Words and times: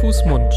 Fuß, 0.00 0.24
Mund. 0.24 0.52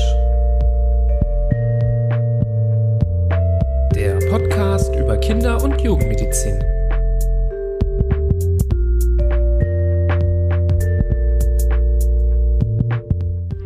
Der 3.93 4.17
Podcast 4.29 4.95
über 4.95 5.17
Kinder- 5.17 5.61
und 5.61 5.81
Jugendmedizin. 5.81 6.59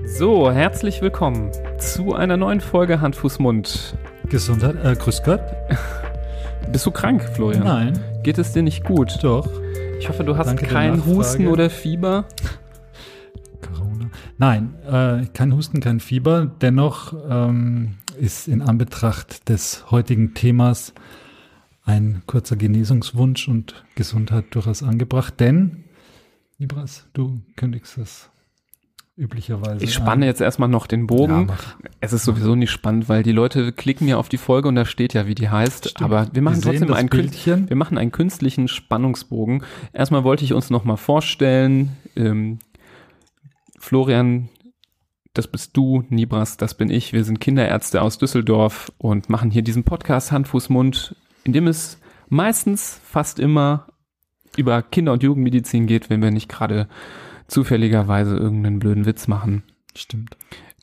So, 0.05 0.51
herzlich 0.51 1.01
willkommen 1.01 1.51
zu 1.77 2.15
einer 2.15 2.37
neuen 2.37 2.61
Folge 2.61 3.01
Hand, 3.01 3.15
Fuß, 3.15 3.39
Mund. 3.39 3.95
Gesundheit, 4.29 4.75
äh, 4.83 4.95
grüß 4.95 5.21
Gott. 5.23 5.41
Bist 6.71 6.85
du 6.85 6.91
krank, 6.91 7.23
Florian? 7.33 7.63
Nein, 7.63 7.99
Geht 8.23 8.37
es 8.37 8.53
dir 8.53 8.63
nicht 8.63 8.83
gut? 8.83 9.19
doch. 9.21 9.47
Ich 9.99 10.09
hoffe, 10.09 10.23
du 10.23 10.37
hast 10.37 10.47
Danke 10.47 10.65
keinen. 10.65 11.05
Husten 11.05 11.47
oder 11.47 11.69
Fieber. 11.69 12.25
Nein, 14.37 14.75
äh, 14.85 15.25
kein 15.33 15.53
Husten, 15.53 15.79
kein 15.79 15.99
Fieber. 15.99 16.45
Dennoch 16.45 17.13
ähm, 17.29 17.95
ist 18.19 18.47
in 18.47 18.61
Anbetracht 18.61 19.49
des 19.49 19.89
heutigen 19.89 20.33
Themas 20.35 20.93
ein 21.83 22.21
kurzer 22.27 22.55
Genesungswunsch 22.55 23.47
und 23.47 23.83
Gesundheit 23.95 24.45
durchaus 24.51 24.83
angebracht. 24.83 25.39
Denn, 25.39 25.85
Libras, 26.59 27.07
du 27.13 27.41
kündigst 27.55 27.97
es 27.97 28.29
üblicherweise. 29.17 29.83
Ich 29.83 29.93
spanne 29.93 30.27
jetzt 30.27 30.41
erstmal 30.41 30.69
noch 30.69 30.85
den 30.85 31.07
Bogen. 31.07 31.47
Ja. 31.47 31.55
Es 32.01 32.13
ist 32.13 32.23
sowieso 32.23 32.53
nicht 32.53 32.69
spannend, 32.69 33.09
weil 33.09 33.23
die 33.23 33.31
Leute 33.31 33.71
klicken 33.71 34.07
ja 34.07 34.17
auf 34.17 34.29
die 34.29 34.37
Folge 34.37 34.67
und 34.67 34.75
da 34.75 34.85
steht 34.85 35.13
ja, 35.13 35.25
wie 35.25 35.33
die 35.33 35.49
heißt. 35.49 35.89
Stimmt. 35.89 36.03
Aber 36.03 36.27
wir 36.31 36.41
machen 36.43 36.63
Wir 36.63 36.71
trotzdem 36.71 36.93
einen, 36.93 37.09
Bildchen. 37.09 37.69
wir 37.69 37.75
machen 37.75 37.97
einen 37.97 38.11
künstlichen 38.11 38.67
Spannungsbogen. 38.67 39.63
Erstmal 39.93 40.23
wollte 40.23 40.43
ich 40.43 40.53
uns 40.53 40.69
nochmal 40.69 40.97
vorstellen. 40.97 41.97
Ähm, 42.15 42.59
Florian, 43.87 44.49
das 45.31 45.47
bist 45.47 45.77
du, 45.77 46.03
Nibras, 46.09 46.57
das 46.57 46.75
bin 46.75 46.89
ich. 46.89 47.13
Wir 47.13 47.23
sind 47.23 47.39
Kinderärzte 47.39 48.01
aus 48.01 48.17
Düsseldorf 48.17 48.91
und 48.97 49.29
machen 49.29 49.49
hier 49.49 49.61
diesen 49.61 49.85
Podcast 49.85 50.33
Hand, 50.33 50.49
Fuß, 50.49 50.67
Mund, 50.67 51.15
in 51.45 51.53
dem 51.53 51.67
es 51.67 51.97
meistens 52.27 52.99
fast 53.05 53.39
immer 53.39 53.87
über 54.57 54.81
Kinder- 54.81 55.13
und 55.13 55.23
Jugendmedizin 55.23 55.87
geht, 55.87 56.09
wenn 56.09 56.21
wir 56.21 56.31
nicht 56.31 56.49
gerade 56.49 56.89
zufälligerweise 57.47 58.35
irgendeinen 58.35 58.79
blöden 58.79 59.05
Witz 59.05 59.29
machen. 59.29 59.63
Stimmt. 59.95 60.35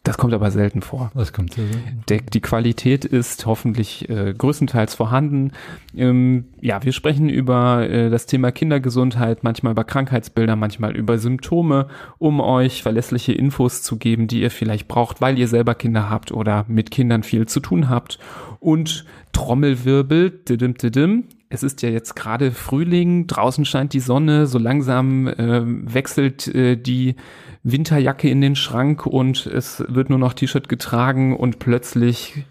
Das 0.04 0.18
kommt 0.18 0.34
aber 0.34 0.50
selten 0.50 0.82
vor. 0.82 1.10
Was 1.14 1.32
kommt 1.32 1.54
so? 1.54 1.62
Der, 2.10 2.20
die 2.20 2.42
Qualität 2.42 3.06
ist 3.06 3.46
hoffentlich 3.46 4.06
äh, 4.10 4.34
größtenteils 4.36 4.94
vorhanden. 4.94 5.52
Ähm, 5.96 6.44
ja, 6.60 6.84
wir 6.84 6.92
sprechen 6.92 7.30
über 7.30 7.88
äh, 7.88 8.10
das 8.10 8.26
Thema 8.26 8.52
Kindergesundheit, 8.52 9.42
manchmal 9.44 9.72
über 9.72 9.84
Krankheitsbilder, 9.84 10.56
manchmal 10.56 10.94
über 10.94 11.16
Symptome, 11.16 11.88
um 12.18 12.40
euch 12.40 12.82
verlässliche 12.82 13.32
Infos 13.32 13.82
zu 13.82 13.96
geben, 13.96 14.26
die 14.26 14.42
ihr 14.42 14.50
vielleicht 14.50 14.88
braucht, 14.88 15.22
weil 15.22 15.38
ihr 15.38 15.48
selber 15.48 15.74
Kinder 15.74 16.10
habt 16.10 16.32
oder 16.32 16.66
mit 16.68 16.90
Kindern 16.90 17.22
viel 17.22 17.48
zu 17.48 17.60
tun 17.60 17.88
habt. 17.88 18.18
Und 18.60 19.06
Trommelwirbel, 19.32 20.30
didim, 20.30 20.74
didim. 20.74 21.24
Es 21.54 21.62
ist 21.62 21.82
ja 21.82 21.88
jetzt 21.88 22.16
gerade 22.16 22.50
Frühling, 22.50 23.28
draußen 23.28 23.64
scheint 23.64 23.92
die 23.92 24.00
Sonne, 24.00 24.48
so 24.48 24.58
langsam 24.58 25.28
äh, 25.28 25.62
wechselt 25.64 26.48
äh, 26.48 26.74
die 26.74 27.14
Winterjacke 27.62 28.28
in 28.28 28.40
den 28.40 28.56
Schrank 28.56 29.06
und 29.06 29.46
es 29.46 29.84
wird 29.86 30.10
nur 30.10 30.18
noch 30.18 30.32
T-Shirt 30.32 30.68
getragen 30.68 31.36
und 31.36 31.60
plötzlich 31.60 32.44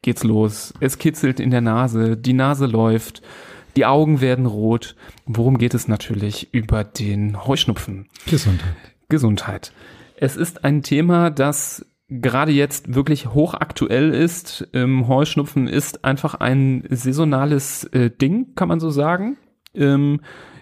geht's 0.00 0.24
los. 0.24 0.72
Es 0.80 0.96
kitzelt 0.96 1.40
in 1.40 1.50
der 1.50 1.60
Nase, 1.60 2.16
die 2.16 2.32
Nase 2.32 2.64
läuft, 2.64 3.20
die 3.76 3.84
Augen 3.84 4.22
werden 4.22 4.46
rot. 4.46 4.96
Worum 5.26 5.58
geht 5.58 5.74
es 5.74 5.86
natürlich? 5.86 6.48
Über 6.54 6.84
den 6.84 7.44
Heuschnupfen. 7.46 8.08
Gesundheit. 8.24 8.74
Gesundheit. 9.10 9.72
Es 10.16 10.36
ist 10.36 10.64
ein 10.64 10.82
Thema, 10.82 11.28
das 11.28 11.84
gerade 12.08 12.52
jetzt 12.52 12.94
wirklich 12.94 13.28
hochaktuell 13.34 14.14
ist. 14.14 14.68
Ähm, 14.72 15.08
Heuschnupfen 15.08 15.68
ist 15.68 16.04
einfach 16.04 16.34
ein 16.34 16.84
saisonales 16.88 17.84
äh, 17.84 18.10
Ding, 18.10 18.54
kann 18.54 18.68
man 18.68 18.80
so 18.80 18.90
sagen. 18.90 19.36
Ähm, 19.74 20.20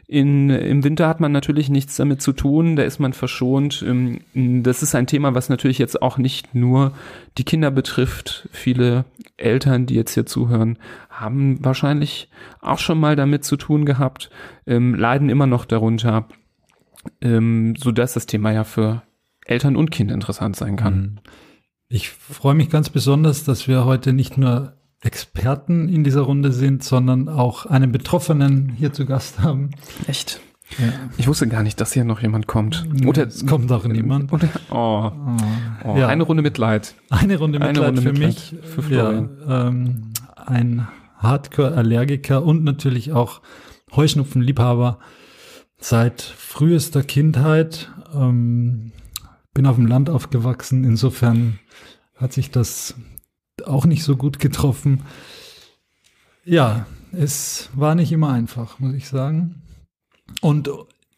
in, 0.09 0.51
Im 0.51 0.85
Winter 0.85 1.09
hat 1.09 1.19
man 1.19 1.33
natürlich 1.33 1.69
nichts 1.69 1.97
damit 1.97 2.23
zu 2.23 2.33
tun, 2.33 2.77
da 2.77 2.85
ist 2.85 3.01
man 3.01 3.13
verschont. 3.13 3.85
Ähm, 3.87 4.21
das 4.63 4.83
ist 4.83 4.95
ein 4.95 5.09
Thema, 5.09 5.35
was 5.35 5.49
natürlich 5.49 5.79
jetzt 5.79 6.01
auch 6.01 6.17
nicht 6.17 6.55
nur 6.55 6.93
die 7.39 7.45
Kinder 7.45 7.73
betrifft. 7.73 8.49
Viele 8.53 9.05
Eltern, 9.37 9.87
die 9.87 9.95
jetzt 9.95 10.15
hier 10.15 10.25
zuhören, 10.25 10.79
haben 11.11 11.65
wahrscheinlich 11.65 12.31
auch 12.61 12.79
schon 12.79 13.01
mal 13.01 13.17
damit 13.17 13.45
zu 13.45 13.57
tun 13.57 13.85
gehabt, 13.85 14.31
ähm, 14.67 14.95
leiden 14.95 15.29
immer 15.29 15.49
noch 15.49 15.65
darunter, 15.65 16.29
ähm, 17.21 17.75
so 17.77 17.91
dass 17.91 18.15
das 18.15 18.27
Thema 18.27 18.53
ja 18.53 18.63
für 18.63 19.03
Eltern 19.47 19.77
und 19.77 19.91
Kinder 19.91 20.15
interessant 20.15 20.57
sein 20.57 20.77
kann. 20.77 20.95
Mhm. 21.01 21.19
Ich 21.89 22.11
freue 22.11 22.55
mich 22.55 22.69
ganz 22.69 22.91
besonders, 22.91 23.45
dass 23.45 23.69
wir 23.69 23.85
heute 23.85 24.13
nicht 24.13 24.37
nur 24.37 24.73
Experten 25.03 25.89
in 25.89 26.03
dieser 26.05 26.23
Runde 26.23 26.51
sind, 26.53 26.83
sondern 26.83 27.29
auch 27.29 27.67
einen 27.67 27.93
Betroffenen 27.93 28.71
hier 28.77 28.93
zu 28.93 29.07
Gast 29.07 29.39
haben. 29.41 29.71
Echt? 30.09 30.41
Ja. 30.79 30.87
Ich 31.17 31.29
wusste 31.29 31.47
gar 31.47 31.63
nicht, 31.63 31.81
dass 31.81 31.93
hier 31.93 32.03
noch 32.03 32.21
jemand 32.23 32.49
kommt. 32.49 32.85
Oder 33.07 33.29
es 33.29 33.47
kommt 33.47 33.71
auch 33.71 33.85
niemand. 33.87 34.33
Oder, 34.33 34.49
oh, 34.71 35.11
Oh. 35.15 35.37
oh, 35.85 35.97
Ja. 35.97 36.09
eine 36.09 36.25
Runde 36.25 36.43
Mitleid. 36.43 36.97
Eine 37.09 37.39
Runde 37.39 37.61
Eine 37.61 37.69
Mitleid 37.69 37.89
Runde 37.89 38.03
für 38.03 38.13
Mitleid 38.13 38.53
mich. 38.53 38.55
für 38.69 38.83
Florian. 38.83 39.31
Ja, 39.47 39.69
ähm, 39.69 40.13
ein 40.45 40.89
Hardcore-Allergiker 41.19 42.43
und 42.43 42.65
natürlich 42.65 43.13
auch 43.13 43.43
Heuschnupfenliebhaber 43.95 44.99
seit 45.79 46.21
frühester 46.23 47.05
Kindheit. 47.05 47.91
Ähm, 48.13 48.91
bin 49.57 49.67
auf 49.67 49.77
dem 49.77 49.87
Land 49.87 50.11
aufgewachsen. 50.11 50.85
Insofern 50.85 51.59
hat 52.15 52.33
sich 52.35 52.51
das 52.51 52.95
auch 53.65 53.87
nicht 53.87 54.05
so 54.05 54.17
gut 54.17 54.39
getroffen. 54.39 55.03
Ja, 56.45 56.87
es 57.11 57.71
war 57.75 57.95
nicht 57.95 58.13
immer 58.13 58.31
einfach, 58.31 58.79
muss 58.79 58.95
ich 58.95 59.09
sagen. 59.09 59.63
Und 60.43 60.69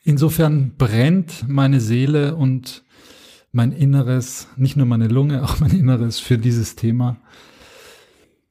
insofern 0.05 0.77
brennt 0.79 1.49
meine 1.49 1.81
Seele 1.81 2.37
und 2.37 2.85
mein 3.51 3.73
Inneres, 3.73 4.47
nicht 4.57 4.77
nur 4.77 4.87
meine 4.87 5.09
Lunge, 5.09 5.43
auch 5.45 5.59
mein 5.59 5.73
Inneres 5.73 6.21
für 6.21 6.39
dieses 6.39 6.77
Thema. 6.77 7.17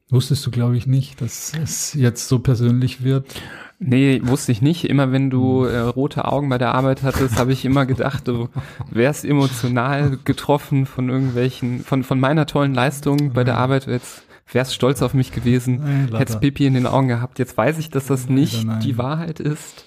Wusstest 0.10 0.46
du, 0.46 0.52
glaube 0.52 0.76
ich, 0.76 0.86
nicht, 0.86 1.22
dass 1.22 1.54
es 1.64 1.94
jetzt 1.94 2.28
so 2.28 2.40
persönlich 2.40 3.04
wird? 3.04 3.42
Nee, 3.80 4.22
wusste 4.24 4.52
ich 4.52 4.62
nicht. 4.62 4.86
Immer 4.90 5.12
wenn 5.12 5.30
du 5.30 5.64
äh, 5.66 5.78
rote 5.80 6.26
Augen 6.26 6.50
bei 6.50 6.58
der 6.58 6.74
Arbeit 6.74 7.04
hattest, 7.04 7.38
habe 7.38 7.52
ich 7.54 7.64
immer 7.64 7.86
gedacht, 7.86 8.28
du 8.28 8.50
wärst 8.90 9.24
emotional 9.24 10.18
getroffen 10.24 10.86
von 10.88 11.10
irgendwelchen, 11.10 11.82
von, 11.82 12.04
von 12.04 12.20
meiner 12.20 12.48
tollen 12.48 12.74
Leistung 12.74 13.34
bei 13.34 13.44
der 13.44 13.58
Arbeit. 13.58 13.86
Jetzt 13.86 14.24
wärst 14.52 14.74
stolz 14.74 15.02
auf 15.04 15.14
mich 15.14 15.32
gewesen, 15.32 16.08
Nee, 16.12 16.18
hättest 16.18 16.40
Pipi 16.40 16.66
in 16.66 16.74
den 16.74 16.88
Augen 16.88 17.08
gehabt. 17.08 17.38
Jetzt 17.38 17.56
weiß 17.56 17.78
ich, 17.78 17.90
dass 17.92 18.08
das 18.08 18.30
nicht 18.30 18.66
nein. 18.66 18.80
die 18.80 18.98
Wahrheit 18.98 19.40
ist. 19.40 19.86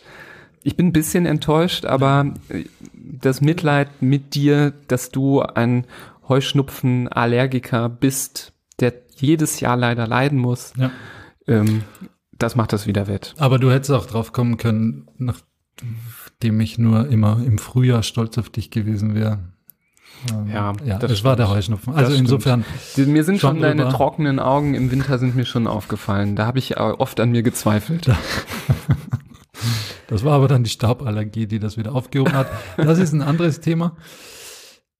Ich 0.63 0.77
bin 0.77 0.89
ein 0.89 0.93
bisschen 0.93 1.27
enttäuscht, 1.27 1.85
aber 1.87 2.35
äh, 2.49 2.65
das 2.93 3.41
Mitleid 3.41 3.89
mit 4.03 4.35
dir, 4.35 4.73
dass 4.89 5.11
du 5.11 5.41
ein 5.43 5.85
Heuschnupfen-Allergiker 6.29 7.89
bist, 7.89 8.53
der 8.79 8.95
jedes 9.17 9.61
Jahr 9.61 9.77
leider 9.77 10.07
leiden 10.07 10.39
muss, 10.39 10.73
Ja. 10.77 10.91
ähm, 11.49 11.83
das 12.43 12.57
macht 12.57 12.73
das 12.73 12.87
wieder 12.87 13.07
wett. 13.07 13.35
Aber 13.39 13.59
du 13.59 13.71
hättest 13.71 13.91
auch 13.93 14.07
drauf 14.07 14.33
kommen 14.33 14.57
können, 14.57 15.07
nachdem 15.19 16.61
ich 16.61 16.79
nur 16.79 17.09
immer 17.09 17.43
im 17.45 17.59
Frühjahr 17.59 18.03
stolz 18.03 18.39
auf 18.39 18.51
dich 18.51 18.71
gewesen 18.71 19.15
wäre. 19.15 19.39
Ähm, 20.33 20.49
Ja, 20.49 20.73
ja 20.85 20.99
das 20.99 21.13
es 21.13 21.25
war 21.25 21.37
der. 21.37 21.51
Heuschnupfen. 21.51 21.93
Das 21.93 22.05
Also 22.05 22.17
insofern, 22.17 22.65
Mir 22.97 23.25
sind 23.25 23.41
schon 23.41 23.61
deine 23.61 23.83
drüber. 23.85 23.97
trockenen 23.97 24.39
Augen 24.39 24.75
im 24.75 24.91
Winter 24.91 25.19
sind 25.19 25.37
mir 25.37 25.45
schon 25.45 25.67
aufgefallen. 25.67 26.37
Da 26.37 26.47
habe 26.47 26.59
ich 26.59 26.73
äh, 26.73 26.81
oft 26.81 27.21
an 27.21 27.31
mir 27.31 27.43
gezweifelt. 27.43 28.11
das 30.09 30.25
war 30.25 30.33
aber 30.33 30.49
dann 30.49 30.65
die 30.65 30.71
Stauballergie, 30.71 31.47
die 31.47 31.59
das 31.59 31.77
wieder 31.77 31.95
aufgehoben 31.95 32.33
hat. 32.33 32.49
Das 32.77 32.99
ist 32.99 33.13
ein 33.13 33.23
anderes 33.23 33.61
Thema. 33.61 33.97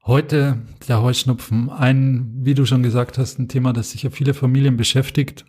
Heute 0.05 0.59
der 0.89 1.03
Heuschnupfen, 1.03 1.69
ein, 1.71 2.33
wie 2.41 2.55
du 2.55 2.65
schon 2.65 2.83
gesagt 2.83 3.19
hast, 3.19 3.39
ein 3.39 3.49
Thema, 3.49 3.73
das 3.73 3.91
sicher 3.91 4.11
viele 4.11 4.33
Familien 4.33 4.77
beschäftigt, 4.77 5.45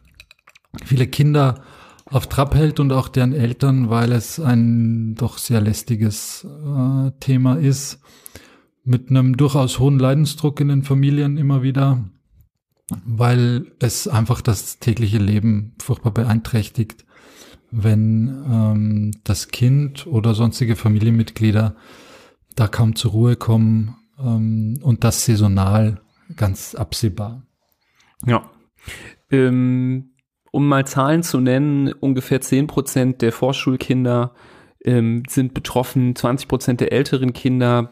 viele 0.86 1.08
Kinder 1.08 1.64
auf 2.12 2.28
Trab 2.28 2.54
hält 2.56 2.80
und 2.80 2.92
auch 2.92 3.08
deren 3.08 3.34
Eltern, 3.34 3.90
weil 3.90 4.12
es 4.12 4.40
ein 4.40 5.16
doch 5.16 5.38
sehr 5.38 5.62
lästiges 5.62 6.46
äh, 6.46 7.12
Thema 7.20 7.56
ist, 7.56 8.00
mit 8.84 9.10
einem 9.10 9.38
durchaus 9.38 9.80
hohen 9.80 9.98
Leidensdruck 9.98 10.60
in 10.60 10.68
den 10.68 10.84
Familien 10.84 11.38
immer 11.38 11.64
wieder, 11.64 12.04
weil 13.06 13.72
es 13.80 14.08
einfach 14.08 14.42
das 14.42 14.80
tägliche 14.80 15.20
Leben 15.20 15.76
furchtbar 15.82 16.12
beeinträchtigt, 16.12 17.06
wenn 17.72 18.44
ähm, 18.50 19.12
das 19.24 19.48
Kind 19.48 20.06
oder 20.06 20.34
sonstige 20.34 20.76
Familienmitglieder 20.76 21.76
da 22.56 22.68
kaum 22.68 22.96
zur 22.96 23.12
Ruhe 23.12 23.38
kommen 23.38 23.96
ähm, 24.20 24.80
und 24.82 25.06
das 25.06 25.24
saisonal 25.24 26.02
ganz 26.36 26.76
absehbar. 26.76 27.44
Ja. 28.26 28.50
Ähm, 29.30 30.11
um 30.52 30.68
mal 30.68 30.86
Zahlen 30.86 31.24
zu 31.24 31.40
nennen, 31.40 31.92
ungefähr 31.94 32.42
10 32.42 32.68
Prozent 32.68 33.22
der 33.22 33.32
Vorschulkinder 33.32 34.34
ähm, 34.84 35.24
sind 35.30 35.54
betroffen, 35.54 36.16
20 36.16 36.48
Prozent 36.48 36.82
der 36.82 36.92
älteren 36.92 37.34
Kinder. 37.34 37.92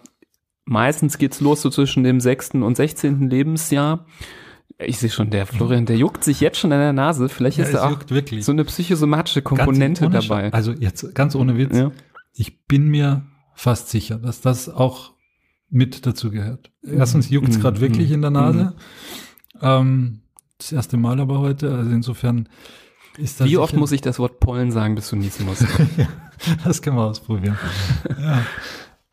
meistens 0.65 1.17
geht's 1.17 1.41
los 1.41 1.61
so 1.63 1.69
zwischen 1.71 2.03
dem 2.03 2.19
sechsten 2.19 2.61
und 2.63 2.75
sechzehnten 2.77 3.29
Lebensjahr. 3.29 4.06
Ich 4.77 5.00
sehe 5.00 5.09
schon, 5.09 5.29
der 5.31 5.45
Florian, 5.47 5.85
der 5.88 5.97
juckt 5.97 6.23
sich 6.23 6.39
jetzt 6.41 6.57
schon 6.59 6.71
an 6.71 6.79
der 6.79 6.94
Nase. 6.94 7.27
Vielleicht 7.27 7.57
Ja, 7.57 7.65
ist 7.65 7.73
da 7.73 7.89
auch 7.89 8.00
wirklich. 8.09 8.45
so 8.45 8.51
eine 8.51 8.63
psychosomatische 8.65 9.41
Komponente 9.41 10.05
ohne 10.05 10.19
dabei. 10.19 10.53
Also 10.53 10.71
jetzt 10.73 11.15
ganz 11.15 11.35
ohne 11.35 11.57
Witz. 11.57 11.75
Ja. 11.75 11.91
Ich 12.33 12.65
bin 12.67 12.88
mir 12.88 13.23
fast 13.55 13.89
sicher, 13.89 14.17
dass 14.19 14.41
das 14.41 14.69
auch 14.69 15.13
mit 15.69 16.05
dazu 16.05 16.29
gehört. 16.31 16.71
Erstens 16.83 17.29
juckt 17.29 17.50
es 17.50 17.57
Mhm. 17.57 17.62
gerade 17.62 17.81
wirklich 17.81 18.09
Mhm. 18.09 18.13
in 18.15 18.21
der 18.21 18.31
Nase. 18.31 18.75
Ähm, 19.62 20.21
das 20.59 20.71
erste 20.71 20.97
Mal 20.97 21.19
aber 21.19 21.39
heute. 21.39 21.73
Also 21.73 21.89
insofern 21.91 22.47
ist 23.17 23.39
das. 23.39 23.47
Wie 23.47 23.57
oft 23.57 23.75
muss 23.75 23.91
ich 23.91 24.01
das 24.01 24.19
Wort 24.19 24.39
Pollen 24.39 24.71
sagen, 24.71 24.94
bis 24.95 25.09
du 25.09 25.15
niesen 25.15 25.45
musst? 25.47 25.65
Das 26.63 26.81
können 26.81 26.95
wir 26.95 27.03
ausprobieren. 27.03 27.57
ja. 28.17 28.41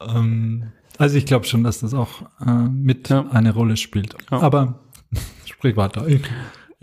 ähm, 0.01 0.71
also 0.97 1.17
ich 1.17 1.27
glaube 1.27 1.45
schon, 1.45 1.65
dass 1.65 1.81
das 1.81 1.93
auch 1.93 2.23
äh, 2.41 2.51
mit 2.53 3.09
Ja. 3.09 3.27
eine 3.31 3.53
Rolle 3.53 3.77
spielt. 3.77 4.15
Ja. 4.31 4.43
Aber 4.43 4.79
sprich 5.45 5.77
weiter. 5.77 6.07
Ich, 6.07 6.23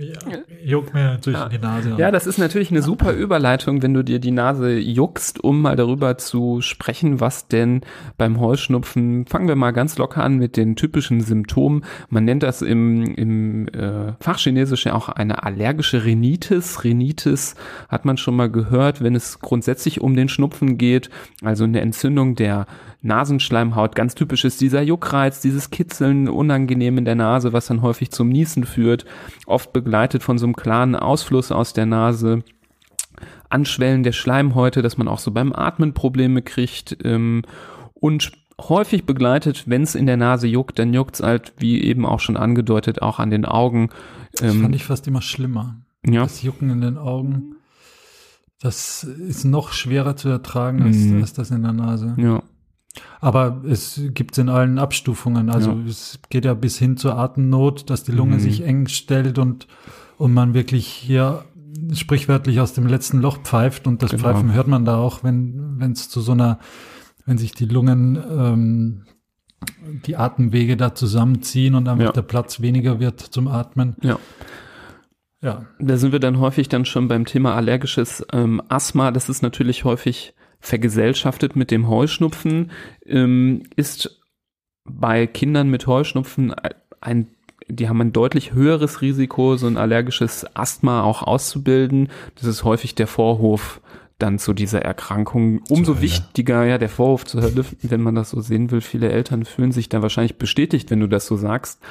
ja, 0.10 0.38
juckt 0.64 0.94
mir 0.94 1.18
zwischen 1.22 1.50
die 1.50 1.58
Nase. 1.58 1.96
Ja, 1.98 2.12
das 2.12 2.28
ist 2.28 2.38
natürlich 2.38 2.72
eine 2.72 2.82
super 2.82 3.14
Überleitung, 3.14 3.82
wenn 3.82 3.94
du 3.94 4.04
dir 4.04 4.20
die 4.20 4.32
Nase 4.32 4.78
juckst, 4.78 5.44
um 5.44 5.62
mal 5.62 5.76
darüber 5.76 6.18
zu 6.18 6.62
sprechen, 6.62 7.20
was 7.20 7.48
denn 7.48 7.82
beim 8.18 8.40
Heuschnupfen, 8.40 9.26
fangen 9.26 9.48
wir 9.48 9.56
mal 9.56 9.72
ganz 9.72 9.98
locker 9.98 10.24
an 10.24 10.38
mit 10.38 10.58
den 10.58 10.76
typischen 10.76 11.22
Symptomen. 11.22 11.86
Man 12.10 12.26
nennt 12.26 12.44
das 12.44 12.62
im, 12.62 13.04
im 13.16 13.68
äh, 13.70 14.14
Fachchinesisch 14.20 14.86
ja 14.86 14.94
auch 14.94 15.10
eine 15.10 15.44
allergische 15.44 16.06
Rhinitis. 16.06 16.84
Rhinitis 16.84 17.56
hat 17.90 18.06
man 18.06 18.18
schon 18.18 18.36
mal 18.36 18.50
gehört, 18.50 19.02
wenn 19.04 19.16
es 19.16 19.40
grundsätzlich 19.40 20.02
um 20.02 20.16
den 20.16 20.30
Schnupfen 20.30 20.78
geht, 20.78 21.10
also 21.44 21.64
eine 21.64 21.82
Entzündung 21.82 22.36
der 22.36 22.66
Nasenschleimhaut. 23.04 23.96
Ganz 23.96 24.16
typisch 24.16 24.44
ist 24.46 24.60
dieser 24.62 24.82
Juckreiz, 24.82 25.40
dieses 25.42 25.70
Kitzeln 25.70 26.28
unangenehm 26.30 26.98
in 26.98 27.06
der 27.06 27.16
Nase, 27.16 27.54
was 27.54 27.68
dann 27.68 27.82
häufig 27.82 28.12
zum 28.12 28.30
Niesen 28.30 28.66
führt, 28.66 29.06
oft 29.46 29.72
begleitet 29.74 30.24
von 30.24 30.38
so 30.38 30.46
einem 30.46 30.56
klaren 30.56 30.96
Ausfluss 30.96 31.52
aus 31.52 31.74
der 31.74 31.86
Nase. 31.86 32.44
Anschwellen 33.50 34.04
der 34.04 34.14
Schleimhäute, 34.14 34.82
dass 34.82 34.98
man 34.98 35.08
auch 35.08 35.20
so 35.20 35.32
beim 35.32 35.54
Atmen 35.54 35.94
Probleme 35.94 36.42
kriegt 36.42 36.98
ähm, 37.04 37.44
und 37.94 38.32
häufig 38.60 39.06
begleitet, 39.06 39.64
wenn 39.68 39.84
es 39.84 39.96
in 39.96 40.06
der 40.08 40.18
Nase 40.18 40.48
juckt, 40.48 40.80
dann 40.80 40.94
juckt 40.94 41.16
es 41.16 41.22
halt, 41.24 41.54
wie 41.58 41.82
eben 41.84 42.06
auch 42.06 42.20
schon 42.20 42.38
angedeutet, 42.38 43.02
auch 43.02 43.20
an 43.20 43.30
den 43.30 43.46
Augen. 43.46 43.90
Das 44.34 44.54
Ähm, 44.54 44.62
fand 44.62 44.76
ich 44.76 44.86
fast 44.86 45.08
immer 45.08 45.22
schlimmer. 45.22 45.76
ja, 46.06 46.24
Das 46.24 46.42
Jucken 46.42 46.70
in 46.72 46.82
den 46.82 46.98
Augen, 46.98 47.56
das 48.60 49.04
ist 49.04 49.44
noch 49.44 49.72
schwerer 49.74 50.16
zu 50.16 50.30
ertragen 50.30 50.82
als, 50.84 50.98
Mhm. 50.98 51.22
als 51.22 51.34
das 51.34 51.52
in 51.52 51.62
der 51.64 51.74
Nase. 51.74 52.16
ja, 52.18 52.42
Aber 53.22 53.62
es 53.68 54.02
gibt 54.14 54.38
in 54.38 54.50
allen 54.50 54.78
Abstufungen. 54.78 55.50
Also 55.50 55.72
Ja. 55.72 55.78
es 55.88 56.20
geht 56.30 56.46
ja 56.46 56.54
bis 56.54 56.78
hin 56.78 56.98
zur 56.98 57.18
Atemnot, 57.18 57.90
dass 57.90 58.04
die 58.04 58.12
Lunge 58.12 58.36
Mhm. 58.36 58.40
sich 58.40 58.64
eng 58.64 58.88
stellt 58.88 59.38
und, 59.40 59.68
und 60.18 60.34
man 60.34 60.54
wirklich 60.54 60.86
hier 60.88 61.46
sprichwörtlich 61.94 62.60
aus 62.60 62.74
dem 62.74 62.86
letzten 62.88 63.20
Loch 63.20 63.40
pfeift. 63.40 63.88
Und 63.88 64.04
das 64.04 64.12
Genau. 64.12 64.24
Pfeifen 64.24 64.54
hört 64.54 64.68
man 64.68 64.86
da 64.86 64.98
auch, 64.98 65.24
wenn 65.24 65.80
wenn 65.80 65.92
es 65.94 66.08
zu 66.10 66.22
so 66.22 66.34
einer, 66.34 66.60
wenn 67.26 67.38
sich 67.40 67.54
die 67.54 67.66
Lungen, 67.66 68.16
ähm, 68.30 69.06
die 70.06 70.16
Atemwege 70.18 70.78
da 70.78 70.94
zusammenziehen 70.94 71.74
und 71.76 71.88
einfach 71.88 72.06
Ja. 72.06 72.12
der 72.12 72.22
Platz 72.22 72.62
weniger 72.62 73.00
wird 73.00 73.20
zum 73.22 73.48
Atmen. 73.48 73.96
ja. 74.02 74.20
Ja. 75.42 75.66
Da 75.80 75.98
sind 75.98 76.14
wir 76.14 76.20
dann 76.20 76.40
häufig 76.40 76.70
dann 76.70 76.86
schon 76.86 77.10
beim 77.10 77.26
Thema 77.26 77.54
allergisches 77.56 78.26
ähm, 78.32 78.62
Asthma. 78.70 79.12
Das 79.12 79.28
ist 79.28 79.42
natürlich 79.42 79.84
häufig 79.84 80.34
vergesellschaftet 80.64 81.56
mit 81.58 81.72
dem 81.72 81.90
Heuschnupfen. 81.90 82.72
Ähm, 83.06 83.64
ist 83.76 84.22
bei 84.86 85.28
Kindern 85.28 85.70
mit 85.70 85.88
Heuschnupfen 85.88 86.56
ein, 87.02 87.28
die 87.68 87.90
haben 87.90 88.02
ein 88.02 88.14
deutlich 88.14 88.54
höheres 88.54 89.02
Risiko, 89.02 89.58
so 89.58 89.68
ein 89.68 89.78
allergisches 89.78 90.46
Asthma 90.56 91.04
auch 91.04 91.22
auszubilden. 91.22 92.10
Das 92.36 92.46
ist 92.46 92.64
häufig 92.64 92.96
der 92.96 93.08
Vorhof 93.08 93.82
dann 94.24 94.40
zu 94.40 94.54
dieser 94.54 94.82
Erkrankung. 94.82 95.62
Umso 95.70 96.02
wichtiger, 96.02 96.64
ja, 96.64 96.78
der 96.78 96.88
Vorhof 96.88 97.26
zur 97.26 97.42
Hölle, 97.42 97.66
wenn 97.82 98.02
man 98.02 98.16
das 98.16 98.30
so 98.30 98.40
sehen 98.40 98.72
will. 98.72 98.80
Viele 98.80 99.12
Eltern 99.12 99.44
fühlen 99.44 99.74
sich 99.74 99.90
da 99.90 100.02
wahrscheinlich 100.02 100.38
bestätigt, 100.38 100.90
wenn 100.90 101.02
du 101.02 101.08
das 101.08 101.28
so 101.28 101.36
sagst. 101.36 101.82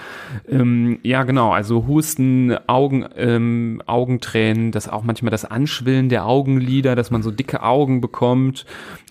Ähm, 0.49 0.99
ja, 1.02 1.25
genau, 1.25 1.52
also 1.52 1.87
Husten, 1.87 2.56
Augen, 2.67 3.05
ähm, 3.17 3.82
Augentränen, 3.87 4.73
das 4.73 4.88
auch 4.88 5.02
manchmal 5.02 5.31
das 5.31 5.44
Anschwillen 5.44 6.08
der 6.08 6.25
Augenlider, 6.25 6.96
dass 6.96 7.11
man 7.11 7.23
so 7.23 7.31
dicke 7.31 7.62
Augen 7.62 8.00
bekommt 8.00 8.64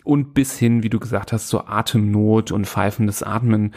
und 0.04 0.34
bis 0.34 0.58
hin, 0.58 0.82
wie 0.82 0.90
du 0.90 1.00
gesagt 1.00 1.32
hast, 1.32 1.48
zur 1.48 1.70
Atemnot 1.70 2.52
und 2.52 2.66
pfeifendes 2.66 3.22
Atmen, 3.22 3.76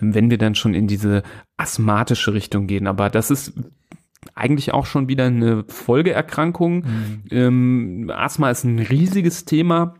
wenn 0.00 0.30
wir 0.30 0.38
dann 0.38 0.54
schon 0.54 0.72
in 0.72 0.86
diese 0.86 1.22
asthmatische 1.58 2.32
Richtung 2.32 2.66
gehen. 2.66 2.86
Aber 2.86 3.10
das 3.10 3.30
ist 3.30 3.52
eigentlich 4.34 4.72
auch 4.72 4.86
schon 4.86 5.08
wieder 5.08 5.24
eine 5.24 5.64
Folgeerkrankung. 5.68 6.84
Ähm, 7.30 8.10
Asthma 8.14 8.50
ist 8.50 8.64
ein 8.64 8.78
riesiges 8.78 9.44
Thema 9.44 9.94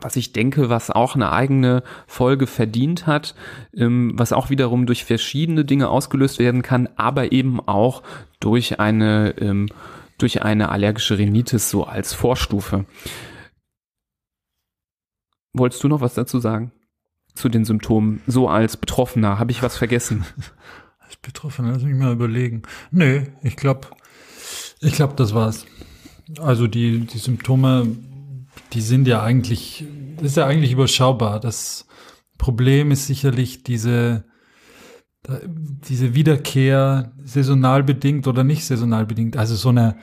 was 0.00 0.16
ich 0.16 0.32
denke, 0.32 0.68
was 0.68 0.90
auch 0.90 1.14
eine 1.14 1.32
eigene 1.32 1.82
Folge 2.06 2.46
verdient 2.46 3.06
hat, 3.06 3.34
ähm, 3.74 4.12
was 4.14 4.32
auch 4.32 4.50
wiederum 4.50 4.86
durch 4.86 5.04
verschiedene 5.04 5.64
Dinge 5.64 5.88
ausgelöst 5.88 6.38
werden 6.38 6.62
kann, 6.62 6.88
aber 6.96 7.32
eben 7.32 7.60
auch 7.60 8.02
durch 8.40 8.80
eine, 8.80 9.34
ähm, 9.38 9.68
durch 10.18 10.42
eine 10.42 10.70
allergische 10.70 11.18
Rhinitis 11.18 11.70
so 11.70 11.84
als 11.84 12.12
Vorstufe. 12.12 12.84
Wolltest 15.52 15.82
du 15.82 15.88
noch 15.88 16.00
was 16.00 16.14
dazu 16.14 16.38
sagen? 16.38 16.72
Zu 17.34 17.48
den 17.48 17.64
Symptomen, 17.64 18.20
so 18.26 18.48
als 18.48 18.76
Betroffener, 18.76 19.38
habe 19.38 19.52
ich 19.52 19.62
was 19.62 19.76
vergessen? 19.76 20.24
Als 21.08 21.16
Betroffener, 21.16 21.72
lass 21.72 21.82
mich 21.82 21.94
mal 21.94 22.12
überlegen. 22.12 22.62
Nö, 22.90 23.22
ich 23.42 23.56
glaube, 23.56 23.88
ich 24.80 24.92
glaube, 24.92 25.14
das 25.16 25.34
war's. 25.34 25.64
Also 26.38 26.66
die, 26.66 27.00
die 27.00 27.16
Symptome, 27.16 27.96
die 28.74 28.82
sind 28.82 29.08
ja 29.08 29.22
eigentlich, 29.22 29.86
ist 30.20 30.36
ja 30.36 30.44
eigentlich 30.44 30.72
überschaubar. 30.72 31.40
Das 31.40 31.86
Problem 32.36 32.90
ist 32.90 33.06
sicherlich 33.06 33.62
diese, 33.62 34.24
diese 35.88 36.14
Wiederkehr, 36.14 37.12
saisonal 37.24 37.82
bedingt 37.82 38.26
oder 38.26 38.44
nicht 38.44 38.66
saisonal 38.66 39.06
bedingt. 39.06 39.38
Also 39.38 39.56
so 39.56 39.70
eine, 39.70 39.96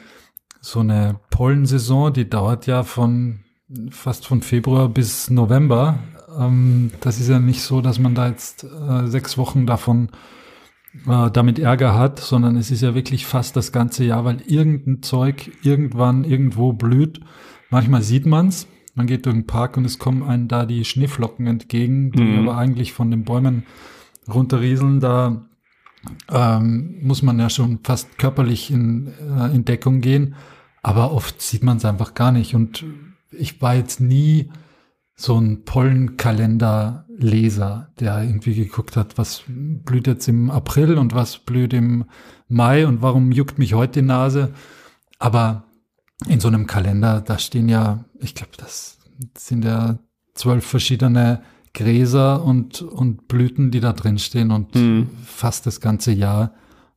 so 0.59 0.79
eine 0.79 1.19
Pollensaison, 1.29 2.13
die 2.13 2.27
dauert 2.27 2.65
ja 2.65 2.81
von 2.81 3.41
fast 3.91 4.25
von 4.25 4.41
Februar 4.41 4.89
bis 4.89 5.29
November. 5.29 5.99
Ähm, 6.35 6.89
das 7.01 7.19
ist 7.19 7.29
ja 7.29 7.37
nicht 7.37 7.61
so, 7.61 7.81
dass 7.81 7.99
man 7.99 8.15
da 8.15 8.27
jetzt 8.27 8.63
äh, 8.63 9.05
sechs 9.05 9.37
Wochen 9.37 9.67
davon 9.67 10.09
äh, 11.07 11.31
damit 11.31 11.59
Ärger 11.59 11.95
hat, 11.95 12.19
sondern 12.19 12.55
es 12.57 12.71
ist 12.71 12.81
ja 12.81 12.95
wirklich 12.95 13.25
fast 13.25 13.55
das 13.55 13.71
ganze 13.71 14.03
Jahr, 14.03 14.25
weil 14.25 14.41
irgendein 14.47 15.01
Zeug 15.01 15.51
irgendwann 15.63 16.23
irgendwo 16.23 16.73
blüht. 16.73 17.19
Manchmal 17.69 18.01
sieht 18.01 18.25
man's. 18.25 18.67
Man 18.93 19.07
geht 19.07 19.25
durch 19.25 19.35
den 19.35 19.45
Park 19.45 19.75
und 19.77 19.85
es 19.85 19.99
kommen 19.99 20.23
einem 20.23 20.47
da 20.47 20.65
die 20.65 20.85
Schneeflocken 20.85 21.47
entgegen, 21.47 22.11
die 22.11 22.21
Mhm. 22.23 22.47
aber 22.47 22.57
eigentlich 22.57 22.93
von 22.93 23.11
den 23.11 23.23
Bäumen 23.25 23.65
runterrieseln. 24.33 24.99
Da 25.01 25.45
ähm, 26.31 26.95
muss 27.01 27.21
man 27.21 27.39
ja 27.39 27.49
schon 27.49 27.79
fast 27.83 28.17
körperlich 28.17 28.71
in, 28.71 29.07
äh, 29.37 29.53
in 29.53 29.65
Deckung 29.65 30.01
gehen. 30.01 30.35
Aber 30.81 31.11
oft 31.11 31.41
sieht 31.41 31.63
man 31.63 31.77
es 31.77 31.85
einfach 31.85 32.13
gar 32.13 32.31
nicht. 32.31 32.55
Und 32.55 32.85
ich 33.31 33.61
war 33.61 33.75
jetzt 33.75 33.99
nie 33.99 34.49
so 35.15 35.39
ein 35.39 35.63
Pollenkalender-Leser, 35.63 37.89
der 37.99 38.23
irgendwie 38.23 38.55
geguckt 38.55 38.97
hat, 38.97 39.17
was 39.17 39.43
blüht 39.47 40.07
jetzt 40.07 40.27
im 40.27 40.51
April 40.51 40.97
und 40.97 41.13
was 41.13 41.37
blüht 41.37 41.73
im 41.73 42.05
Mai 42.47 42.85
und 42.85 43.01
warum 43.01 43.31
juckt 43.31 43.57
mich 43.57 43.73
heute 43.73 44.01
die 44.01 44.07
Nase. 44.07 44.53
Aber 45.17 45.63
in 46.27 46.39
so 46.39 46.47
einem 46.49 46.67
Kalender, 46.67 47.21
da 47.21 47.39
stehen 47.39 47.69
ja, 47.69 48.05
ich 48.19 48.35
glaube, 48.35 48.51
das 48.57 48.99
sind 49.37 49.65
ja 49.65 49.97
zwölf 50.33 50.65
verschiedene 50.65 51.41
Gräser 51.73 52.43
und, 52.43 52.81
und 52.81 53.27
Blüten, 53.27 53.71
die 53.71 53.79
da 53.79 53.93
drin 53.93 54.17
stehen 54.17 54.51
und 54.51 54.75
Mhm. 54.75 55.09
fast 55.25 55.65
das 55.65 55.81
ganze 55.81 56.11
Jahr 56.11 56.53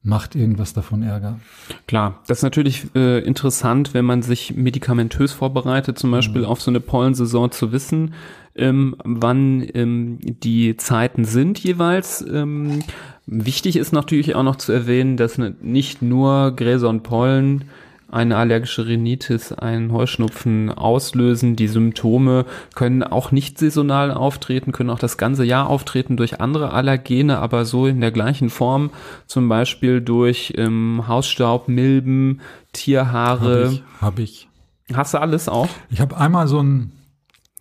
macht 0.08 0.34
irgendwas 0.34 0.72
davon 0.72 1.02
Ärger. 1.02 1.38
Klar, 1.86 2.20
das 2.26 2.38
ist 2.38 2.42
natürlich 2.42 2.86
äh, 2.94 3.18
interessant, 3.20 3.92
wenn 3.92 4.06
man 4.06 4.22
sich 4.22 4.56
medikamentös 4.56 5.32
vorbereitet, 5.32 5.98
zum 5.98 6.10
Beispiel 6.10 6.46
auf 6.46 6.62
so 6.62 6.70
eine 6.70 6.80
Pollensaison 6.80 7.50
zu 7.50 7.72
wissen, 7.72 8.14
ähm, 8.56 8.96
wann 9.04 9.68
ähm, 9.74 10.18
die 10.22 10.76
Zeiten 10.78 11.26
sind 11.26 11.58
jeweils. 11.58 12.24
Ähm, 12.26 12.80
wichtig 13.26 13.76
ist 13.76 13.92
natürlich 13.92 14.34
auch 14.34 14.42
noch 14.42 14.56
zu 14.56 14.72
erwähnen, 14.72 15.18
dass 15.18 15.36
ne- 15.36 15.54
nicht 15.60 16.00
nur 16.00 16.52
Gräser 16.56 16.88
und 16.88 17.02
Pollen 17.02 17.64
eine 18.10 18.36
allergische 18.36 18.86
Rhinitis, 18.86 19.52
einen 19.52 19.92
Heuschnupfen 19.92 20.70
auslösen. 20.70 21.56
Die 21.56 21.68
Symptome 21.68 22.46
können 22.74 23.02
auch 23.02 23.32
nicht 23.32 23.58
saisonal 23.58 24.12
auftreten, 24.12 24.72
können 24.72 24.90
auch 24.90 24.98
das 24.98 25.18
ganze 25.18 25.44
Jahr 25.44 25.68
auftreten 25.68 26.16
durch 26.16 26.40
andere 26.40 26.72
Allergene, 26.72 27.38
aber 27.38 27.64
so 27.64 27.86
in 27.86 28.00
der 28.00 28.10
gleichen 28.10 28.48
Form, 28.48 28.90
zum 29.26 29.48
Beispiel 29.48 30.00
durch 30.00 30.54
ähm, 30.56 31.04
Hausstaub, 31.06 31.68
Milben, 31.68 32.40
Tierhaare. 32.72 33.66
Hab 33.66 33.72
ich, 33.72 33.82
hab 34.00 34.18
ich. 34.18 34.48
Hast 34.94 35.12
du 35.12 35.20
alles 35.20 35.48
auch? 35.48 35.68
Ich 35.90 36.00
habe 36.00 36.16
einmal 36.16 36.48
so 36.48 36.60
einen 36.60 36.92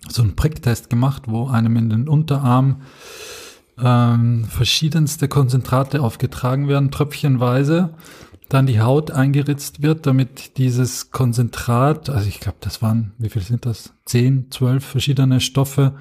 so 0.07 0.21
einen 0.21 0.35
Pricktest 0.35 0.89
gemacht, 0.89 1.23
wo 1.27 1.47
einem 1.47 1.75
in 1.75 1.89
den 1.89 2.07
Unterarm 2.07 2.81
ähm, 3.79 4.45
verschiedenste 4.45 5.27
Konzentrate 5.27 6.01
aufgetragen 6.01 6.67
werden, 6.67 6.91
tröpfchenweise, 6.91 7.93
dann 8.49 8.65
die 8.65 8.79
Haut 8.79 9.11
eingeritzt 9.11 9.81
wird, 9.81 10.05
damit 10.05 10.57
dieses 10.57 11.11
Konzentrat, 11.11 12.09
also 12.09 12.27
ich 12.27 12.39
glaube, 12.39 12.57
das 12.61 12.81
waren, 12.81 13.11
wie 13.17 13.29
viel 13.29 13.41
sind 13.41 13.65
das? 13.65 13.93
Zehn, 14.05 14.49
zwölf 14.51 14.85
verschiedene 14.85 15.41
Stoffe 15.41 15.95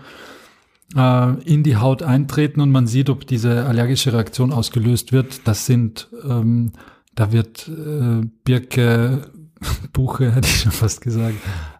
äh, 0.95 1.43
in 1.43 1.62
die 1.62 1.76
Haut 1.76 2.03
eintreten 2.03 2.61
und 2.61 2.71
man 2.71 2.87
sieht, 2.87 3.11
ob 3.11 3.26
diese 3.26 3.67
allergische 3.67 4.12
Reaktion 4.12 4.53
ausgelöst 4.53 5.12
wird. 5.12 5.47
Das 5.47 5.67
sind, 5.67 6.09
ähm, 6.25 6.73
da 7.15 7.33
wird 7.33 7.69
äh, 7.69 8.26
Birke, 8.45 9.31
Buche, 9.93 10.33
hätte 10.33 10.49
ich 10.49 10.61
schon 10.61 10.73
fast 10.73 11.00
gesagt, 11.00 11.37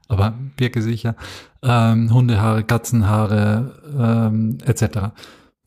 aber 0.09 0.35
Birke 0.57 0.83
sicher, 0.83 1.15
ähm, 1.63 2.13
Hundehaare, 2.13 2.65
Katzenhaare 2.65 3.73
ähm, 3.97 4.59
etc. 4.65 5.11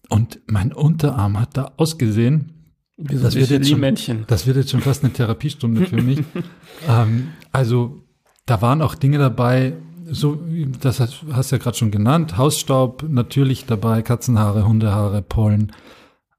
Und 0.09 0.39
mein 0.47 0.73
Unterarm 0.73 1.39
hat 1.39 1.55
da 1.55 1.71
ausgesehen. 1.77 2.58
Das 3.01 3.35
wird, 3.35 3.49
jetzt 3.49 3.69
schon, 3.69 4.25
das 4.27 4.45
wird 4.45 4.57
jetzt 4.57 4.71
schon 4.71 4.81
fast 4.81 5.03
eine 5.03 5.13
Therapiestunde 5.13 5.85
für 5.85 6.01
mich. 6.01 6.19
ähm, 6.87 7.29
also 7.53 8.03
da 8.45 8.61
waren 8.61 8.81
auch 8.81 8.95
Dinge 8.95 9.19
dabei, 9.19 9.73
so 10.11 10.37
das 10.81 10.99
hast, 10.99 11.23
hast 11.31 11.51
du 11.51 11.55
ja 11.55 11.61
gerade 11.61 11.77
schon 11.77 11.91
genannt, 11.91 12.37
Hausstaub 12.37 13.03
natürlich 13.07 13.65
dabei, 13.65 14.01
Katzenhaare, 14.01 14.67
Hundehaare, 14.67 15.21
Pollen. 15.21 15.71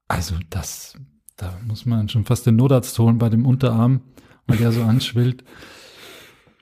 Also 0.07 0.35
das, 0.51 0.97
da 1.37 1.57
muss 1.65 1.85
man 1.85 2.09
schon 2.09 2.25
fast 2.25 2.45
den 2.45 2.57
Notarzt 2.57 2.97
holen 2.99 3.17
bei 3.17 3.29
dem 3.29 3.45
Unterarm, 3.45 4.01
weil 4.45 4.57
der 4.57 4.71
so 4.71 4.83
anschwillt. 4.83 5.43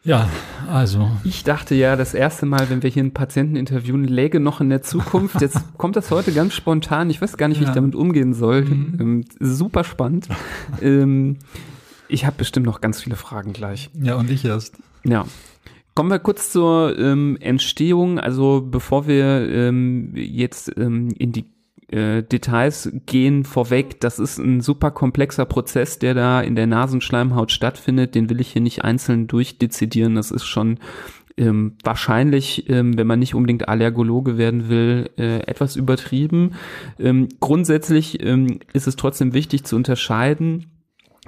Ja, 0.03 0.29
also. 0.71 1.11
Ich 1.23 1.43
dachte 1.43 1.75
ja, 1.75 1.95
das 1.95 2.13
erste 2.13 2.45
Mal, 2.45 2.69
wenn 2.69 2.83
wir 2.83 2.89
hier 2.89 3.03
einen 3.03 3.13
Patienten 3.13 3.55
interviewen, 3.55 4.05
läge 4.05 4.39
noch 4.39 4.61
in 4.61 4.69
der 4.69 4.81
Zukunft. 4.81 5.41
Jetzt 5.41 5.77
kommt 5.77 5.95
das 5.95 6.09
heute 6.09 6.31
ganz 6.31 6.53
spontan. 6.53 7.09
Ich 7.09 7.21
weiß 7.21 7.37
gar 7.37 7.47
nicht, 7.47 7.59
wie 7.59 7.65
ja. 7.65 7.69
ich 7.69 7.75
damit 7.75 7.95
umgehen 7.95 8.33
soll. 8.33 8.63
Mhm. 8.63 8.97
Ähm, 8.99 9.25
super 9.39 9.83
spannend. 9.83 10.27
ähm, 10.81 11.37
ich 12.07 12.25
habe 12.25 12.37
bestimmt 12.37 12.65
noch 12.65 12.81
ganz 12.81 13.01
viele 13.01 13.15
Fragen 13.15 13.53
gleich. 13.53 13.89
Ja, 14.01 14.15
und 14.15 14.29
ich 14.29 14.45
erst. 14.45 14.77
Ja. 15.03 15.25
Kommen 15.95 16.09
wir 16.09 16.19
kurz 16.19 16.51
zur 16.51 16.97
ähm, 16.97 17.37
Entstehung. 17.41 18.19
Also 18.19 18.65
bevor 18.65 19.05
wir 19.05 19.49
ähm, 19.49 20.13
jetzt 20.15 20.71
ähm, 20.77 21.09
in 21.17 21.33
die 21.33 21.45
äh, 21.91 22.23
Details 22.23 22.91
gehen 23.05 23.43
vorweg. 23.43 23.99
Das 23.99 24.19
ist 24.19 24.37
ein 24.37 24.61
super 24.61 24.91
komplexer 24.91 25.45
Prozess, 25.45 25.99
der 25.99 26.13
da 26.13 26.41
in 26.41 26.55
der 26.55 26.67
Nasenschleimhaut 26.67 27.51
stattfindet. 27.51 28.15
Den 28.15 28.29
will 28.29 28.41
ich 28.41 28.51
hier 28.51 28.61
nicht 28.61 28.83
einzeln 28.83 29.27
durchdezidieren. 29.27 30.15
Das 30.15 30.31
ist 30.31 30.45
schon 30.45 30.79
ähm, 31.37 31.77
wahrscheinlich, 31.83 32.69
ähm, 32.69 32.97
wenn 32.97 33.07
man 33.07 33.19
nicht 33.19 33.33
unbedingt 33.33 33.67
Allergologe 33.67 34.37
werden 34.37 34.69
will, 34.69 35.09
äh, 35.17 35.39
etwas 35.47 35.75
übertrieben. 35.75 36.55
Ähm, 36.99 37.29
grundsätzlich 37.39 38.23
ähm, 38.23 38.59
ist 38.73 38.87
es 38.87 38.95
trotzdem 38.95 39.33
wichtig 39.33 39.63
zu 39.63 39.75
unterscheiden, 39.75 40.67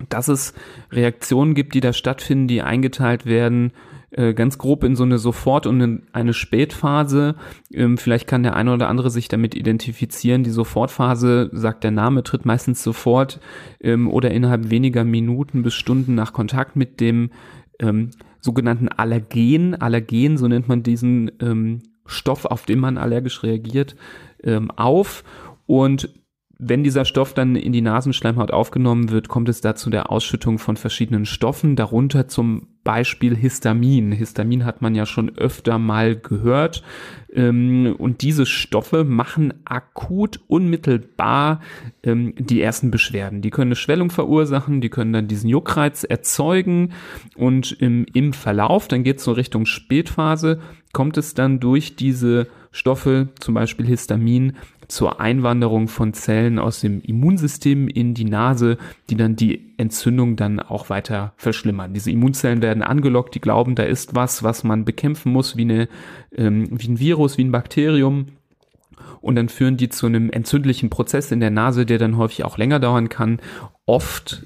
dass 0.09 0.27
es 0.27 0.53
Reaktionen 0.91 1.55
gibt, 1.55 1.73
die 1.73 1.79
da 1.81 1.93
stattfinden, 1.93 2.47
die 2.47 2.61
eingeteilt 2.61 3.25
werden 3.25 3.71
äh, 4.11 4.33
ganz 4.33 4.57
grob 4.57 4.83
in 4.83 4.95
so 4.95 5.03
eine 5.03 5.17
Sofort- 5.17 5.65
und 5.65 6.03
eine 6.11 6.33
Spätphase. 6.33 7.35
Ähm, 7.73 7.97
vielleicht 7.97 8.27
kann 8.27 8.43
der 8.43 8.55
eine 8.55 8.73
oder 8.73 8.89
andere 8.89 9.09
sich 9.09 9.27
damit 9.27 9.55
identifizieren. 9.55 10.43
Die 10.43 10.49
Sofortphase, 10.49 11.49
sagt 11.53 11.83
der 11.83 11.91
Name, 11.91 12.23
tritt 12.23 12.45
meistens 12.45 12.83
sofort 12.83 13.39
ähm, 13.79 14.09
oder 14.09 14.31
innerhalb 14.31 14.69
weniger 14.69 15.03
Minuten 15.03 15.63
bis 15.63 15.73
Stunden 15.73 16.13
nach 16.13 16.33
Kontakt 16.33 16.75
mit 16.75 16.99
dem 16.99 17.31
ähm, 17.79 18.09
sogenannten 18.41 18.89
Allergen. 18.89 19.75
Allergen, 19.75 20.37
so 20.37 20.47
nennt 20.47 20.67
man 20.67 20.83
diesen 20.83 21.31
ähm, 21.41 21.81
Stoff, 22.05 22.45
auf 22.45 22.65
den 22.65 22.79
man 22.79 22.97
allergisch 22.97 23.43
reagiert, 23.43 23.95
ähm, 24.43 24.71
auf. 24.71 25.23
Und 25.67 26.09
wenn 26.63 26.83
dieser 26.83 27.05
Stoff 27.05 27.33
dann 27.33 27.55
in 27.55 27.73
die 27.73 27.81
Nasenschleimhaut 27.81 28.51
aufgenommen 28.51 29.09
wird, 29.09 29.27
kommt 29.27 29.49
es 29.49 29.61
dazu 29.61 29.89
der 29.89 30.11
Ausschüttung 30.11 30.59
von 30.59 30.77
verschiedenen 30.77 31.25
Stoffen, 31.25 31.75
darunter 31.75 32.27
zum 32.27 32.67
Beispiel 32.83 33.35
Histamin. 33.35 34.11
Histamin 34.11 34.63
hat 34.63 34.79
man 34.79 34.93
ja 34.93 35.07
schon 35.07 35.35
öfter 35.37 35.79
mal 35.79 36.15
gehört. 36.15 36.83
Ähm, 37.33 37.95
und 37.97 38.21
diese 38.21 38.45
Stoffe 38.45 39.03
machen 39.03 39.55
akut 39.65 40.39
unmittelbar 40.47 41.61
ähm, 42.03 42.35
die 42.37 42.61
ersten 42.61 42.91
Beschwerden. 42.91 43.41
Die 43.41 43.49
können 43.49 43.69
eine 43.69 43.75
Schwellung 43.75 44.11
verursachen, 44.11 44.81
die 44.81 44.89
können 44.89 45.13
dann 45.13 45.27
diesen 45.27 45.49
Juckreiz 45.49 46.03
erzeugen 46.03 46.93
und 47.35 47.71
im 47.71 48.33
Verlauf, 48.33 48.87
dann 48.87 49.03
geht 49.03 49.17
es 49.17 49.23
so 49.23 49.31
Richtung 49.31 49.65
Spätphase, 49.65 50.59
kommt 50.93 51.17
es 51.17 51.33
dann 51.33 51.59
durch 51.59 51.95
diese 51.95 52.47
Stoffe, 52.71 53.29
zum 53.39 53.53
Beispiel 53.53 53.85
Histamin, 53.85 54.53
zur 54.91 55.21
Einwanderung 55.21 55.87
von 55.87 56.13
Zellen 56.13 56.59
aus 56.59 56.81
dem 56.81 57.01
Immunsystem 57.01 57.87
in 57.87 58.13
die 58.13 58.25
Nase, 58.25 58.77
die 59.09 59.15
dann 59.15 59.35
die 59.35 59.73
Entzündung 59.77 60.35
dann 60.35 60.59
auch 60.59 60.89
weiter 60.89 61.33
verschlimmern. 61.37 61.93
Diese 61.93 62.11
Immunzellen 62.11 62.61
werden 62.61 62.83
angelockt, 62.83 63.33
die 63.33 63.41
glauben, 63.41 63.75
da 63.75 63.83
ist 63.83 64.15
was, 64.15 64.43
was 64.43 64.63
man 64.63 64.83
bekämpfen 64.83 65.31
muss, 65.31 65.55
wie, 65.55 65.61
eine, 65.61 65.87
ähm, 66.35 66.67
wie 66.71 66.89
ein 66.89 66.99
Virus, 66.99 67.37
wie 67.37 67.45
ein 67.45 67.51
Bakterium 67.51 68.27
und 69.21 69.35
dann 69.35 69.49
führen 69.49 69.77
die 69.77 69.89
zu 69.89 70.05
einem 70.05 70.29
entzündlichen 70.29 70.89
Prozess 70.89 71.31
in 71.31 71.39
der 71.39 71.51
Nase, 71.51 71.85
der 71.85 71.97
dann 71.97 72.17
häufig 72.17 72.43
auch 72.43 72.57
länger 72.57 72.79
dauern 72.79 73.09
kann. 73.09 73.39
Oft, 73.85 74.45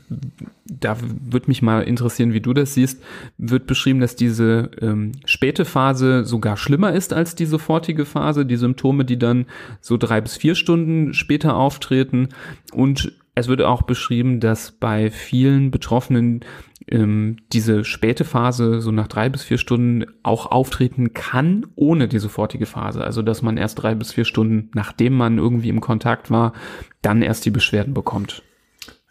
da 0.65 0.97
würde 0.99 1.47
mich 1.47 1.61
mal 1.61 1.81
interessieren, 1.81 2.33
wie 2.33 2.41
du 2.41 2.53
das 2.53 2.73
siehst, 2.73 3.03
wird 3.37 3.67
beschrieben, 3.67 3.99
dass 3.99 4.15
diese 4.15 4.71
ähm, 4.81 5.11
späte 5.25 5.65
Phase 5.65 6.25
sogar 6.25 6.57
schlimmer 6.57 6.93
ist 6.93 7.13
als 7.13 7.35
die 7.35 7.45
sofortige 7.45 8.05
Phase, 8.05 8.45
die 8.45 8.55
Symptome, 8.55 9.05
die 9.05 9.19
dann 9.19 9.45
so 9.81 9.97
drei 9.97 10.21
bis 10.21 10.37
vier 10.37 10.55
Stunden 10.55 11.13
später 11.13 11.55
auftreten 11.55 12.29
und 12.71 13.13
es 13.35 13.49
wird 13.49 13.61
auch 13.61 13.81
beschrieben, 13.81 14.39
dass 14.39 14.71
bei 14.71 15.11
vielen 15.11 15.69
Betroffenen 15.69 16.39
ähm, 16.87 17.37
diese 17.51 17.83
späte 17.83 18.25
Phase 18.25 18.81
so 18.81 18.91
nach 18.91 19.07
drei 19.07 19.29
bis 19.29 19.43
vier 19.43 19.57
Stunden 19.57 20.05
auch 20.23 20.45
auftreten 20.47 21.13
kann, 21.13 21.65
ohne 21.75 22.07
die 22.07 22.19
sofortige 22.19 22.65
Phase. 22.65 23.03
Also 23.03 23.21
dass 23.21 23.41
man 23.41 23.57
erst 23.57 23.81
drei 23.81 23.95
bis 23.95 24.11
vier 24.11 24.25
Stunden, 24.25 24.69
nachdem 24.73 25.13
man 25.13 25.37
irgendwie 25.37 25.69
im 25.69 25.81
Kontakt 25.81 26.29
war, 26.29 26.53
dann 27.01 27.21
erst 27.21 27.45
die 27.45 27.51
Beschwerden 27.51 27.93
bekommt. 27.93 28.43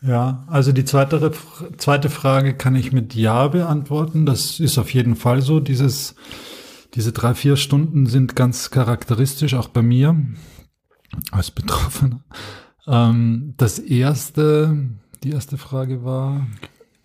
Ja, 0.07 0.45
also 0.49 0.73
die 0.73 0.85
zweite, 0.85 1.33
zweite 1.79 2.11
Frage 2.11 2.55
kann 2.55 2.77
ich 2.77 2.93
mit 2.93 3.15
Ja 3.15 3.49
beantworten. 3.49 4.27
Das 4.27 4.61
ist 4.61 4.77
auf 4.79 4.93
jeden 4.93 5.17
Fall 5.17 5.41
so. 5.41 5.61
Dieses, 5.61 6.15
diese 6.95 7.13
drei, 7.13 7.35
vier 7.35 7.57
Stunden 7.57 8.07
sind 8.07 8.37
ganz 8.37 8.71
charakteristisch, 8.71 9.55
auch 9.55 9.69
bei 9.69 9.81
mir 9.81 10.15
als 11.31 11.51
Betroffener. 11.51 12.21
Ähm, 12.87 13.55
das 13.57 13.79
erste, 13.79 14.77
die 15.23 15.31
erste 15.31 15.57
Frage 15.57 16.05
war. 16.05 16.47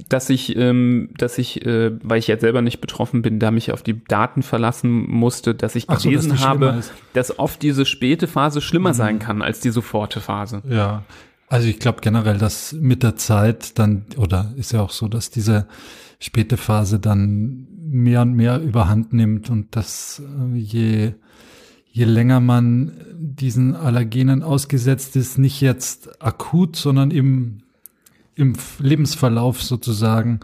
Dass 0.08 0.30
ich, 0.30 0.56
ähm, 0.56 1.10
dass 1.18 1.38
ich, 1.38 1.66
äh, 1.66 1.92
weil 2.02 2.20
ich 2.20 2.28
jetzt 2.28 2.42
selber 2.42 2.62
nicht 2.62 2.80
betroffen 2.80 3.22
bin, 3.22 3.40
da 3.40 3.52
mich 3.52 3.72
auf 3.74 3.84
die 3.84 4.02
Daten 4.06 4.44
verlassen 4.44 5.10
musste, 5.10 5.54
dass 5.54 5.76
ich 5.76 5.90
Ach 5.90 6.02
gelesen 6.02 6.38
so, 6.38 6.46
habe, 6.46 6.82
dass 7.14 7.38
oft 7.38 7.62
diese 7.62 7.86
späte 7.86 8.28
Phase 8.28 8.62
schlimmer 8.62 8.92
mhm. 8.92 8.96
sein 8.96 9.20
kann 9.20 9.42
als 9.42 9.60
die 9.60 9.72
soforte 9.72 10.22
Phase. 10.22 10.62
Ja, 10.70 11.04
also 11.48 11.68
ich 11.68 11.80
glaube 11.80 12.00
generell, 12.02 12.38
dass 12.38 12.74
mit 12.74 13.04
der 13.04 13.18
Zeit 13.18 13.78
dann, 13.78 14.06
oder 14.16 14.54
ist 14.56 14.72
ja 14.72 14.82
auch 14.82 14.92
so, 14.92 15.08
dass 15.10 15.32
diese 15.32 15.68
späte 16.20 16.58
Phase 16.58 17.00
dann 17.00 17.68
mehr 17.78 18.22
und 18.22 18.34
mehr 18.34 18.60
überhand 18.62 19.12
nimmt 19.14 19.50
und 19.50 19.76
dass 19.76 20.22
äh, 20.54 20.58
je 20.58 21.14
je 21.92 22.06
länger 22.06 22.40
man 22.40 22.94
diesen 23.18 23.76
Allergenen 23.76 24.44
ausgesetzt 24.44 25.16
ist, 25.16 25.38
nicht 25.38 25.60
jetzt 25.60 26.22
akut, 26.24 26.76
sondern 26.76 27.12
im, 27.12 27.60
im 28.40 28.54
Lebensverlauf 28.80 29.62
sozusagen, 29.62 30.40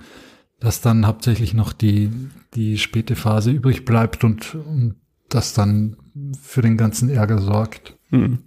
dass 0.60 0.82
dann 0.82 1.08
hauptsächlich 1.08 1.54
noch 1.54 1.74
die, 1.74 2.12
die 2.54 2.78
späte 2.78 3.16
Phase 3.16 3.52
übrig 3.52 3.86
bleibt 3.86 4.24
und, 4.24 4.56
und 4.56 4.96
das 5.30 5.54
dann 5.54 5.98
für 6.42 6.62
den 6.62 6.78
ganzen 6.78 7.10
Ärger 7.10 7.40
sorgt. 7.40 7.98
Mhm. 8.10 8.40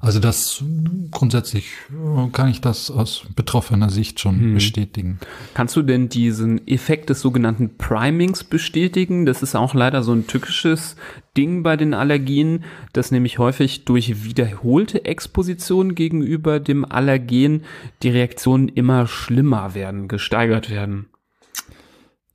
Also 0.00 0.18
das 0.18 0.64
grundsätzlich 1.10 1.70
äh, 1.90 2.28
kann 2.30 2.48
ich 2.48 2.60
das 2.60 2.90
aus 2.90 3.24
betroffener 3.36 3.90
Sicht 3.90 4.18
schon 4.18 4.40
hm. 4.40 4.54
bestätigen. 4.54 5.18
Kannst 5.54 5.76
du 5.76 5.82
denn 5.82 6.08
diesen 6.08 6.66
Effekt 6.66 7.10
des 7.10 7.20
sogenannten 7.20 7.76
Primings 7.76 8.44
bestätigen? 8.44 9.26
Das 9.26 9.42
ist 9.42 9.54
auch 9.54 9.74
leider 9.74 10.02
so 10.02 10.12
ein 10.12 10.26
tückisches 10.26 10.96
Ding 11.36 11.62
bei 11.62 11.76
den 11.76 11.94
Allergien, 11.94 12.64
dass 12.92 13.10
nämlich 13.10 13.38
häufig 13.38 13.84
durch 13.84 14.24
wiederholte 14.24 15.04
Exposition 15.04 15.94
gegenüber 15.94 16.60
dem 16.60 16.84
Allergen 16.84 17.62
die 18.02 18.10
Reaktionen 18.10 18.68
immer 18.68 19.06
schlimmer 19.06 19.74
werden, 19.74 20.08
gesteigert 20.08 20.70
werden. 20.70 21.06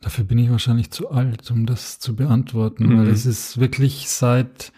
Dafür 0.01 0.23
bin 0.23 0.37
ich 0.37 0.51
wahrscheinlich 0.51 0.91
zu 0.91 1.09
alt, 1.09 1.49
um 1.49 1.65
das 1.65 1.99
zu 1.99 2.15
beantworten, 2.15 2.85
mhm. 2.85 2.99
weil 2.99 3.07
es 3.07 3.25
ist 3.25 3.59
wirklich 3.59 4.07
seit 4.07 4.71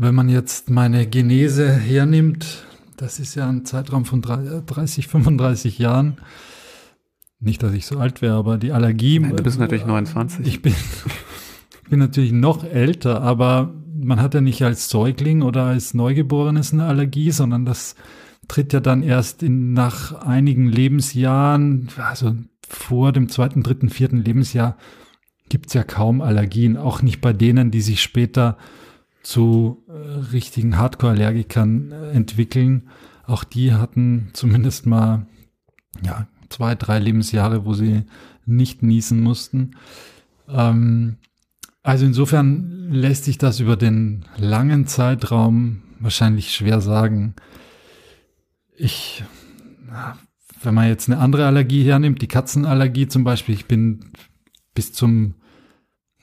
wenn 0.00 0.14
man 0.14 0.30
jetzt 0.30 0.70
meine 0.70 1.06
Genese 1.06 1.70
hernimmt, 1.70 2.64
das 2.96 3.18
ist 3.18 3.34
ja 3.34 3.46
ein 3.46 3.66
Zeitraum 3.66 4.06
von 4.06 4.22
30, 4.22 5.06
35 5.06 5.78
Jahren. 5.78 6.16
Nicht, 7.38 7.62
dass 7.62 7.74
ich 7.74 7.84
so 7.84 7.98
alt 7.98 8.22
wäre, 8.22 8.34
aber 8.34 8.56
die 8.56 8.72
Allergie. 8.72 9.18
Nein, 9.18 9.36
du 9.36 9.42
bist 9.42 9.58
natürlich 9.58 9.84
29. 9.84 10.46
Ich 10.46 10.62
bin, 10.62 10.74
bin 11.90 11.98
natürlich 11.98 12.32
noch 12.32 12.64
älter, 12.64 13.20
aber 13.20 13.74
man 13.94 14.22
hat 14.22 14.32
ja 14.32 14.40
nicht 14.40 14.62
als 14.62 14.88
Säugling 14.88 15.42
oder 15.42 15.64
als 15.64 15.92
Neugeborenes 15.92 16.72
eine 16.72 16.84
Allergie, 16.84 17.30
sondern 17.30 17.66
das 17.66 17.94
tritt 18.48 18.72
ja 18.72 18.80
dann 18.80 19.02
erst 19.02 19.42
in, 19.42 19.74
nach 19.74 20.22
einigen 20.22 20.66
Lebensjahren, 20.66 21.88
also 21.98 22.34
vor 22.66 23.12
dem 23.12 23.28
zweiten, 23.28 23.62
dritten, 23.62 23.90
vierten 23.90 24.24
Lebensjahr 24.24 24.78
gibt's 25.50 25.74
ja 25.74 25.84
kaum 25.84 26.22
Allergien, 26.22 26.78
auch 26.78 27.02
nicht 27.02 27.20
bei 27.20 27.34
denen, 27.34 27.70
die 27.70 27.82
sich 27.82 28.00
später 28.00 28.56
zu 29.22 29.84
äh, 29.88 29.92
richtigen 30.32 30.76
Hardcore-Allergikern 30.76 31.92
äh, 31.92 32.10
entwickeln. 32.10 32.88
Auch 33.24 33.44
die 33.44 33.74
hatten 33.74 34.30
zumindest 34.32 34.86
mal 34.86 35.26
ja, 36.02 36.26
zwei, 36.48 36.74
drei 36.74 36.98
Lebensjahre, 36.98 37.64
wo 37.64 37.74
sie 37.74 38.04
nicht 38.46 38.82
niesen 38.82 39.20
mussten. 39.20 39.76
Ähm, 40.48 41.16
also 41.82 42.04
insofern 42.04 42.90
lässt 42.90 43.24
sich 43.24 43.38
das 43.38 43.60
über 43.60 43.76
den 43.76 44.24
langen 44.36 44.86
Zeitraum 44.86 45.82
wahrscheinlich 45.98 46.52
schwer 46.52 46.80
sagen. 46.80 47.34
Ich, 48.76 49.22
wenn 50.62 50.74
man 50.74 50.88
jetzt 50.88 51.08
eine 51.08 51.20
andere 51.20 51.46
Allergie 51.46 51.84
hernimmt, 51.84 52.22
die 52.22 52.28
Katzenallergie 52.28 53.06
zum 53.08 53.24
Beispiel, 53.24 53.54
ich 53.54 53.66
bin 53.66 54.12
bis 54.74 54.92
zum 54.92 55.34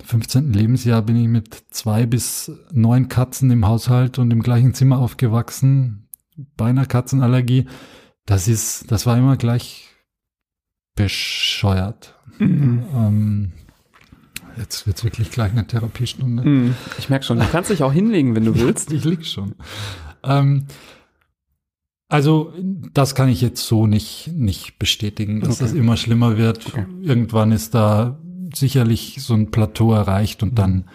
15. 0.07 0.53
Lebensjahr 0.53 1.01
bin 1.01 1.17
ich 1.17 1.27
mit 1.27 1.65
zwei 1.69 2.05
bis 2.05 2.49
neun 2.71 3.09
Katzen 3.09 3.51
im 3.51 3.67
Haushalt 3.67 4.19
und 4.19 4.31
im 4.31 4.41
gleichen 4.41 4.73
Zimmer 4.73 4.99
aufgewachsen, 4.99 6.07
bei 6.55 6.67
einer 6.67 6.85
Katzenallergie. 6.85 7.65
Das 8.25 8.47
ist, 8.47 8.89
das 8.89 9.05
war 9.05 9.17
immer 9.17 9.35
gleich 9.35 9.89
bescheuert. 10.95 12.15
Mhm. 12.39 12.83
Ähm, 12.95 13.51
jetzt 14.57 14.87
wird's 14.87 15.03
wirklich 15.03 15.29
gleich 15.29 15.51
eine 15.51 15.67
Therapiestunde. 15.67 16.43
Mhm. 16.43 16.75
Ich 16.97 17.09
merke 17.09 17.25
schon, 17.25 17.39
du 17.39 17.45
kannst 17.45 17.69
dich 17.69 17.83
auch 17.83 17.91
hinlegen, 17.91 18.33
wenn 18.33 18.45
du 18.45 18.55
willst. 18.59 18.93
ich 18.93 19.03
lieg 19.03 19.25
schon. 19.25 19.55
Ähm, 20.23 20.67
also 22.07 22.53
das 22.93 23.13
kann 23.13 23.27
ich 23.27 23.41
jetzt 23.41 23.67
so 23.67 23.87
nicht, 23.87 24.31
nicht 24.33 24.79
bestätigen, 24.79 25.41
dass 25.41 25.55
okay. 25.55 25.63
das 25.63 25.73
immer 25.73 25.97
schlimmer 25.97 26.37
wird. 26.37 26.65
Okay. 26.67 26.85
Irgendwann 27.01 27.51
ist 27.51 27.75
da 27.75 28.17
sicherlich 28.53 29.17
so 29.21 29.33
ein 29.33 29.51
Plateau 29.51 29.93
erreicht 29.93 30.43
und 30.43 30.57
dann, 30.57 30.85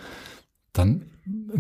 dann 0.73 1.07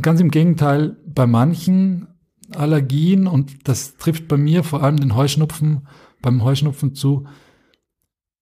ganz 0.00 0.20
im 0.20 0.30
Gegenteil, 0.30 0.96
bei 1.06 1.26
manchen 1.26 2.08
Allergien, 2.54 3.26
und 3.26 3.68
das 3.68 3.96
trifft 3.96 4.28
bei 4.28 4.36
mir 4.36 4.64
vor 4.64 4.82
allem 4.82 4.98
den 4.98 5.14
Heuschnupfen, 5.14 5.86
beim 6.20 6.42
Heuschnupfen 6.42 6.94
zu, 6.94 7.26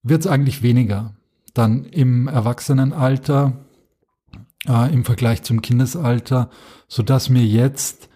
wird 0.03 0.21
es 0.21 0.27
eigentlich 0.27 0.63
weniger. 0.63 1.15
Dann 1.53 1.85
im 1.85 2.27
Erwachsenenalter, 2.27 3.65
äh, 4.67 4.93
im 4.93 5.03
Vergleich 5.03 5.43
zum 5.43 5.61
Kindesalter, 5.61 6.49
so 6.87 7.03
dass 7.03 7.29
mir 7.29 7.45
jetzt, 7.45 8.09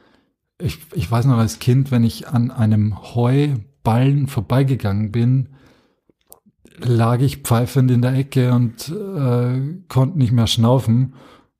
ich, 0.59 0.79
ich 0.93 1.09
weiß 1.09 1.25
noch 1.25 1.37
als 1.37 1.59
Kind, 1.59 1.91
wenn 1.91 2.03
ich 2.03 2.27
an 2.27 2.51
einem 2.51 3.15
Heuballen 3.15 4.27
vorbeigegangen 4.27 5.11
bin, 5.11 5.54
lag 6.79 7.21
ich 7.21 7.37
pfeifend 7.37 7.91
in 7.91 8.01
der 8.01 8.13
Ecke 8.13 8.53
und 8.53 8.89
äh, 8.89 9.79
konnte 9.87 10.17
nicht 10.17 10.31
mehr 10.31 10.47
schnaufen. 10.47 11.13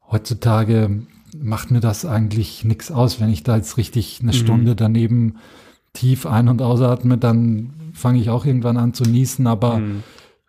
Heutzutage 0.09 1.03
macht 1.37 1.71
mir 1.71 1.79
das 1.79 2.05
eigentlich 2.05 2.63
nichts 2.65 2.91
aus. 2.91 3.19
Wenn 3.19 3.29
ich 3.29 3.43
da 3.43 3.55
jetzt 3.57 3.77
richtig 3.77 4.19
eine 4.21 4.31
mhm. 4.31 4.35
Stunde 4.35 4.75
daneben 4.75 5.37
tief 5.93 6.25
ein- 6.25 6.49
und 6.49 6.61
ausatme, 6.61 7.17
dann 7.17 7.73
fange 7.93 8.19
ich 8.19 8.29
auch 8.29 8.45
irgendwann 8.45 8.77
an 8.77 8.93
zu 8.93 9.03
niesen, 9.03 9.47
aber 9.47 9.79
mhm. 9.79 10.03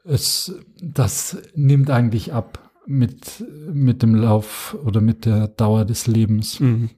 es, 0.05 0.55
das 0.83 1.39
nimmt 1.55 1.91
eigentlich 1.91 2.33
ab 2.33 2.71
mit, 2.87 3.45
mit 3.73 4.03
dem 4.03 4.15
Lauf 4.15 4.77
oder 4.85 5.01
mit 5.01 5.25
der 5.25 5.49
Dauer 5.49 5.85
des 5.85 6.07
Lebens. 6.07 6.61
Mhm. 6.61 6.91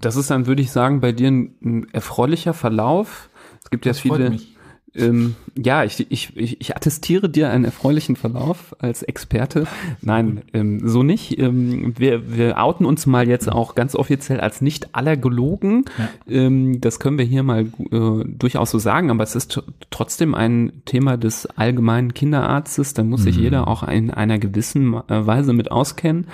Das 0.00 0.16
ist 0.16 0.30
dann, 0.30 0.46
würde 0.46 0.62
ich 0.62 0.72
sagen, 0.72 1.00
bei 1.00 1.12
dir 1.12 1.28
ein, 1.28 1.54
ein 1.62 1.88
erfreulicher 1.92 2.52
Verlauf. 2.52 3.30
Es 3.62 3.70
gibt 3.70 3.86
ja 3.86 3.94
viele, 3.94 4.30
mich. 4.30 4.56
Ähm, 4.94 5.36
ja, 5.56 5.84
ich, 5.84 6.10
ich, 6.10 6.36
ich 6.36 6.76
attestiere 6.76 7.28
dir 7.28 7.50
einen 7.50 7.64
erfreulichen 7.64 8.14
Verlauf 8.14 8.76
als 8.78 9.02
Experte. 9.02 9.66
Nein, 10.02 10.42
ähm, 10.52 10.86
so 10.86 11.02
nicht. 11.02 11.38
Ähm, 11.38 11.94
wir, 11.98 12.36
wir 12.36 12.62
outen 12.62 12.84
uns 12.84 13.06
mal 13.06 13.26
jetzt 13.26 13.50
auch 13.50 13.74
ganz 13.74 13.94
offiziell 13.94 14.40
als 14.40 14.60
nicht 14.60 14.94
allergologen. 14.94 15.86
Ja. 15.96 16.08
Ähm, 16.28 16.80
das 16.80 17.00
können 17.00 17.16
wir 17.16 17.24
hier 17.24 17.42
mal 17.42 17.66
äh, 17.90 18.24
durchaus 18.26 18.70
so 18.70 18.78
sagen, 18.78 19.10
aber 19.10 19.24
es 19.24 19.34
ist 19.34 19.62
trotzdem 19.90 20.34
ein 20.34 20.82
Thema 20.84 21.16
des 21.16 21.46
allgemeinen 21.46 22.12
Kinderarztes. 22.12 22.92
Da 22.92 23.02
muss 23.02 23.20
mhm. 23.20 23.24
sich 23.24 23.36
jeder 23.36 23.68
auch 23.68 23.82
in 23.84 24.10
einer 24.10 24.38
gewissen 24.38 24.94
äh, 25.08 25.26
Weise 25.26 25.54
mit 25.54 25.70
auskennen. 25.70 26.26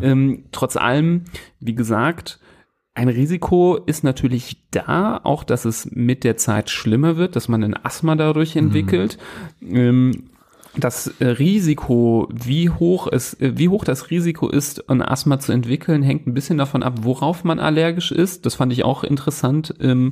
Ähm, 0.00 0.44
trotz 0.52 0.76
allem, 0.76 1.24
wie 1.60 1.74
gesagt, 1.74 2.38
ein 2.98 3.08
Risiko 3.08 3.76
ist 3.76 4.02
natürlich 4.02 4.56
da, 4.72 5.20
auch 5.22 5.44
dass 5.44 5.64
es 5.64 5.88
mit 5.92 6.24
der 6.24 6.36
Zeit 6.36 6.68
schlimmer 6.68 7.16
wird, 7.16 7.36
dass 7.36 7.46
man 7.46 7.62
ein 7.62 7.76
Asthma 7.84 8.16
dadurch 8.16 8.56
mhm. 8.56 8.62
entwickelt. 8.62 9.18
Mhm. 9.60 10.24
Das 10.76 11.14
Risiko, 11.20 12.28
wie 12.32 12.70
hoch 12.70 13.06
es, 13.10 13.36
wie 13.38 13.68
hoch 13.68 13.84
das 13.84 14.10
Risiko 14.10 14.48
ist, 14.48 14.90
ein 14.90 15.00
Asthma 15.00 15.38
zu 15.38 15.52
entwickeln, 15.52 16.02
hängt 16.02 16.26
ein 16.26 16.34
bisschen 16.34 16.58
davon 16.58 16.82
ab, 16.82 16.94
worauf 17.02 17.44
man 17.44 17.60
allergisch 17.60 18.10
ist. 18.10 18.44
Das 18.46 18.56
fand 18.56 18.72
ich 18.72 18.84
auch 18.84 19.04
interessant, 19.04 19.74
ähm, 19.80 20.10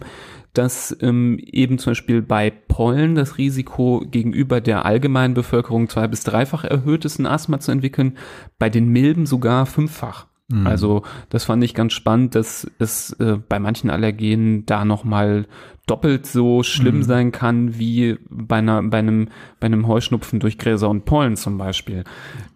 dass 0.53 0.97
ähm, 1.01 1.41
eben 1.41 1.79
zum 1.79 1.91
Beispiel 1.91 2.23
bei 2.23 2.51
Pollen 2.51 3.17
das 3.17 3.37
Risiko 3.37 4.05
gegenüber 4.09 4.61
der 4.61 4.87
allgemeinen 4.87 5.35
Bevölkerung 5.35 5.89
zwei 5.89 6.07
bis 6.07 6.23
dreifach 6.23 6.63
erhöht 6.63 7.05
ist, 7.05 7.19
ein 7.19 7.27
Asthma 7.27 7.59
zu 7.59 7.73
entwickeln, 7.73 8.17
bei 8.61 8.71
den 8.71 8.89
Milben 8.89 9.27
sogar 9.27 9.67
fünffach. 9.67 10.27
Mhm. 10.49 10.67
Also 10.67 11.03
das 11.29 11.45
fand 11.45 11.63
ich 11.65 11.75
ganz 11.75 11.93
spannend, 11.93 12.35
dass 12.35 12.71
es 12.79 13.13
äh, 13.15 13.39
bei 13.49 13.59
manchen 13.59 13.91
Allergenen 13.91 14.65
da 14.67 14.85
nochmal 14.85 15.47
doppelt 15.87 16.27
so 16.27 16.63
schlimm 16.63 16.99
mhm. 16.99 17.03
sein 17.03 17.33
kann 17.33 17.79
wie 17.79 18.19
bei, 18.29 18.59
einer, 18.59 18.83
bei, 18.83 18.99
einem, 18.99 19.29
bei 19.61 19.67
einem 19.67 19.87
Heuschnupfen 19.87 20.41
durch 20.41 20.59
Gräser 20.59 20.89
und 20.89 21.05
Pollen 21.05 21.37
zum 21.37 21.59
Beispiel. 21.59 22.05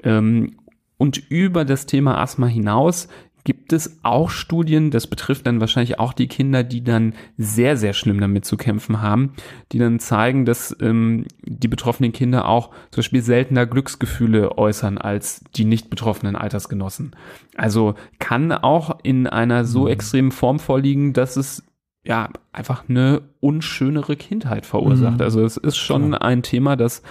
Ähm, 0.03 0.57
und 0.99 1.19
über 1.31 1.65
das 1.65 1.87
Thema 1.87 2.21
Asthma 2.21 2.47
hinaus 2.47 3.09
gibt 3.45 3.73
es 3.73 4.01
auch 4.03 4.31
Studien, 4.31 4.91
das 4.91 5.07
betrifft 5.07 5.47
dann 5.47 5.61
wahrscheinlich 5.61 5.99
auch 5.99 6.13
die 6.13 6.29
Kinder, 6.29 6.63
die 6.63 6.83
dann 6.83 7.15
sehr, 7.37 7.77
sehr 7.77 7.93
schlimm 7.93 8.21
damit 8.21 8.45
zu 8.45 8.57
kämpfen 8.57 9.01
haben, 9.01 9.33
die 9.73 9.79
dann 9.79 9.99
zeigen, 9.99 10.45
dass 10.45 10.77
ähm, 10.81 11.27
die 11.43 11.69
betroffenen 11.69 12.13
Kinder 12.13 12.49
auch 12.49 12.71
zum 12.91 13.01
Beispiel 13.01 13.23
seltener 13.23 13.67
Glücksgefühle 13.67 14.59
äußern 14.59 14.99
als 14.99 15.45
die 15.57 15.65
nicht 15.65 15.91
betroffenen 15.91 16.37
Altersgenossen. 16.37 17.17
Also 17.57 17.95
kann 18.19 18.53
auch 18.53 18.99
in 19.03 19.27
einer 19.27 19.65
so 19.65 19.83
mhm. 19.83 19.89
extremen 19.89 20.33
Form 20.33 20.59
vorliegen, 20.59 21.13
dass 21.13 21.37
es 21.37 21.65
ja 22.05 22.31
einfach 22.53 22.89
eine 22.89 23.23
unschönere 23.41 24.17
Kindheit 24.17 24.67
verursacht. 24.67 25.19
Mhm. 25.19 25.23
Also 25.23 25.45
es 25.45 25.57
ist 25.57 25.77
schon 25.77 26.13
ja. 26.13 26.19
ein 26.19 26.43
Thema, 26.43 26.77
das 26.77 27.03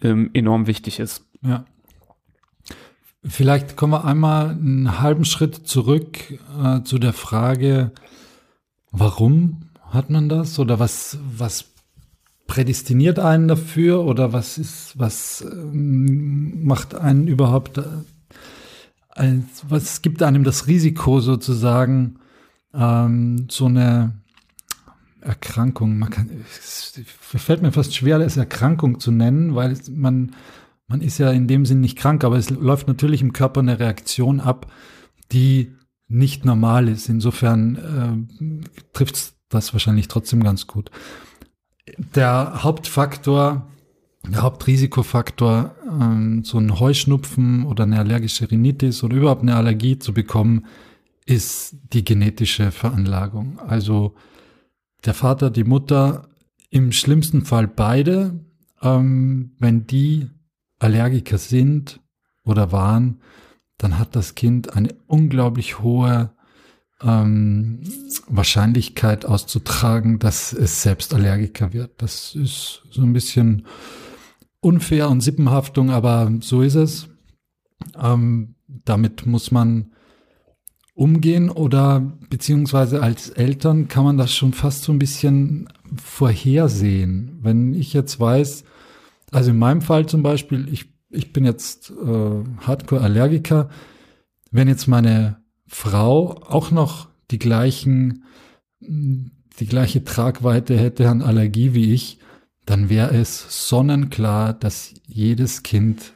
ähm, 0.00 0.30
enorm 0.32 0.66
wichtig 0.66 1.00
ist. 1.00 1.26
Ja. 1.42 1.64
Vielleicht 3.24 3.76
kommen 3.76 3.92
wir 3.92 4.04
einmal 4.04 4.50
einen 4.50 5.00
halben 5.00 5.24
Schritt 5.24 5.66
zurück 5.66 6.38
äh, 6.62 6.82
zu 6.82 6.98
der 6.98 7.12
Frage, 7.12 7.90
warum 8.92 9.62
hat 9.90 10.10
man 10.10 10.28
das 10.28 10.58
oder 10.58 10.78
was, 10.78 11.18
was 11.36 11.64
prädestiniert 12.46 13.18
einen 13.18 13.48
dafür 13.48 14.04
oder 14.04 14.32
was 14.32 14.56
ist, 14.56 14.98
was 14.98 15.44
ähm, 15.50 16.64
macht 16.64 16.94
einen 16.94 17.26
überhaupt, 17.26 17.78
äh, 17.78 19.34
was 19.68 20.02
gibt 20.02 20.22
einem 20.22 20.44
das 20.44 20.68
Risiko 20.68 21.20
sozusagen, 21.20 22.20
ähm, 22.72 23.48
so 23.50 23.66
eine 23.66 24.12
Erkrankung, 25.20 25.98
man 25.98 26.10
kann, 26.10 26.30
es 26.58 27.00
fällt 27.16 27.62
mir 27.62 27.72
fast 27.72 27.94
schwer, 27.94 28.20
es 28.20 28.36
Erkrankung 28.36 29.00
zu 29.00 29.10
nennen, 29.10 29.54
weil 29.54 29.76
man 29.90 30.34
man 30.88 31.02
ist 31.02 31.18
ja 31.18 31.30
in 31.30 31.46
dem 31.46 31.66
Sinn 31.66 31.80
nicht 31.80 31.98
krank, 31.98 32.24
aber 32.24 32.36
es 32.36 32.50
läuft 32.50 32.88
natürlich 32.88 33.20
im 33.20 33.32
Körper 33.32 33.60
eine 33.60 33.78
Reaktion 33.78 34.40
ab, 34.40 34.72
die 35.30 35.74
nicht 36.08 36.46
normal 36.46 36.88
ist. 36.88 37.08
Insofern 37.08 37.76
äh, 38.66 38.66
trifft 38.94 39.34
das 39.50 39.72
wahrscheinlich 39.74 40.08
trotzdem 40.08 40.42
ganz 40.42 40.66
gut. 40.66 40.90
Der 42.14 42.62
Hauptfaktor, 42.64 43.68
der 44.26 44.42
Hauptrisikofaktor, 44.42 45.74
ähm, 46.00 46.42
so 46.44 46.58
ein 46.58 46.80
Heuschnupfen 46.80 47.64
oder 47.64 47.84
eine 47.84 47.98
allergische 47.98 48.50
Rhinitis 48.50 49.04
oder 49.04 49.16
überhaupt 49.16 49.42
eine 49.42 49.56
Allergie 49.56 49.98
zu 49.98 50.14
bekommen, 50.14 50.66
ist 51.26 51.76
die 51.92 52.04
genetische 52.04 52.70
Veranlagung. 52.70 53.58
Also 53.60 54.14
der 55.04 55.12
Vater, 55.12 55.50
die 55.50 55.64
Mutter, 55.64 56.28
im 56.70 56.92
schlimmsten 56.92 57.44
Fall 57.44 57.68
beide, 57.68 58.40
ähm, 58.82 59.52
wenn 59.58 59.86
die 59.86 60.30
Allergiker 60.78 61.38
sind 61.38 62.00
oder 62.44 62.72
waren, 62.72 63.20
dann 63.78 63.98
hat 63.98 64.16
das 64.16 64.34
Kind 64.34 64.74
eine 64.74 64.94
unglaublich 65.06 65.80
hohe 65.80 66.32
ähm, 67.02 67.82
Wahrscheinlichkeit 68.26 69.24
auszutragen, 69.24 70.18
dass 70.18 70.52
es 70.52 70.82
selbst 70.82 71.14
Allergiker 71.14 71.72
wird. 71.72 72.02
Das 72.02 72.34
ist 72.34 72.82
so 72.90 73.02
ein 73.02 73.12
bisschen 73.12 73.66
unfair 74.60 75.08
und 75.08 75.20
Sippenhaftung, 75.20 75.90
aber 75.90 76.32
so 76.40 76.62
ist 76.62 76.74
es. 76.74 77.08
Ähm, 77.96 78.56
damit 78.66 79.26
muss 79.26 79.50
man 79.50 79.92
umgehen 80.94 81.48
oder 81.48 82.00
beziehungsweise 82.28 83.00
als 83.00 83.30
Eltern 83.30 83.86
kann 83.86 84.02
man 84.02 84.18
das 84.18 84.34
schon 84.34 84.52
fast 84.52 84.82
so 84.82 84.92
ein 84.92 84.98
bisschen 84.98 85.68
vorhersehen. 85.96 87.38
Wenn 87.40 87.72
ich 87.72 87.92
jetzt 87.92 88.18
weiß, 88.18 88.64
also 89.30 89.50
in 89.50 89.58
meinem 89.58 89.82
Fall 89.82 90.06
zum 90.06 90.22
Beispiel, 90.22 90.68
ich, 90.72 90.92
ich 91.10 91.32
bin 91.32 91.44
jetzt 91.44 91.90
äh, 91.90 92.44
Hardcore-Allergiker, 92.66 93.68
wenn 94.50 94.68
jetzt 94.68 94.86
meine 94.86 95.42
Frau 95.66 96.42
auch 96.42 96.70
noch 96.70 97.08
die 97.30 97.38
gleichen, 97.38 98.24
die 98.80 99.66
gleiche 99.66 100.04
Tragweite 100.04 100.78
hätte 100.78 101.08
an 101.08 101.20
Allergie 101.22 101.74
wie 101.74 101.92
ich, 101.92 102.18
dann 102.64 102.88
wäre 102.88 103.14
es 103.14 103.68
sonnenklar, 103.68 104.54
dass 104.54 104.94
jedes 105.06 105.62
Kind 105.62 106.14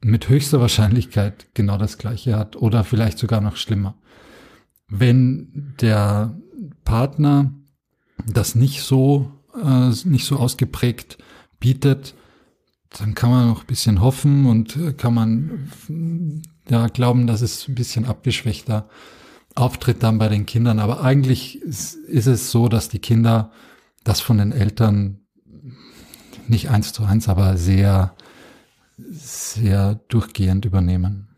mit 0.00 0.28
höchster 0.28 0.60
Wahrscheinlichkeit 0.60 1.48
genau 1.54 1.78
das 1.78 1.98
gleiche 1.98 2.36
hat 2.36 2.56
oder 2.56 2.84
vielleicht 2.84 3.18
sogar 3.18 3.40
noch 3.40 3.56
schlimmer. 3.56 3.96
Wenn 4.88 5.74
der 5.80 6.36
Partner 6.84 7.52
das 8.24 8.54
nicht 8.54 8.82
so, 8.82 9.32
äh, 9.60 9.90
nicht 10.04 10.26
so 10.26 10.36
ausgeprägt 10.36 11.18
bietet, 11.66 12.14
dann 12.96 13.16
kann 13.16 13.30
man 13.30 13.48
noch 13.48 13.62
ein 13.62 13.66
bisschen 13.66 14.00
hoffen 14.00 14.46
und 14.46 14.96
kann 14.98 15.14
man 15.14 16.52
ja 16.68 16.86
glauben, 16.86 17.26
dass 17.26 17.42
es 17.42 17.66
ein 17.66 17.74
bisschen 17.74 18.04
abgeschwächter 18.04 18.88
auftritt 19.56 20.00
dann 20.00 20.18
bei 20.18 20.28
den 20.28 20.46
Kindern. 20.46 20.78
Aber 20.78 21.02
eigentlich 21.02 21.60
ist, 21.62 21.96
ist 21.96 22.26
es 22.26 22.52
so, 22.52 22.68
dass 22.68 22.88
die 22.88 23.00
Kinder 23.00 23.50
das 24.04 24.20
von 24.20 24.38
den 24.38 24.52
Eltern 24.52 25.22
nicht 26.46 26.70
eins 26.70 26.92
zu 26.92 27.02
eins, 27.02 27.28
aber 27.28 27.56
sehr 27.56 28.14
sehr 28.96 29.96
durchgehend 30.06 30.64
übernehmen. 30.64 31.28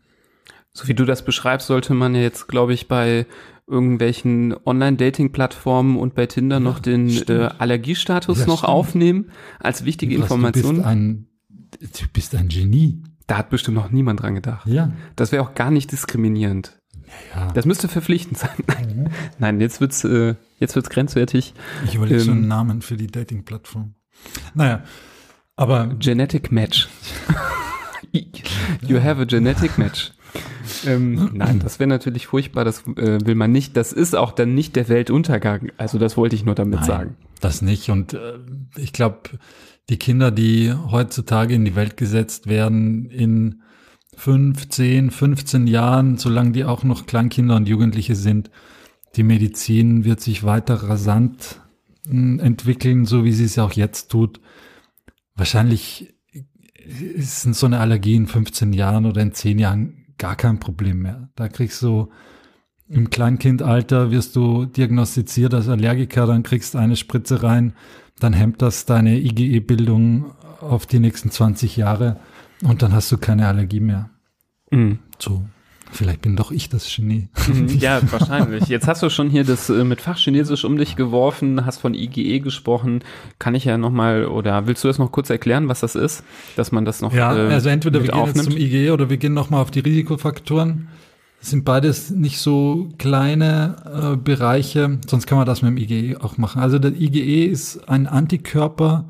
So 0.73 0.87
wie 0.87 0.93
du 0.93 1.05
das 1.05 1.25
beschreibst, 1.25 1.65
sollte 1.65 1.95
man 1.95 2.13
jetzt, 2.13 2.47
glaube 2.47 2.73
ich, 2.73 2.87
bei 2.87 3.25
irgendwelchen 3.69 4.55
Online-Dating-Plattformen 4.65 5.97
und 5.97 6.15
bei 6.15 6.25
Tinder 6.25 6.57
ja, 6.57 6.59
noch 6.59 6.79
den 6.79 7.09
äh, 7.27 7.49
Allergiestatus 7.57 8.39
ja, 8.39 8.45
noch 8.47 8.59
stimmt. 8.59 8.69
aufnehmen 8.69 9.31
als 9.59 9.85
wichtige 9.85 10.17
Was, 10.17 10.23
Information. 10.23 10.75
Du 10.75 10.81
bist, 10.81 10.87
ein, 10.87 11.27
du 11.79 12.07
bist 12.11 12.35
ein 12.35 12.47
Genie. 12.47 13.03
Da 13.27 13.37
hat 13.37 13.49
bestimmt 13.49 13.77
noch 13.77 13.91
niemand 13.91 14.21
dran 14.21 14.35
gedacht. 14.35 14.67
Ja. 14.67 14.91
Das 15.15 15.31
wäre 15.31 15.43
auch 15.43 15.53
gar 15.53 15.69
nicht 15.69 15.91
diskriminierend. 15.91 16.79
Ja. 17.35 17.51
Das 17.51 17.65
müsste 17.65 17.87
verpflichtend 17.87 18.37
sein. 18.37 18.57
Mhm. 18.67 19.07
Nein, 19.39 19.61
jetzt 19.61 19.81
wird's, 19.81 20.03
äh, 20.03 20.35
jetzt 20.57 20.75
wird's 20.75 20.89
grenzwertig. 20.89 21.53
Ich 21.85 21.95
überlege 21.95 22.19
ähm, 22.21 22.25
schon 22.25 22.37
einen 22.37 22.47
Namen 22.47 22.81
für 22.81 22.97
die 22.97 23.07
Dating-Plattform. 23.07 23.93
Naja, 24.53 24.83
aber 25.55 25.87
Genetic 25.87 26.51
Match. 26.51 26.89
you 28.81 29.01
have 29.01 29.21
a 29.21 29.25
genetic 29.25 29.77
match. 29.77 30.11
Ähm, 30.85 31.31
nein, 31.33 31.59
das 31.59 31.79
wäre 31.79 31.87
natürlich 31.87 32.27
furchtbar, 32.27 32.65
das 32.65 32.85
äh, 32.97 33.19
will 33.25 33.35
man 33.35 33.51
nicht. 33.51 33.75
Das 33.77 33.93
ist 33.93 34.15
auch 34.15 34.31
dann 34.31 34.53
nicht 34.53 34.75
der 34.75 34.89
Weltuntergang. 34.89 35.71
Also 35.77 35.97
das 35.97 36.17
wollte 36.17 36.35
ich 36.35 36.45
nur 36.45 36.55
damit 36.55 36.79
nein, 36.79 36.87
sagen. 36.87 37.17
Das 37.41 37.61
nicht. 37.61 37.89
Und 37.89 38.13
äh, 38.13 38.39
ich 38.77 38.93
glaube, 38.93 39.21
die 39.89 39.97
Kinder, 39.97 40.31
die 40.31 40.73
heutzutage 40.73 41.53
in 41.53 41.65
die 41.65 41.75
Welt 41.75 41.97
gesetzt 41.97 42.47
werden, 42.47 43.09
in 43.09 43.61
15, 44.15 45.11
15 45.11 45.67
Jahren, 45.67 46.17
solange 46.17 46.51
die 46.51 46.65
auch 46.65 46.83
noch 46.83 47.05
Kleinkinder 47.05 47.55
und 47.55 47.67
Jugendliche 47.67 48.15
sind, 48.15 48.51
die 49.15 49.23
Medizin 49.23 50.05
wird 50.05 50.21
sich 50.21 50.43
weiter 50.43 50.75
rasant 50.75 51.61
hm, 52.07 52.39
entwickeln, 52.39 53.05
so 53.05 53.23
wie 53.23 53.31
sie 53.31 53.45
es 53.45 53.57
auch 53.57 53.71
jetzt 53.71 54.09
tut 54.09 54.39
wahrscheinlich 55.39 56.13
ist 57.15 57.41
so 57.41 57.65
eine 57.65 57.79
Allergie 57.79 58.15
in 58.15 58.27
15 58.27 58.73
Jahren 58.73 59.05
oder 59.05 59.21
in 59.21 59.33
10 59.33 59.59
Jahren 59.59 59.98
gar 60.19 60.35
kein 60.35 60.59
Problem 60.59 60.99
mehr. 61.01 61.29
Da 61.35 61.47
kriegst 61.47 61.81
du 61.81 62.09
im 62.87 63.09
Kleinkindalter 63.09 64.11
wirst 64.11 64.35
du 64.35 64.65
diagnostiziert 64.65 65.53
als 65.53 65.67
Allergiker, 65.67 66.25
dann 66.25 66.43
kriegst 66.43 66.75
eine 66.75 66.95
Spritze 66.95 67.43
rein, 67.43 67.73
dann 68.19 68.33
hemmt 68.33 68.61
das 68.61 68.85
deine 68.85 69.17
IgE-Bildung 69.19 70.31
auf 70.59 70.85
die 70.85 70.99
nächsten 70.99 71.29
20 71.29 71.77
Jahre 71.77 72.19
und 72.63 72.81
dann 72.81 72.93
hast 72.93 73.11
du 73.11 73.17
keine 73.17 73.47
Allergie 73.47 73.79
mehr. 73.79 74.09
Mhm. 74.71 74.99
So. 75.19 75.43
Vielleicht 75.91 76.21
bin 76.21 76.35
doch 76.35 76.51
ich 76.51 76.69
das 76.69 76.93
Genie. 76.93 77.29
Mhm. 77.47 77.67
ja, 77.79 77.99
wahrscheinlich. 78.11 78.67
Jetzt 78.67 78.87
hast 78.87 79.01
du 79.01 79.09
schon 79.09 79.29
hier 79.29 79.43
das 79.43 79.69
äh, 79.69 79.83
mit 79.83 80.01
Fachchinesisch 80.01 80.63
um 80.63 80.77
dich 80.77 80.95
geworfen, 80.95 81.65
hast 81.65 81.79
von 81.79 81.93
IGE 81.93 82.39
gesprochen. 82.39 83.03
Kann 83.39 83.55
ich 83.55 83.65
ja 83.65 83.77
nochmal, 83.77 84.25
oder 84.25 84.67
willst 84.67 84.83
du 84.83 84.87
das 84.87 84.99
noch 84.99 85.11
kurz 85.11 85.29
erklären, 85.29 85.67
was 85.67 85.79
das 85.79 85.95
ist? 85.95 86.23
Dass 86.55 86.71
man 86.71 86.85
das 86.85 87.01
noch 87.01 87.13
Ja, 87.13 87.35
äh, 87.35 87.51
also 87.51 87.69
entweder 87.69 88.01
wir 88.01 88.11
gehen 88.11 88.19
aufnimmt. 88.19 88.49
jetzt 88.49 88.57
zum 88.57 88.57
IGE 88.57 88.91
oder 88.91 89.09
wir 89.09 89.17
gehen 89.17 89.33
nochmal 89.33 89.61
auf 89.61 89.71
die 89.71 89.79
Risikofaktoren. 89.79 90.89
Das 91.39 91.51
sind 91.51 91.63
beides 91.65 92.11
nicht 92.11 92.39
so 92.39 92.89
kleine 92.97 94.13
äh, 94.13 94.17
Bereiche, 94.17 94.99
sonst 95.07 95.25
kann 95.25 95.37
man 95.37 95.47
das 95.47 95.61
mit 95.61 95.71
dem 95.71 95.77
IGE 95.77 96.17
auch 96.21 96.37
machen. 96.37 96.61
Also 96.61 96.79
der 96.79 96.91
IGE 96.91 97.45
ist 97.45 97.89
ein 97.89 98.07
Antikörper 98.07 99.07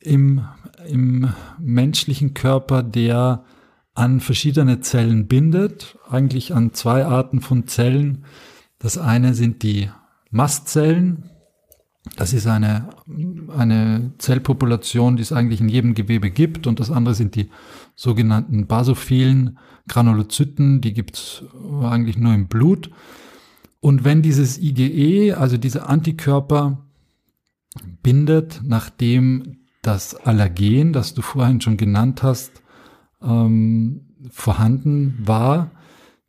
im, 0.00 0.42
im 0.88 1.28
menschlichen 1.58 2.34
Körper, 2.34 2.82
der 2.82 3.44
an 3.94 4.20
verschiedene 4.20 4.80
Zellen 4.80 5.26
bindet, 5.26 5.98
eigentlich 6.08 6.54
an 6.54 6.72
zwei 6.72 7.04
Arten 7.04 7.40
von 7.40 7.66
Zellen. 7.66 8.24
Das 8.78 8.98
eine 8.98 9.34
sind 9.34 9.62
die 9.62 9.90
Mastzellen. 10.30 11.30
Das 12.16 12.32
ist 12.32 12.46
eine, 12.46 12.90
eine 13.56 14.12
Zellpopulation, 14.18 15.16
die 15.16 15.22
es 15.22 15.32
eigentlich 15.32 15.60
in 15.60 15.68
jedem 15.68 15.94
Gewebe 15.94 16.30
gibt. 16.30 16.66
Und 16.66 16.80
das 16.80 16.90
andere 16.90 17.14
sind 17.14 17.34
die 17.34 17.50
sogenannten 17.94 18.66
basophilen 18.66 19.58
Granulozyten. 19.86 20.80
Die 20.80 20.94
gibt 20.94 21.16
es 21.16 21.44
eigentlich 21.82 22.16
nur 22.16 22.32
im 22.32 22.48
Blut. 22.48 22.90
Und 23.80 24.04
wenn 24.04 24.22
dieses 24.22 24.58
IgE, 24.58 25.34
also 25.34 25.56
dieser 25.56 25.88
Antikörper, 25.88 26.86
bindet, 28.02 28.62
nachdem 28.64 29.58
das 29.82 30.14
Allergen, 30.14 30.92
das 30.92 31.14
du 31.14 31.22
vorhin 31.22 31.60
schon 31.60 31.76
genannt 31.76 32.22
hast, 32.22 32.59
ähm, 33.22 34.02
vorhanden 34.30 35.18
war, 35.20 35.70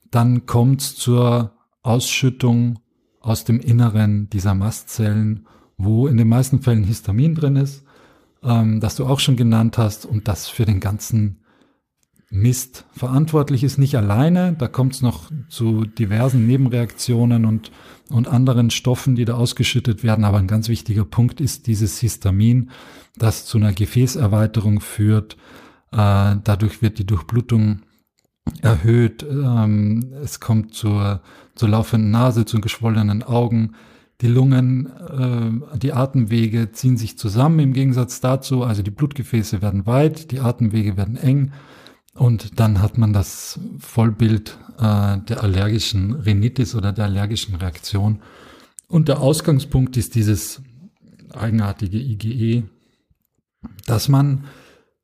dann 0.09 0.45
kommt 0.45 0.81
es 0.81 0.95
zur 0.95 1.53
Ausschüttung 1.83 2.79
aus 3.21 3.43
dem 3.43 3.59
Inneren 3.59 4.29
dieser 4.29 4.55
Mastzellen, 4.55 5.47
wo 5.77 6.07
in 6.07 6.17
den 6.17 6.27
meisten 6.27 6.61
Fällen 6.61 6.83
Histamin 6.83 7.35
drin 7.35 7.55
ist, 7.55 7.83
ähm, 8.43 8.79
das 8.79 8.95
du 8.95 9.05
auch 9.05 9.19
schon 9.19 9.35
genannt 9.35 9.77
hast 9.77 10.05
und 10.05 10.27
das 10.27 10.47
für 10.47 10.65
den 10.65 10.79
ganzen 10.79 11.41
Mist 12.33 12.85
verantwortlich 12.93 13.63
ist, 13.63 13.77
nicht 13.77 13.95
alleine. 13.95 14.53
Da 14.57 14.69
kommt 14.69 14.93
es 14.93 15.01
noch 15.01 15.29
zu 15.49 15.83
diversen 15.83 16.47
Nebenreaktionen 16.47 17.45
und, 17.45 17.71
und 18.09 18.29
anderen 18.29 18.69
Stoffen, 18.71 19.15
die 19.15 19.25
da 19.25 19.33
ausgeschüttet 19.33 20.01
werden. 20.03 20.23
Aber 20.23 20.37
ein 20.37 20.47
ganz 20.47 20.69
wichtiger 20.69 21.03
Punkt 21.03 21.41
ist 21.41 21.67
dieses 21.67 21.99
Histamin, 21.99 22.71
das 23.17 23.45
zu 23.45 23.57
einer 23.57 23.73
Gefäßerweiterung 23.73 24.79
führt, 24.79 25.35
äh, 25.91 26.35
dadurch 26.43 26.81
wird 26.81 26.99
die 26.99 27.05
Durchblutung 27.05 27.81
erhöht. 28.61 29.23
Ähm, 29.23 30.13
es 30.23 30.39
kommt 30.39 30.73
zur, 30.73 31.21
zur 31.55 31.69
laufenden 31.69 32.11
Nase, 32.11 32.45
zu 32.45 32.61
geschwollenen 32.61 33.23
Augen. 33.23 33.75
Die 34.21 34.27
Lungen, 34.27 34.87
äh, 35.73 35.77
die 35.77 35.93
Atemwege 35.93 36.71
ziehen 36.71 36.97
sich 36.97 37.17
zusammen 37.17 37.59
im 37.59 37.73
Gegensatz 37.73 38.21
dazu. 38.21 38.63
Also 38.63 38.83
die 38.83 38.91
Blutgefäße 38.91 39.61
werden 39.61 39.85
weit, 39.85 40.31
die 40.31 40.39
Atemwege 40.39 40.97
werden 40.97 41.17
eng. 41.17 41.53
Und 42.13 42.59
dann 42.59 42.81
hat 42.81 42.97
man 42.97 43.13
das 43.13 43.59
Vollbild 43.79 44.57
äh, 44.77 45.17
der 45.17 45.43
allergischen 45.43 46.13
Rhinitis 46.13 46.75
oder 46.75 46.91
der 46.91 47.05
allergischen 47.05 47.55
Reaktion. 47.55 48.21
Und 48.87 49.07
der 49.07 49.21
Ausgangspunkt 49.21 49.95
ist 49.97 50.15
dieses 50.15 50.61
eigenartige 51.33 51.97
IgE, 51.97 52.63
dass 53.85 54.09
man 54.09 54.43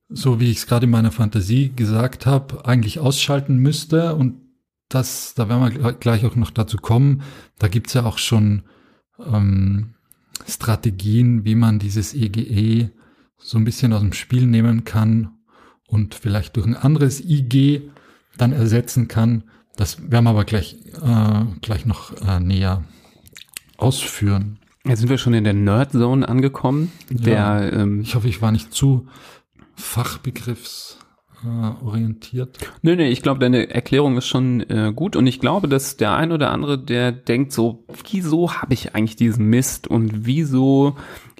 so 0.09 0.39
wie 0.39 0.49
ich 0.49 0.57
es 0.57 0.67
gerade 0.67 0.85
in 0.85 0.91
meiner 0.91 1.11
Fantasie 1.11 1.71
gesagt 1.75 2.25
habe, 2.25 2.65
eigentlich 2.65 2.99
ausschalten 2.99 3.57
müsste. 3.57 4.15
Und 4.15 4.35
das, 4.89 5.33
da 5.35 5.49
werden 5.49 5.83
wir 5.83 5.93
gleich 5.93 6.25
auch 6.25 6.35
noch 6.35 6.51
dazu 6.51 6.77
kommen. 6.77 7.23
Da 7.59 7.67
gibt's 7.67 7.93
ja 7.93 8.05
auch 8.05 8.17
schon 8.17 8.63
ähm, 9.19 9.95
Strategien, 10.47 11.45
wie 11.45 11.55
man 11.55 11.79
dieses 11.79 12.13
EGE 12.13 12.41
e 12.41 12.89
so 13.37 13.57
ein 13.57 13.65
bisschen 13.65 13.93
aus 13.93 14.01
dem 14.01 14.13
Spiel 14.13 14.47
nehmen 14.47 14.83
kann 14.83 15.29
und 15.87 16.15
vielleicht 16.15 16.55
durch 16.55 16.65
ein 16.65 16.75
anderes 16.75 17.19
IG 17.21 17.89
dann 18.37 18.51
ersetzen 18.51 19.07
kann. 19.07 19.43
Das 19.75 20.11
werden 20.11 20.25
wir 20.25 20.31
aber 20.31 20.45
gleich, 20.45 20.77
äh, 21.01 21.45
gleich 21.61 21.85
noch 21.85 22.13
äh, 22.21 22.39
näher 22.39 22.83
ausführen. 23.77 24.59
Jetzt 24.85 24.99
sind 24.99 25.09
wir 25.09 25.17
schon 25.17 25.33
in 25.33 25.43
der 25.43 25.53
Nerd-Zone 25.53 26.27
angekommen. 26.27 26.91
Der, 27.09 27.33
ja, 27.33 27.61
ähm, 27.61 28.01
ich 28.01 28.15
hoffe, 28.15 28.27
ich 28.27 28.41
war 28.41 28.51
nicht 28.51 28.73
zu 28.73 29.07
Fachbegriffs 29.77 30.97
äh, 31.45 31.85
orientiert. 31.85 32.57
Nö, 32.81 32.95
nee, 32.95 33.09
ich 33.09 33.21
glaube, 33.21 33.39
deine 33.39 33.69
Erklärung 33.69 34.17
ist 34.17 34.27
schon 34.27 34.61
äh, 34.69 34.91
gut 34.93 35.15
und 35.15 35.27
ich 35.27 35.39
glaube, 35.39 35.67
dass 35.67 35.97
der 35.97 36.15
ein 36.15 36.31
oder 36.31 36.51
andere, 36.51 36.77
der 36.77 37.11
denkt 37.11 37.51
so, 37.51 37.85
wieso 38.11 38.53
habe 38.53 38.73
ich 38.73 38.95
eigentlich 38.95 39.15
diesen 39.15 39.45
Mist 39.45 39.87
und 39.87 40.25
wieso 40.25 40.97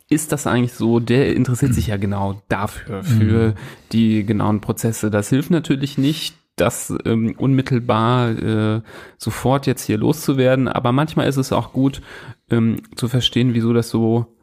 ist 0.10 0.32
das 0.32 0.48
eigentlich 0.48 0.74
so, 0.74 1.00
der 1.00 1.36
interessiert 1.36 1.74
sich 1.74 1.88
ja 1.88 1.98
genau 1.98 2.42
dafür, 2.48 3.04
für 3.04 3.50
mhm. 3.50 3.54
die 3.92 4.26
genauen 4.26 4.62
Prozesse. 4.62 5.12
Das 5.12 5.30
hilft 5.30 5.50
natürlich 5.50 5.98
nicht, 5.98 6.36
das 6.56 6.94
ähm, 7.06 7.36
unmittelbar 7.38 8.30
äh, 8.30 8.82
sofort 9.18 9.68
jetzt 9.68 9.84
hier 9.84 9.98
loszuwerden, 9.98 10.68
aber 10.68 10.92
manchmal 10.92 11.28
ist 11.28 11.38
es 11.38 11.52
auch 11.52 11.74
gut 11.74 12.02
ähm, 12.50 12.78
zu 12.96 13.08
verstehen, 13.08 13.54
wieso 13.54 13.74
das 13.74 13.90
so 13.90 14.37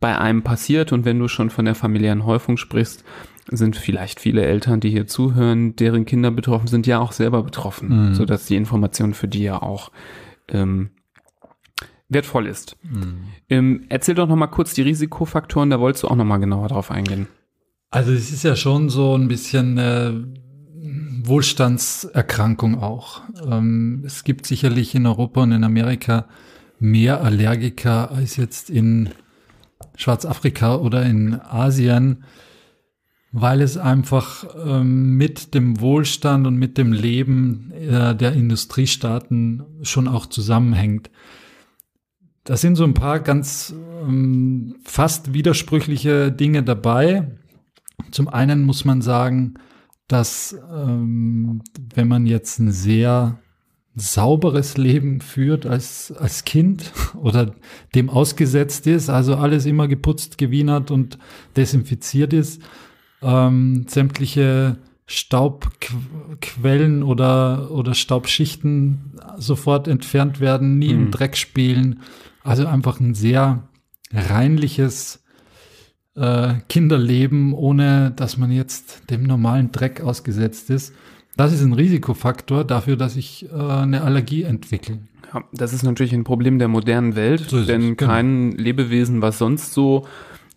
bei 0.00 0.16
einem 0.18 0.42
passiert 0.42 0.92
und 0.92 1.04
wenn 1.04 1.18
du 1.18 1.28
schon 1.28 1.50
von 1.50 1.64
der 1.64 1.74
familiären 1.74 2.24
Häufung 2.24 2.56
sprichst, 2.56 3.04
sind 3.50 3.76
vielleicht 3.76 4.20
viele 4.20 4.44
Eltern, 4.44 4.80
die 4.80 4.90
hier 4.90 5.06
zuhören, 5.06 5.74
deren 5.76 6.04
Kinder 6.04 6.30
betroffen 6.30 6.66
sind, 6.66 6.86
ja 6.86 6.98
auch 6.98 7.12
selber 7.12 7.42
betroffen, 7.42 8.10
mhm. 8.10 8.14
so 8.14 8.24
dass 8.24 8.46
die 8.46 8.56
Information 8.56 9.14
für 9.14 9.28
die 9.28 9.42
ja 9.42 9.62
auch 9.62 9.90
ähm, 10.48 10.90
wertvoll 12.08 12.46
ist. 12.46 12.76
Mhm. 12.82 13.24
Ähm, 13.48 13.84
erzähl 13.88 14.14
doch 14.14 14.28
noch 14.28 14.36
mal 14.36 14.46
kurz 14.48 14.74
die 14.74 14.82
Risikofaktoren, 14.82 15.70
da 15.70 15.80
wolltest 15.80 16.04
du 16.04 16.08
auch 16.08 16.16
noch 16.16 16.24
mal 16.24 16.38
genauer 16.38 16.68
drauf 16.68 16.90
eingehen. 16.90 17.26
Also 17.90 18.12
es 18.12 18.30
ist 18.30 18.44
ja 18.44 18.54
schon 18.54 18.90
so 18.90 19.16
ein 19.16 19.28
bisschen 19.28 19.78
äh, 19.78 20.12
Wohlstandserkrankung 21.24 22.80
auch. 22.82 23.22
Ähm, 23.50 24.02
es 24.04 24.24
gibt 24.24 24.46
sicherlich 24.46 24.94
in 24.94 25.06
Europa 25.06 25.42
und 25.42 25.52
in 25.52 25.64
Amerika 25.64 26.26
mehr 26.78 27.22
Allergiker 27.22 28.10
als 28.10 28.36
jetzt 28.36 28.70
in 28.70 29.10
Schwarzafrika 29.96 30.76
oder 30.76 31.04
in 31.04 31.40
Asien 31.40 32.24
weil 33.32 33.60
es 33.60 33.76
einfach 33.76 34.46
ähm, 34.64 35.16
mit 35.16 35.54
dem 35.54 35.80
Wohlstand 35.80 36.46
und 36.46 36.56
mit 36.56 36.78
dem 36.78 36.92
Leben 36.92 37.72
äh, 37.72 38.14
der 38.14 38.32
Industriestaaten 38.32 39.64
schon 39.82 40.08
auch 40.08 40.26
zusammenhängt. 40.26 41.10
Da 42.44 42.56
sind 42.56 42.76
so 42.76 42.84
ein 42.84 42.94
paar 42.94 43.20
ganz 43.20 43.74
ähm, 44.02 44.76
fast 44.82 45.34
widersprüchliche 45.34 46.32
Dinge 46.32 46.62
dabei. 46.62 47.38
Zum 48.10 48.28
einen 48.28 48.64
muss 48.64 48.86
man 48.86 49.02
sagen, 49.02 49.54
dass 50.06 50.56
ähm, 50.74 51.62
wenn 51.94 52.08
man 52.08 52.24
jetzt 52.24 52.58
ein 52.58 52.72
sehr 52.72 53.38
sauberes 53.98 54.76
Leben 54.76 55.20
führt 55.20 55.66
als, 55.66 56.12
als 56.12 56.44
Kind 56.44 56.92
oder 57.20 57.54
dem 57.94 58.10
ausgesetzt 58.10 58.86
ist, 58.86 59.10
also 59.10 59.36
alles 59.36 59.66
immer 59.66 59.88
geputzt, 59.88 60.38
gewienert 60.38 60.90
und 60.90 61.18
desinfiziert 61.56 62.32
ist, 62.32 62.62
ähm, 63.22 63.86
sämtliche 63.88 64.78
Staubquellen 65.06 67.02
oder, 67.02 67.70
oder 67.70 67.94
Staubschichten 67.94 69.12
sofort 69.38 69.88
entfernt 69.88 70.38
werden, 70.38 70.78
nie 70.78 70.90
hm. 70.90 71.04
im 71.04 71.10
Dreck 71.10 71.36
spielen. 71.36 72.00
Also 72.42 72.66
einfach 72.66 73.00
ein 73.00 73.14
sehr 73.14 73.68
reinliches 74.12 75.24
äh, 76.14 76.54
Kinderleben, 76.68 77.54
ohne 77.54 78.12
dass 78.14 78.36
man 78.36 78.50
jetzt 78.50 79.10
dem 79.10 79.22
normalen 79.22 79.72
Dreck 79.72 80.02
ausgesetzt 80.02 80.68
ist. 80.68 80.94
Das 81.38 81.52
ist 81.52 81.62
ein 81.62 81.72
Risikofaktor 81.72 82.64
dafür, 82.64 82.96
dass 82.96 83.14
ich 83.14 83.48
äh, 83.52 83.54
eine 83.54 84.02
Allergie 84.02 84.42
entwickle. 84.42 84.98
Ja, 85.32 85.44
das 85.52 85.72
ist 85.72 85.84
natürlich 85.84 86.12
ein 86.12 86.24
Problem 86.24 86.58
der 86.58 86.66
modernen 86.66 87.14
Welt, 87.14 87.48
so 87.48 87.62
denn 87.62 87.92
es, 87.92 87.96
genau. 87.96 88.10
kein 88.10 88.50
Lebewesen, 88.52 89.22
was 89.22 89.38
sonst 89.38 89.72
so 89.72 90.04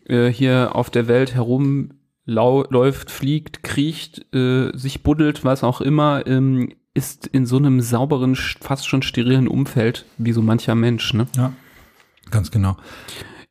äh, 0.08 0.30
hier 0.30 0.72
auf 0.74 0.90
der 0.90 1.08
Welt 1.08 1.36
herum 1.36 1.92
läuft, 2.26 3.12
fliegt, 3.12 3.62
kriecht, 3.62 4.34
äh, 4.34 4.76
sich 4.76 5.04
buddelt, 5.04 5.46
was 5.46 5.64
auch 5.64 5.82
immer, 5.82 6.26
ähm, 6.26 6.74
ist 6.96 7.28
in 7.28 7.46
so 7.46 7.58
einem 7.58 7.82
sauberen, 7.82 8.36
fast 8.36 8.88
schon 8.88 9.04
sterilen 9.04 9.48
Umfeld 9.48 10.06
wie 10.18 10.32
so 10.32 10.42
mancher 10.42 10.74
Mensch. 10.74 11.14
Ne? 11.14 11.28
Ja, 11.36 11.54
ganz 12.32 12.50
genau. 12.50 12.76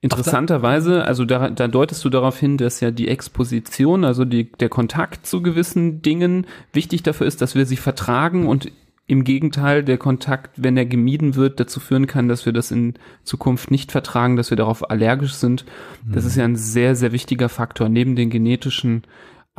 Interessanterweise, 0.02 1.04
also 1.04 1.26
da, 1.26 1.50
da 1.50 1.68
deutest 1.68 2.02
du 2.04 2.08
darauf 2.08 2.38
hin, 2.38 2.56
dass 2.56 2.80
ja 2.80 2.90
die 2.90 3.08
Exposition, 3.08 4.04
also 4.04 4.24
die, 4.24 4.50
der 4.52 4.70
Kontakt 4.70 5.26
zu 5.26 5.42
gewissen 5.42 6.00
Dingen 6.00 6.46
wichtig 6.72 7.02
dafür 7.02 7.26
ist, 7.26 7.42
dass 7.42 7.54
wir 7.54 7.66
sie 7.66 7.76
vertragen 7.76 8.46
und 8.46 8.72
im 9.06 9.24
Gegenteil, 9.24 9.82
der 9.82 9.98
Kontakt, 9.98 10.52
wenn 10.56 10.76
er 10.76 10.86
gemieden 10.86 11.34
wird, 11.34 11.58
dazu 11.58 11.80
führen 11.80 12.06
kann, 12.06 12.28
dass 12.28 12.46
wir 12.46 12.52
das 12.52 12.70
in 12.70 12.94
Zukunft 13.24 13.72
nicht 13.72 13.90
vertragen, 13.90 14.36
dass 14.36 14.50
wir 14.50 14.56
darauf 14.56 14.88
allergisch 14.88 15.34
sind. 15.34 15.64
Das 16.06 16.24
ist 16.24 16.36
ja 16.36 16.44
ein 16.44 16.54
sehr, 16.54 16.94
sehr 16.94 17.10
wichtiger 17.10 17.48
Faktor 17.48 17.88
neben 17.88 18.14
den 18.14 18.30
genetischen 18.30 19.02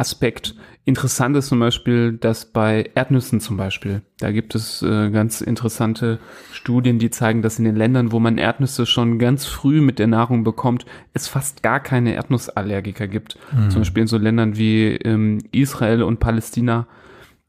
Aspekt. 0.02 0.56
Interessant 0.84 1.38
ist 1.38 1.48
zum 1.50 1.60
Beispiel, 1.60 2.14
dass 2.14 2.46
bei 2.46 2.90
Erdnüssen 2.96 3.40
zum 3.40 3.56
Beispiel, 3.56 4.02
da 4.18 4.32
gibt 4.32 4.56
es 4.56 4.82
äh, 4.82 5.12
ganz 5.12 5.40
interessante 5.40 6.18
Studien, 6.52 6.98
die 6.98 7.12
zeigen, 7.12 7.44
dass 7.44 7.60
in 7.60 7.66
den 7.66 7.76
Ländern, 7.76 8.12
wo 8.12 8.20
man 8.20 8.40
Erdnüsse 8.40 8.88
schon 8.88 9.20
ganz 9.20 9.46
früh 9.46 9.80
mit 9.80 10.00
der 10.00 10.08
Nahrung 10.08 10.44
bekommt, 10.44 10.88
es 11.14 11.28
fast 11.28 11.62
gar 11.62 11.80
keine 11.80 12.16
Erdnussallergiker 12.16 13.08
gibt. 13.08 13.38
Mhm. 13.56 13.70
Zum 13.70 13.82
Beispiel 13.82 14.02
in 14.02 14.08
so 14.08 14.18
Ländern 14.18 14.58
wie 14.58 14.88
ähm, 14.88 15.38
Israel 15.52 16.02
und 16.02 16.20
Palästina, 16.20 16.88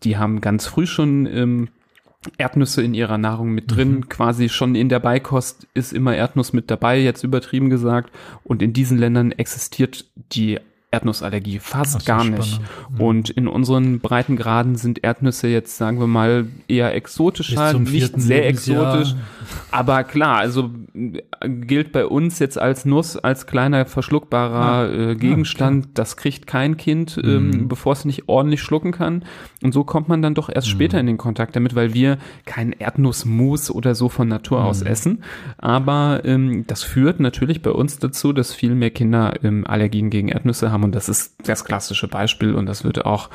die 0.04 0.18
haben 0.18 0.42
ganz 0.42 0.66
früh 0.66 0.86
schon 0.86 1.26
ähm, 1.26 1.68
Erdnüsse 2.36 2.82
in 2.82 2.92
ihrer 2.92 3.16
Nahrung 3.16 3.52
mit 3.52 3.74
drin. 3.74 3.92
Mhm. 3.92 4.08
Quasi 4.10 4.50
schon 4.50 4.74
in 4.74 4.90
der 4.90 5.00
Beikost 5.00 5.66
ist 5.72 5.94
immer 5.94 6.14
Erdnuss 6.14 6.52
mit 6.52 6.70
dabei, 6.70 6.98
jetzt 7.00 7.24
übertrieben 7.24 7.70
gesagt. 7.70 8.12
Und 8.44 8.60
in 8.60 8.74
diesen 8.74 8.98
Ländern 8.98 9.32
existiert 9.32 10.04
die 10.34 10.60
Erdnussallergie 10.92 11.58
fast 11.58 12.00
so, 12.00 12.06
gar 12.06 12.22
nicht. 12.22 12.60
Mhm. 12.90 13.00
Und 13.00 13.30
in 13.30 13.48
unseren 13.48 14.00
Breitengraden 14.00 14.76
sind 14.76 15.02
Erdnüsse 15.02 15.48
jetzt, 15.48 15.78
sagen 15.78 15.98
wir 15.98 16.06
mal, 16.06 16.46
eher 16.68 16.94
exotischer, 16.94 17.72
nicht 17.78 18.20
sehr 18.20 18.42
Lebensjahr. 18.42 18.98
exotisch. 18.98 19.16
Aber 19.70 20.04
klar, 20.04 20.36
also 20.36 20.70
äh, 20.94 21.48
gilt 21.48 21.92
bei 21.92 22.04
uns 22.04 22.38
jetzt 22.40 22.58
als 22.58 22.84
Nuss, 22.84 23.16
als 23.16 23.46
kleiner 23.46 23.86
verschluckbarer 23.86 24.92
ja. 24.92 25.10
äh, 25.10 25.14
Gegenstand. 25.16 25.86
Ja, 25.86 25.90
das 25.94 26.18
kriegt 26.18 26.46
kein 26.46 26.76
Kind, 26.76 27.18
ähm, 27.24 27.48
mhm. 27.48 27.68
bevor 27.68 27.94
es 27.94 28.04
nicht 28.04 28.28
ordentlich 28.28 28.60
schlucken 28.60 28.92
kann. 28.92 29.24
Und 29.62 29.72
so 29.72 29.84
kommt 29.84 30.10
man 30.10 30.20
dann 30.20 30.34
doch 30.34 30.50
erst 30.50 30.68
mhm. 30.68 30.72
später 30.72 31.00
in 31.00 31.06
den 31.06 31.16
Kontakt 31.16 31.56
damit, 31.56 31.74
weil 31.74 31.94
wir 31.94 32.18
kein 32.44 32.72
Erdnussmus 32.72 33.70
oder 33.70 33.94
so 33.94 34.10
von 34.10 34.28
Natur 34.28 34.62
aus 34.62 34.82
mhm. 34.82 34.86
essen. 34.88 35.24
Aber 35.56 36.20
ähm, 36.24 36.66
das 36.66 36.82
führt 36.82 37.18
natürlich 37.18 37.62
bei 37.62 37.70
uns 37.70 37.98
dazu, 37.98 38.34
dass 38.34 38.52
viel 38.52 38.74
mehr 38.74 38.90
Kinder 38.90 39.42
ähm, 39.42 39.66
Allergien 39.66 40.10
gegen 40.10 40.28
Erdnüsse 40.28 40.70
haben 40.70 40.81
haben. 40.82 40.84
Und 40.84 40.94
das 40.94 41.08
ist 41.08 41.34
das 41.44 41.64
klassische 41.64 42.08
Beispiel 42.08 42.54
und 42.54 42.66
das 42.66 42.84
wird 42.84 43.04
auch, 43.06 43.30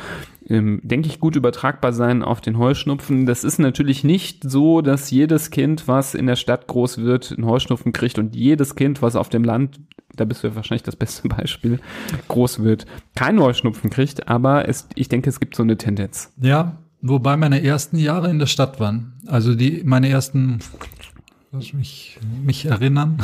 ähm, 0.47 0.81
denke 0.83 1.07
ich, 1.07 1.19
gut 1.19 1.35
übertragbar 1.35 1.93
sein 1.93 2.23
auf 2.23 2.41
den 2.41 2.57
Heuschnupfen. 2.57 3.25
Das 3.25 3.43
ist 3.43 3.59
natürlich 3.59 4.03
nicht 4.03 4.43
so, 4.43 4.81
dass 4.81 5.11
jedes 5.11 5.49
Kind, 5.49 5.87
was 5.87 6.13
in 6.13 6.27
der 6.27 6.35
Stadt 6.35 6.67
groß 6.67 6.99
wird, 6.99 7.31
einen 7.31 7.45
Heuschnupfen 7.45 7.93
kriegt 7.93 8.19
und 8.19 8.35
jedes 8.35 8.75
Kind, 8.75 9.01
was 9.01 9.15
auf 9.15 9.29
dem 9.29 9.43
Land 9.43 9.79
da 10.15 10.25
bist 10.25 10.43
du 10.43 10.47
ja 10.47 10.55
wahrscheinlich 10.55 10.83
das 10.83 10.95
beste 10.95 11.27
Beispiel, 11.27 11.79
groß 12.27 12.63
wird, 12.63 12.87
keinen 13.15 13.39
Heuschnupfen 13.39 13.91
kriegt, 13.91 14.27
aber 14.27 14.67
es, 14.67 14.87
ich 14.95 15.09
denke, 15.09 15.29
es 15.29 15.39
gibt 15.39 15.55
so 15.55 15.61
eine 15.61 15.77
Tendenz. 15.77 16.33
Ja, 16.41 16.77
wobei 17.01 17.37
meine 17.37 17.63
ersten 17.63 17.97
Jahre 17.97 18.29
in 18.29 18.39
der 18.39 18.47
Stadt 18.47 18.79
waren. 18.79 19.13
Also 19.27 19.53
die, 19.53 19.83
meine 19.85 20.09
ersten 20.09 20.59
Lass 21.51 21.73
mich, 21.73 22.19
mich 22.43 22.65
erinnern. 22.65 23.17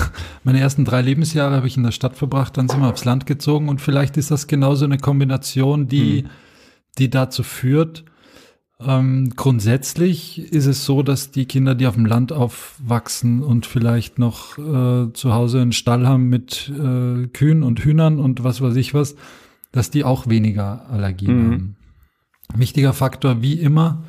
Meine 0.44 0.60
ersten 0.60 0.86
drei 0.86 1.02
Lebensjahre 1.02 1.58
habe 1.58 1.68
ich 1.68 1.76
in 1.76 1.84
der 1.84 1.92
Stadt 1.92 2.16
verbracht, 2.16 2.58
dann 2.58 2.70
sind 2.70 2.80
wir 2.80 2.90
aufs 2.90 3.06
Land 3.06 3.26
gezogen 3.26 3.68
und 3.68 3.82
vielleicht 3.82 4.16
ist 4.16 4.32
das 4.32 4.48
genauso 4.48 4.86
eine 4.86 4.98
Kombination, 4.98 5.88
die, 5.88 6.24
hm. 6.24 6.30
die 6.98 7.10
dazu 7.10 7.44
führt. 7.44 8.06
Ähm, 8.80 9.34
grundsätzlich 9.36 10.52
ist 10.52 10.66
es 10.66 10.86
so, 10.86 11.04
dass 11.04 11.32
die 11.32 11.46
Kinder, 11.46 11.76
die 11.76 11.86
auf 11.86 11.96
dem 11.96 12.06
Land 12.06 12.32
aufwachsen 12.32 13.44
und 13.44 13.66
vielleicht 13.66 14.20
noch 14.20 14.58
äh, 14.58 15.12
zu 15.14 15.34
Hause 15.34 15.62
einen 15.62 15.74
Stall 15.74 16.08
haben 16.08 16.30
mit 16.30 16.70
äh, 16.70 17.28
Kühen 17.28 17.64
und 17.64 17.82
Hühnern 17.82 18.20
und 18.20 18.44
was 18.44 18.62
weiß 18.62 18.76
ich 18.78 18.94
was, 18.94 19.16
dass 19.72 19.92
die 19.92 20.06
auch 20.06 20.28
weniger 20.28 20.90
Allergien 20.90 21.30
hm. 21.30 21.52
haben. 21.52 21.76
Wichtiger 22.56 22.94
Faktor 22.94 23.42
wie 23.42 23.60
immer, 23.60 24.04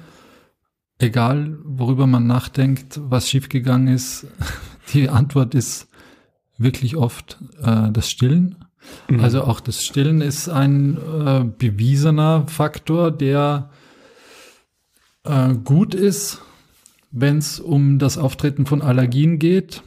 egal 0.99 1.59
worüber 1.65 2.07
man 2.07 2.27
nachdenkt, 2.27 3.01
was 3.03 3.29
schiefgegangen 3.29 3.89
ist, 3.89 4.27
die 4.93 5.09
Antwort 5.09 5.55
ist 5.55 5.89
wirklich 6.59 6.97
oft 6.97 7.39
äh, 7.63 7.91
das 7.91 8.11
Stillen. 8.11 8.57
Mhm. 9.09 9.21
Also 9.21 9.45
auch 9.45 9.61
das 9.61 9.85
Stillen 9.85 10.21
ist 10.21 10.49
ein 10.49 10.97
äh, 10.97 11.45
bewiesener 11.45 12.47
Faktor, 12.47 13.11
der 13.11 13.71
äh, 15.25 15.55
gut 15.55 15.95
ist, 15.95 16.43
wenn 17.11 17.39
es 17.39 17.61
um 17.61 17.99
das 17.99 18.19
Auftreten 18.19 18.67
von 18.67 18.83
Allergien 18.83 19.39
geht. 19.39 19.83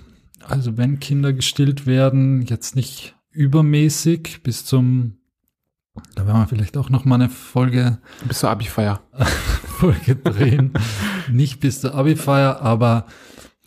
Also 0.45 0.77
wenn 0.77 0.99
Kinder 0.99 1.33
gestillt 1.33 1.85
werden, 1.85 2.43
jetzt 2.43 2.75
nicht 2.75 3.15
übermäßig 3.31 4.41
bis 4.43 4.65
zum 4.65 5.17
da 6.15 6.27
werden 6.27 6.39
wir 6.39 6.47
vielleicht 6.47 6.77
auch 6.77 6.91
noch 6.91 7.05
mal 7.05 7.15
eine 7.15 7.29
Folge 7.29 7.97
bis 8.27 8.39
zur 8.39 8.51
Abi-Feier 8.51 9.01
Folge 9.77 10.15
drehen. 10.15 10.73
Nicht 11.31 11.59
bis 11.59 11.81
zur 11.81 11.93
Abi-Feier, 11.93 12.61
aber 12.61 13.05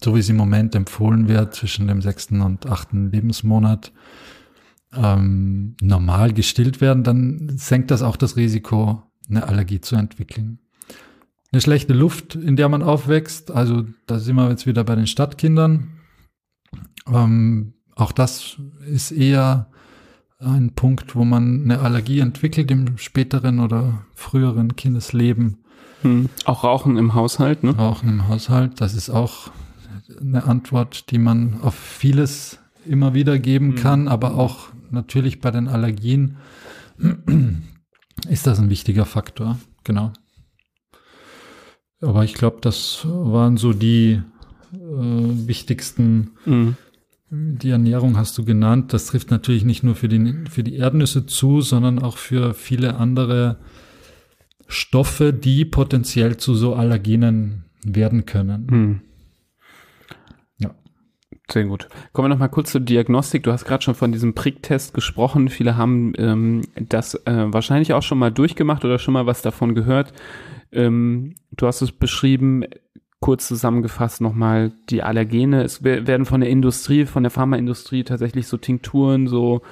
so 0.03 0.15
wie 0.15 0.21
es 0.21 0.29
im 0.29 0.37
Moment 0.37 0.75
empfohlen 0.75 1.29
wird, 1.29 1.55
zwischen 1.55 1.87
dem 1.87 2.03
sechsten 2.03 2.41
und 2.41 2.67
achten 2.67 3.11
Lebensmonat 3.11 3.93
ähm, 4.95 5.77
normal 5.81 6.33
gestillt 6.33 6.81
werden, 6.81 7.05
dann 7.05 7.53
senkt 7.57 7.91
das 7.91 8.03
auch 8.03 8.17
das 8.17 8.37
Risiko, 8.37 9.03
eine 9.29 9.47
Allergie 9.47 9.81
zu 9.81 9.97
entwickeln. 9.97 10.59
Eine 11.53 11.61
schlechte 11.61 11.93
Luft, 11.93 12.35
in 12.35 12.57
der 12.57 12.69
man 12.69 12.83
aufwächst, 12.83 13.51
also 13.51 13.85
da 14.07 14.19
sind 14.19 14.37
wir 14.37 14.51
jetzt 14.51 14.67
wieder 14.67 14.85
bei 14.85 14.97
den 14.97 15.07
Stadtkindern. 15.07 15.91
Ähm, 17.07 17.75
auch 17.95 18.13
das 18.13 18.57
ist 18.87 19.13
eher 19.13 19.71
ein 20.39 20.75
Punkt, 20.75 21.15
wo 21.15 21.25
man 21.25 21.65
eine 21.65 21.81
Allergie 21.81 22.21
entwickelt 22.21 22.71
im 22.71 22.99
späteren 22.99 23.61
oder 23.61 24.07
früheren 24.15 24.75
Kindesleben. 24.75 25.59
Hm. 26.03 26.29
Auch 26.45 26.65
Rauchen 26.65 26.97
im 26.97 27.15
Haushalt, 27.15 27.63
ne? 27.63 27.77
Rauchen 27.77 28.09
im 28.09 28.29
Haushalt, 28.29 28.81
das 28.81 28.95
ist 28.95 29.11
auch 29.11 29.51
eine 30.21 30.45
Antwort, 30.45 31.11
die 31.11 31.19
man 31.19 31.61
auf 31.63 31.75
vieles 31.75 32.59
immer 32.87 33.15
wieder 33.15 33.39
geben 33.39 33.71
hm. 33.71 33.77
kann, 33.77 34.09
aber 34.09 34.35
auch 34.35 34.69
natürlich 34.91 35.41
bei 35.41 35.51
den 35.51 35.69
Allergien 35.69 36.37
ist 38.29 38.47
das 38.47 38.59
ein 38.59 38.71
wichtiger 38.71 39.07
Faktor, 39.07 39.59
genau. 39.85 40.13
Aber 42.01 42.25
ich 42.25 42.35
glaube, 42.35 42.59
das 42.61 43.07
waren 43.07 43.57
so 43.57 43.73
die 43.73 44.23
äh, 44.73 44.77
wichtigsten. 44.77 46.31
Mhm. 46.45 46.77
Die 47.33 47.71
Ernährung 47.71 48.17
hast 48.17 48.37
du 48.39 48.45
genannt. 48.45 48.93
Das 48.93 49.07
trifft 49.07 49.31
natürlich 49.31 49.65
nicht 49.65 49.83
nur 49.83 49.95
für 49.95 50.09
die, 50.09 50.35
für 50.51 50.65
die 50.65 50.77
Erdnüsse 50.77 51.27
zu, 51.27 51.61
sondern 51.61 52.01
auch 52.01 52.17
für 52.17 52.55
viele 52.55 52.97
andere 52.97 53.59
Stoffe, 54.71 55.33
die 55.33 55.65
potenziell 55.65 56.37
zu 56.37 56.55
so 56.55 56.75
Allergenen 56.75 57.65
werden 57.85 58.25
können. 58.25 59.03
Ja. 60.59 60.71
Sehr 61.51 61.65
gut. 61.65 61.89
Kommen 62.13 62.27
wir 62.27 62.29
noch 62.31 62.39
mal 62.39 62.49
kurz 62.49 62.71
zur 62.71 62.81
Diagnostik. 62.81 63.43
Du 63.43 63.53
hast 63.53 63.65
gerade 63.65 63.83
schon 63.83 63.95
von 63.97 64.13
diesem 64.13 64.35
Pricktest 64.35 64.95
gesprochen. 64.95 65.49
Viele 65.49 65.77
haben 65.77 66.13
ähm, 66.19 66.63
das 66.77 67.15
äh, 67.27 67.53
wahrscheinlich 67.53 67.93
auch 67.95 68.03
schon 68.03 68.19
mal 68.19 68.31
durchgemacht 68.31 68.85
oder 68.85 68.99
schon 69.01 69.15
mal 69.15 69.27
was 69.27 69.43
davon 69.43 69.75
gehört. 69.75 70.13
Ähm, 70.71 71.35
du 71.51 71.67
hast 71.67 71.83
es 71.83 71.91
beschrieben, 71.91 72.65
kurz 73.19 73.49
zusammengefasst 73.49 74.21
nochmal 74.21 74.73
die 74.89 75.03
Allergene. 75.03 75.63
Es 75.63 75.83
werden 75.83 76.25
von 76.25 76.41
der 76.41 76.51
Industrie, 76.51 77.07
von 77.07 77.23
der 77.23 77.31
Pharmaindustrie 77.31 78.05
tatsächlich 78.05 78.47
so 78.47 78.57
Tinkturen, 78.57 79.27
so 79.27 79.63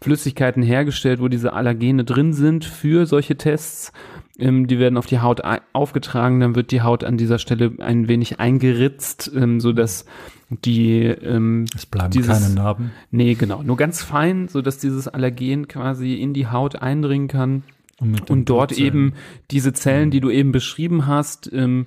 Flüssigkeiten 0.00 0.62
hergestellt, 0.62 1.20
wo 1.20 1.28
diese 1.28 1.52
Allergene 1.52 2.04
drin 2.04 2.32
sind 2.32 2.64
für 2.64 3.06
solche 3.06 3.36
Tests. 3.36 3.92
Ähm, 4.38 4.66
die 4.66 4.78
werden 4.78 4.98
auf 4.98 5.06
die 5.06 5.20
Haut 5.20 5.40
aufgetragen, 5.72 6.40
dann 6.40 6.54
wird 6.54 6.70
die 6.70 6.82
Haut 6.82 7.04
an 7.04 7.16
dieser 7.16 7.38
Stelle 7.38 7.72
ein 7.78 8.08
wenig 8.08 8.38
eingeritzt, 8.38 9.30
ähm, 9.34 9.60
so 9.60 9.72
dass 9.72 10.04
die 10.50 11.02
ähm, 11.02 11.64
es 11.74 11.86
bleiben 11.86 12.10
dieses, 12.10 12.40
keine 12.40 12.54
Narben. 12.54 12.90
Nee, 13.10 13.34
genau, 13.34 13.62
nur 13.62 13.76
ganz 13.76 14.02
fein, 14.02 14.48
so 14.48 14.62
dass 14.62 14.78
dieses 14.78 15.08
Allergen 15.08 15.68
quasi 15.68 16.14
in 16.14 16.34
die 16.34 16.46
Haut 16.46 16.76
eindringen 16.76 17.28
kann. 17.28 17.62
Und, 17.98 18.30
und 18.30 18.50
dort 18.50 18.72
eben 18.72 19.14
diese 19.50 19.72
Zellen, 19.72 20.10
die 20.10 20.20
du 20.20 20.28
eben 20.28 20.52
beschrieben 20.52 21.06
hast, 21.06 21.50
ähm, 21.52 21.86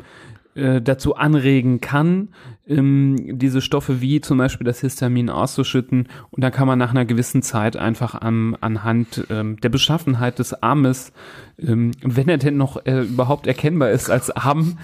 äh, 0.55 0.81
dazu 0.81 1.15
anregen 1.15 1.81
kann, 1.81 2.29
ähm, 2.69 3.38
diese 3.39 3.62
Stoffe 3.62 3.99
wie 4.01 4.21
zum 4.21 4.38
Beispiel 4.38 4.65
das 4.65 4.82
Histamin 4.82 5.29
auszuschütten. 5.29 6.08
Und 6.32 6.43
dann 6.43 6.51
kann 6.51 6.67
man 6.67 6.79
nach 6.79 6.91
einer 6.91 7.05
gewissen 7.05 7.41
Zeit 7.41 7.75
einfach 7.75 8.15
am, 8.21 8.55
anhand 8.62 9.25
ähm, 9.29 9.60
der 9.60 9.69
Beschaffenheit 9.69 10.39
des 10.39 10.62
Armes, 10.62 11.12
ähm, 11.58 11.91
wenn 12.01 12.29
er 12.29 12.38
denn 12.38 12.58
noch 12.58 12.86
äh, 12.86 13.01
überhaupt 13.01 13.47
erkennbar 13.47 13.91
ist 13.91 14.10
als 14.10 14.29
Arm, 14.32 14.77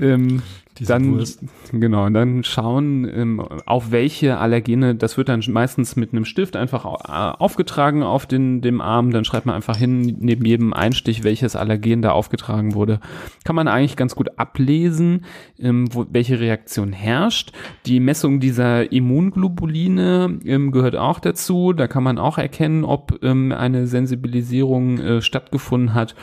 ähm, 0.00 0.42
diese 0.78 0.92
dann 0.92 1.18
Wurst. 1.18 1.40
genau, 1.72 2.08
dann 2.10 2.44
schauen, 2.44 3.08
ähm, 3.12 3.40
auf 3.40 3.90
welche 3.90 4.38
Allergene, 4.38 4.94
das 4.94 5.16
wird 5.16 5.28
dann 5.28 5.42
meistens 5.48 5.96
mit 5.96 6.12
einem 6.12 6.24
Stift 6.24 6.56
einfach 6.56 6.84
aufgetragen 6.84 8.02
auf 8.02 8.26
den 8.26 8.60
dem 8.60 8.80
Arm, 8.80 9.10
dann 9.10 9.24
schreibt 9.24 9.46
man 9.46 9.54
einfach 9.54 9.76
hin 9.76 10.16
neben 10.20 10.44
jedem 10.44 10.72
Einstich, 10.72 11.24
welches 11.24 11.56
Allergen 11.56 12.02
da 12.02 12.12
aufgetragen 12.12 12.74
wurde. 12.74 13.00
Kann 13.44 13.56
man 13.56 13.68
eigentlich 13.68 13.96
ganz 13.96 14.14
gut 14.14 14.38
ablesen, 14.38 15.24
ähm, 15.58 15.88
wo, 15.92 16.06
welche 16.10 16.40
Reaktion 16.40 16.92
herrscht. 16.92 17.52
Die 17.86 18.00
Messung 18.00 18.40
dieser 18.40 18.92
Immunglobuline 18.92 20.38
ähm, 20.44 20.70
gehört 20.70 20.96
auch 20.96 21.20
dazu. 21.20 21.72
Da 21.72 21.86
kann 21.86 22.02
man 22.02 22.18
auch 22.18 22.38
erkennen, 22.38 22.84
ob 22.84 23.18
ähm, 23.22 23.52
eine 23.52 23.86
Sensibilisierung 23.86 24.98
äh, 24.98 25.22
stattgefunden 25.22 25.94
hat. 25.94 26.14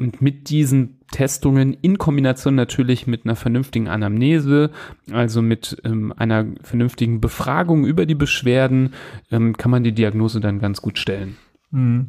Und 0.00 0.22
mit 0.22 0.48
diesen 0.48 0.98
Testungen 1.12 1.74
in 1.74 1.98
Kombination 1.98 2.54
natürlich 2.54 3.06
mit 3.06 3.26
einer 3.26 3.36
vernünftigen 3.36 3.86
Anamnese, 3.86 4.70
also 5.12 5.42
mit 5.42 5.76
ähm, 5.84 6.14
einer 6.16 6.46
vernünftigen 6.62 7.20
Befragung 7.20 7.84
über 7.84 8.06
die 8.06 8.14
Beschwerden, 8.14 8.94
ähm, 9.30 9.58
kann 9.58 9.70
man 9.70 9.84
die 9.84 9.92
Diagnose 9.92 10.40
dann 10.40 10.58
ganz 10.58 10.80
gut 10.80 10.98
stellen. 10.98 11.36
Mhm. 11.70 12.08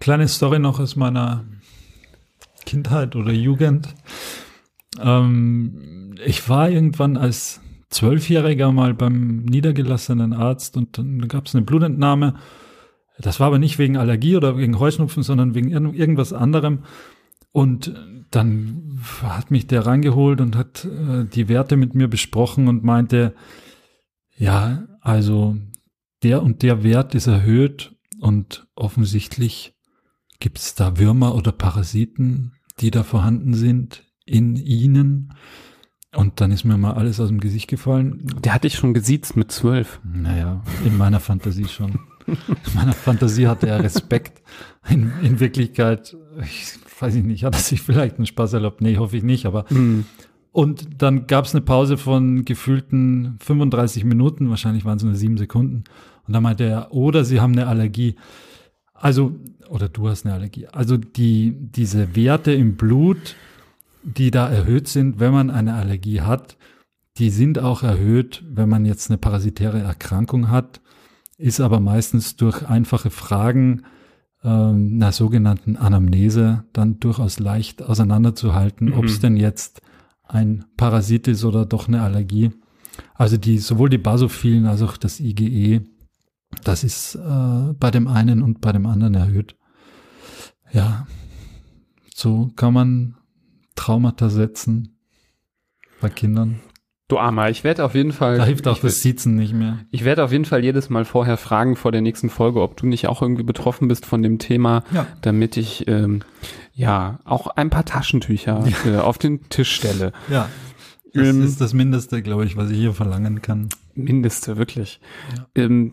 Kleine 0.00 0.28
Story 0.28 0.58
noch 0.58 0.80
aus 0.80 0.96
meiner 0.96 1.44
Kindheit 2.64 3.16
oder 3.16 3.32
Jugend. 3.32 3.94
Ähm, 4.98 6.14
ich 6.24 6.48
war 6.48 6.70
irgendwann 6.70 7.18
als 7.18 7.60
Zwölfjähriger 7.90 8.72
mal 8.72 8.94
beim 8.94 9.44
niedergelassenen 9.44 10.32
Arzt 10.32 10.78
und 10.78 10.96
dann 10.96 11.28
gab 11.28 11.46
es 11.46 11.54
eine 11.54 11.66
Blutentnahme. 11.66 12.36
Das 13.18 13.40
war 13.40 13.48
aber 13.48 13.58
nicht 13.58 13.78
wegen 13.78 13.98
Allergie 13.98 14.36
oder 14.36 14.56
wegen 14.56 14.78
Heuschnupfen, 14.78 15.22
sondern 15.22 15.54
wegen 15.54 15.70
irgendwas 15.70 16.32
anderem. 16.32 16.80
Und 17.56 17.94
dann 18.30 19.00
hat 19.22 19.50
mich 19.50 19.66
der 19.66 19.86
reingeholt 19.86 20.42
und 20.42 20.56
hat 20.56 20.84
äh, 20.84 21.24
die 21.24 21.48
Werte 21.48 21.78
mit 21.78 21.94
mir 21.94 22.06
besprochen 22.06 22.68
und 22.68 22.84
meinte, 22.84 23.34
ja, 24.36 24.86
also 25.00 25.56
der 26.22 26.42
und 26.42 26.62
der 26.62 26.84
Wert 26.84 27.14
ist 27.14 27.28
erhöht 27.28 27.96
und 28.20 28.66
offensichtlich 28.74 29.74
gibt 30.38 30.58
es 30.58 30.74
da 30.74 30.98
Würmer 30.98 31.34
oder 31.34 31.50
Parasiten, 31.50 32.52
die 32.80 32.90
da 32.90 33.02
vorhanden 33.04 33.54
sind 33.54 34.04
in 34.26 34.56
ihnen. 34.56 35.32
Und 36.14 36.42
dann 36.42 36.52
ist 36.52 36.64
mir 36.64 36.76
mal 36.76 36.92
alles 36.92 37.20
aus 37.20 37.28
dem 37.28 37.40
Gesicht 37.40 37.68
gefallen. 37.68 38.26
Der 38.44 38.52
hatte 38.52 38.66
ich 38.66 38.74
schon 38.74 38.92
gesiezt 38.92 39.34
mit 39.34 39.50
zwölf. 39.50 39.98
Naja, 40.04 40.62
in 40.84 40.98
meiner 40.98 41.20
Fantasie 41.20 41.68
schon. 41.68 42.00
In 42.26 42.74
meiner 42.74 42.92
Fantasie 42.92 43.46
hatte 43.46 43.66
er 43.66 43.82
Respekt. 43.82 44.42
In, 44.90 45.10
in 45.22 45.40
Wirklichkeit, 45.40 46.16
ich 46.42 46.78
weiß 47.00 47.14
ich 47.14 47.24
nicht, 47.24 47.44
hat 47.44 47.54
er 47.54 47.60
sich 47.60 47.82
vielleicht 47.82 48.16
einen 48.16 48.26
Spaß 48.26 48.54
erlaubt? 48.54 48.80
Nee, 48.80 48.96
hoffe 48.98 49.16
ich 49.16 49.22
nicht, 49.22 49.46
aber. 49.46 49.66
Mhm. 49.70 50.06
Und 50.52 51.02
dann 51.02 51.26
gab 51.26 51.44
es 51.44 51.54
eine 51.54 51.60
Pause 51.60 51.98
von 51.98 52.46
gefühlten 52.46 53.36
35 53.40 54.04
Minuten, 54.04 54.48
wahrscheinlich 54.48 54.86
waren 54.86 54.96
es 54.96 55.02
nur 55.02 55.14
sieben 55.14 55.36
Sekunden. 55.36 55.84
Und 56.26 56.32
dann 56.32 56.42
meinte 56.42 56.64
er, 56.64 56.92
oder 56.92 57.24
Sie 57.24 57.40
haben 57.40 57.52
eine 57.52 57.66
Allergie. 57.66 58.16
Also, 58.94 59.36
oder 59.68 59.90
du 59.90 60.08
hast 60.08 60.24
eine 60.24 60.34
Allergie. 60.34 60.66
Also 60.68 60.96
die, 60.96 61.54
diese 61.58 62.16
Werte 62.16 62.52
im 62.52 62.76
Blut, 62.76 63.36
die 64.02 64.30
da 64.30 64.48
erhöht 64.48 64.88
sind, 64.88 65.20
wenn 65.20 65.32
man 65.34 65.50
eine 65.50 65.74
Allergie 65.74 66.22
hat, 66.22 66.56
die 67.18 67.30
sind 67.30 67.58
auch 67.58 67.82
erhöht, 67.82 68.42
wenn 68.48 68.68
man 68.68 68.86
jetzt 68.86 69.10
eine 69.10 69.18
parasitäre 69.18 69.80
Erkrankung 69.80 70.50
hat, 70.50 70.80
ist 71.38 71.60
aber 71.60 71.80
meistens 71.80 72.36
durch 72.36 72.66
einfache 72.66 73.10
Fragen 73.10 73.82
einer 74.50 75.12
sogenannten 75.12 75.76
Anamnese 75.76 76.64
dann 76.72 77.00
durchaus 77.00 77.38
leicht 77.38 77.82
auseinanderzuhalten, 77.82 78.88
mhm. 78.88 78.98
ob 78.98 79.04
es 79.04 79.20
denn 79.20 79.36
jetzt 79.36 79.82
ein 80.24 80.64
Parasit 80.76 81.28
ist 81.28 81.44
oder 81.44 81.66
doch 81.66 81.88
eine 81.88 82.02
Allergie. 82.02 82.52
Also 83.14 83.36
die 83.36 83.58
sowohl 83.58 83.88
die 83.88 83.98
Basophilen 83.98 84.66
als 84.66 84.82
auch 84.82 84.96
das 84.96 85.20
IgE, 85.20 85.82
das 86.64 86.84
ist 86.84 87.14
äh, 87.14 87.72
bei 87.78 87.90
dem 87.90 88.08
einen 88.08 88.42
und 88.42 88.60
bei 88.60 88.72
dem 88.72 88.86
anderen 88.86 89.14
erhöht. 89.14 89.56
Ja, 90.72 91.06
so 92.14 92.50
kann 92.56 92.74
man 92.74 93.16
Traumata 93.74 94.30
setzen 94.30 94.98
bei 96.00 96.08
Kindern. 96.08 96.60
Du 97.08 97.18
Armer, 97.18 97.50
ich 97.50 97.62
werde 97.62 97.84
auf 97.84 97.94
jeden 97.94 98.10
Fall. 98.10 98.38
Da 98.38 98.44
hilft 98.46 98.66
auch 98.66 98.80
das 98.80 98.96
Sitzen 98.96 99.36
nicht 99.36 99.54
mehr. 99.54 99.78
Ich 99.92 100.04
werde 100.04 100.24
auf 100.24 100.32
jeden 100.32 100.44
Fall 100.44 100.64
jedes 100.64 100.90
Mal 100.90 101.04
vorher 101.04 101.36
fragen 101.36 101.76
vor 101.76 101.92
der 101.92 102.00
nächsten 102.00 102.30
Folge, 102.30 102.60
ob 102.60 102.76
du 102.76 102.86
nicht 102.86 103.06
auch 103.06 103.22
irgendwie 103.22 103.44
betroffen 103.44 103.86
bist 103.86 104.04
von 104.06 104.22
dem 104.22 104.40
Thema, 104.40 104.82
ja. 104.92 105.06
damit 105.20 105.56
ich 105.56 105.86
ähm, 105.86 106.22
ja 106.74 107.20
auch 107.24 107.46
ein 107.46 107.70
paar 107.70 107.84
Taschentücher 107.84 108.64
ja. 108.84 108.92
äh, 108.92 108.98
auf 108.98 109.18
den 109.18 109.48
Tisch 109.50 109.72
stelle. 109.72 110.12
Ja. 110.28 110.48
Das 111.14 111.28
ähm, 111.28 111.44
ist 111.44 111.60
das 111.60 111.74
Mindeste, 111.74 112.22
glaube 112.22 112.44
ich, 112.44 112.56
was 112.56 112.70
ich 112.70 112.78
hier 112.78 112.92
verlangen 112.92 113.40
kann. 113.40 113.68
Mindeste, 113.94 114.56
wirklich. 114.56 115.00
Ja. 115.36 115.46
Ähm, 115.54 115.92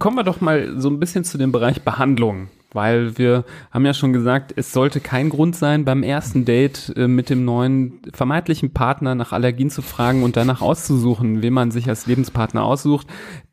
kommen 0.00 0.16
wir 0.16 0.24
doch 0.24 0.40
mal 0.40 0.80
so 0.80 0.90
ein 0.90 0.98
bisschen 0.98 1.22
zu 1.22 1.38
dem 1.38 1.52
Bereich 1.52 1.82
Behandlung 1.82 2.48
weil 2.72 3.18
wir 3.18 3.44
haben 3.70 3.84
ja 3.84 3.94
schon 3.94 4.12
gesagt, 4.12 4.52
es 4.56 4.72
sollte 4.72 5.00
kein 5.00 5.28
Grund 5.28 5.56
sein, 5.56 5.84
beim 5.84 6.02
ersten 6.02 6.44
Date 6.44 6.92
äh, 6.96 7.08
mit 7.08 7.30
dem 7.30 7.44
neuen 7.44 8.00
vermeintlichen 8.12 8.72
Partner 8.72 9.14
nach 9.14 9.32
Allergien 9.32 9.70
zu 9.70 9.82
fragen 9.82 10.22
und 10.22 10.36
danach 10.36 10.60
auszusuchen, 10.60 11.42
wen 11.42 11.52
man 11.52 11.70
sich 11.70 11.88
als 11.88 12.06
Lebenspartner 12.06 12.64
aussucht. 12.64 13.06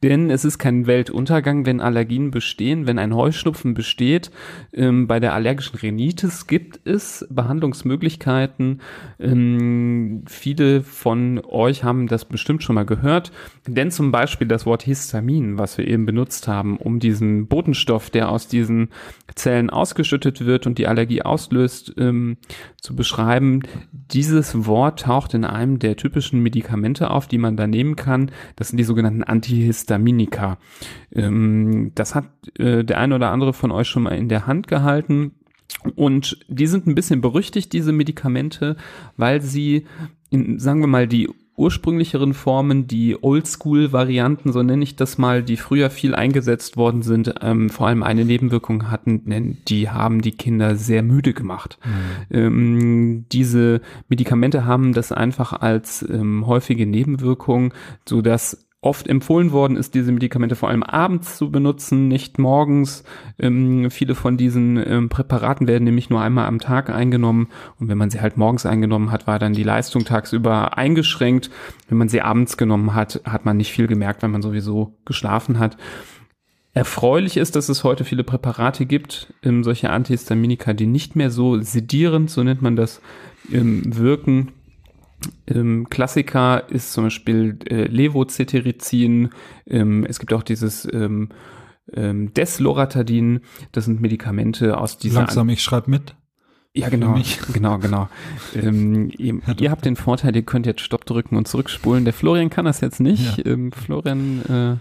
Denn 0.04 0.30
es 0.30 0.46
ist 0.46 0.60
kein 0.60 0.86
Weltuntergang, 0.86 1.66
wenn 1.66 1.82
Allergien 1.82 2.30
bestehen, 2.30 2.86
wenn 2.86 3.00
ein 3.00 3.16
Heuschnupfen 3.16 3.74
besteht. 3.74 4.32
Ähm, 4.74 5.08
bei 5.08 5.20
der 5.20 5.34
allergischen 5.34 5.80
Rhinitis 5.80 6.46
gibt 6.46 6.80
es 6.86 7.26
Behandlungsmöglichkeiten. 7.30 8.82
Ähm, 9.20 10.24
viele 10.28 10.84
von 10.84 11.42
euch 11.44 11.84
haben 11.84 12.08
das 12.08 12.26
bestimmt 12.26 12.64
schon 12.64 12.76
mal 12.76 12.86
gehört. 12.86 13.32
Denn 13.66 13.90
zum 13.90 14.12
Beispiel 14.12 14.48
das 14.48 14.66
Wort 14.66 14.84
Histamin, 14.84 15.58
was 15.58 15.78
wir 15.78 15.88
eben 15.88 16.06
benutzt 16.06 16.48
haben, 16.48 16.78
um 16.78 17.00
diesen 17.00 17.48
Botenstoff, 17.48 18.10
der 18.10 18.30
aus 18.30 18.48
diesen 18.48 18.90
Zellen 19.36 19.70
ausgeschüttet 19.70 20.46
wird 20.46 20.68
und 20.68 20.78
die 20.78 20.88
Allergie 20.88 21.22
auslöst, 21.22 21.94
ähm, 21.98 22.38
zu 22.82 22.96
beschreiben. 22.96 23.62
Dieses 23.92 24.66
Wort 24.66 25.02
taucht 25.02 25.34
in 25.34 25.46
einem 25.46 25.80
der 25.80 25.96
typischen 25.96 26.42
Medikamente 26.42 27.12
auf, 27.12 27.28
die 27.28 27.38
man 27.38 27.58
da 27.58 27.68
nehmen 27.68 27.96
kann. 27.96 28.32
Das 28.56 28.70
sind 28.70 28.78
die 28.78 28.84
sogenannten 28.84 29.24
Antihistaminika. 29.24 30.58
Ähm, 31.14 31.92
das 31.96 32.16
hat 32.16 32.26
äh, 32.58 32.84
der 32.84 33.00
eine 33.00 33.16
oder 33.16 33.32
andere 33.32 33.54
von 33.54 33.72
euch 33.72 33.88
schon 33.88 34.04
mal 34.04 34.18
in 34.18 34.30
der 34.30 34.48
Hand 34.48 34.68
gehalten. 34.68 35.32
Und 35.96 36.40
die 36.48 36.68
sind 36.68 36.88
ein 36.88 36.96
bisschen 36.96 37.22
berüchtigt, 37.22 37.74
diese 37.74 37.92
Medikamente, 37.92 38.78
weil 39.16 39.42
sie, 39.42 39.86
in, 40.30 40.60
sagen 40.60 40.82
wir 40.82 40.88
mal, 40.88 41.08
die 41.08 41.30
ursprünglicheren 41.58 42.36
Formen, 42.36 42.88
die 42.88 43.22
Oldschool-Varianten, 43.22 44.54
so 44.54 44.62
nenne 44.62 44.84
ich 44.84 44.96
das 44.96 45.18
mal, 45.18 45.42
die 45.42 45.58
früher 45.58 45.90
viel 45.90 46.14
eingesetzt 46.14 46.78
worden 46.78 47.02
sind, 47.02 47.34
ähm, 47.42 47.70
vor 47.72 47.88
allem 47.88 48.04
eine 48.04 48.26
Nebenwirkung 48.26 48.92
hatten, 48.92 49.58
die 49.68 49.90
haben 49.90 50.22
die 50.22 50.34
Kinder 50.34 50.76
sehr 50.76 51.02
müde 51.02 51.34
gemacht. 51.34 51.80
Mhm. 51.84 52.38
Ähm, 52.38 53.26
diese 53.32 53.82
Medikamente 54.08 54.66
haben 54.66 54.94
das 54.94 55.12
einfach 55.12 55.54
als 55.54 56.08
ähm, 56.08 56.46
häufige 56.46 56.86
Nebenwirkung, 56.86 57.74
so 58.08 58.22
dass 58.22 58.67
oft 58.88 59.08
empfohlen 59.08 59.52
worden 59.52 59.76
ist, 59.76 59.94
diese 59.94 60.14
Medikamente 60.14 60.56
vor 60.56 60.70
allem 60.70 60.82
abends 60.82 61.38
zu 61.38 61.52
benutzen, 61.52 62.08
nicht 62.08 62.40
morgens. 62.40 63.04
Ähm, 63.38 63.92
viele 63.92 64.16
von 64.16 64.38
diesen 64.38 64.78
ähm, 64.78 65.10
Präparaten 65.10 65.68
werden 65.68 65.84
nämlich 65.84 66.10
nur 66.10 66.22
einmal 66.22 66.48
am 66.48 66.60
Tag 66.60 66.90
eingenommen 66.90 67.50
und 67.80 67.90
wenn 67.90 67.98
man 67.98 68.10
sie 68.10 68.22
halt 68.22 68.38
morgens 68.38 68.66
eingenommen 68.66 69.12
hat, 69.12 69.28
war 69.28 69.40
dann 69.40 69.54
die 69.54 69.64
Leistung 69.64 70.06
tagsüber 70.06 70.78
eingeschränkt. 70.78 71.52
Wenn 71.90 71.98
man 71.98 72.08
sie 72.08 72.22
abends 72.22 72.56
genommen 72.56 72.96
hat, 72.96 73.22
hat 73.26 73.44
man 73.46 73.58
nicht 73.58 73.74
viel 73.74 73.88
gemerkt, 73.88 74.24
weil 74.24 74.30
man 74.30 74.42
sowieso 74.42 74.96
geschlafen 75.04 75.60
hat. 75.60 75.76
Erfreulich 76.74 77.38
ist, 77.38 77.56
dass 77.56 77.70
es 77.70 77.84
heute 77.84 78.06
viele 78.06 78.24
Präparate 78.24 78.86
gibt, 78.86 79.34
ähm, 79.44 79.66
solche 79.66 79.90
Antihistaminika, 79.90 80.72
die 80.74 80.88
nicht 80.88 81.16
mehr 81.16 81.30
so 81.30 81.60
sedierend, 81.60 82.30
so 82.30 82.42
nennt 82.42 82.62
man 82.62 82.78
das, 82.78 83.02
ähm, 83.52 83.82
wirken 83.86 84.54
ähm, 85.48 85.88
Klassiker 85.90 86.70
ist 86.70 86.94
zum 86.94 87.06
Beispiel 87.06 87.58
äh, 87.70 87.86
Levocetirizin. 87.86 89.30
Ähm, 89.66 90.06
es 90.08 90.20
gibt 90.20 90.34
auch 90.34 90.44
dieses 90.44 90.88
ähm, 90.92 91.30
ähm, 91.94 92.34
Desloratadin. 92.34 93.42
Das 93.72 93.86
sind 93.86 94.02
Medikamente 94.02 94.78
aus 94.78 94.98
dieser. 94.98 95.22
Langsam, 95.22 95.50
ich 95.50 95.64
schreibe 95.64 95.90
mit. 95.90 96.16
Ja, 96.74 96.90
genau, 96.90 97.20
genau, 97.54 97.80
genau. 97.80 98.10
Ähm, 98.54 99.10
ihr, 99.18 99.42
ihr, 99.60 99.72
habt 99.72 99.86
den 99.86 99.96
Vorteil, 99.96 100.36
ihr 100.36 100.44
könnt 100.44 100.68
jetzt 100.68 100.82
Stopp 100.82 101.06
drücken 101.06 101.36
und 101.36 101.48
zurückspulen. 101.48 102.06
Der 102.06 102.14
Florian 102.14 102.52
kann 102.52 102.66
das 102.66 102.82
jetzt 102.82 103.00
nicht. 103.00 103.40
Ja. 103.40 103.46
Ähm, 103.46 103.72
Florian, 103.72 104.42
äh, 104.42 104.76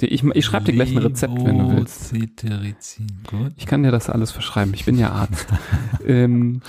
der, 0.00 0.12
ich, 0.12 0.24
ich 0.24 0.44
schreibe 0.44 0.66
dir 0.66 0.72
gleich 0.72 0.92
ein 0.92 0.98
Rezept, 0.98 1.44
wenn 1.44 1.58
du 1.58 1.76
willst. 1.76 2.14
Gut. 3.26 3.52
Ich 3.56 3.66
kann 3.66 3.82
dir 3.82 3.90
das 3.90 4.08
alles 4.08 4.30
verschreiben. 4.30 4.72
Ich 4.72 4.86
bin 4.86 4.98
ja 4.98 5.10
Arzt. 5.10 5.46
ähm, 6.06 6.62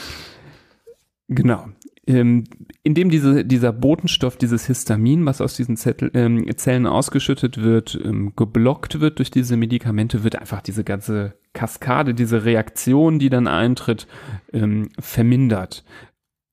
genau 1.30 1.70
ähm, 2.08 2.44
indem 2.84 3.10
diese, 3.10 3.44
dieser 3.46 3.74
Botenstoff, 3.74 4.38
dieses 4.38 4.68
Histamin, 4.68 5.26
was 5.26 5.42
aus 5.42 5.56
diesen 5.56 5.76
Zettel, 5.76 6.12
ähm, 6.14 6.46
Zellen 6.56 6.86
ausgeschüttet 6.86 7.62
wird, 7.62 8.00
ähm, 8.04 8.34
geblockt 8.36 9.00
wird 9.00 9.18
durch 9.20 9.32
diese 9.32 9.58
Medikamente, 9.58 10.24
wird 10.24 10.36
einfach 10.36 10.62
diese 10.62 10.84
ganze 10.84 11.34
Kaskade, 11.54 12.14
diese 12.14 12.46
Reaktion, 12.46 13.18
die 13.18 13.30
dann 13.30 13.48
eintritt, 13.48 14.08
ähm, 14.54 14.90
vermindert. 15.00 15.84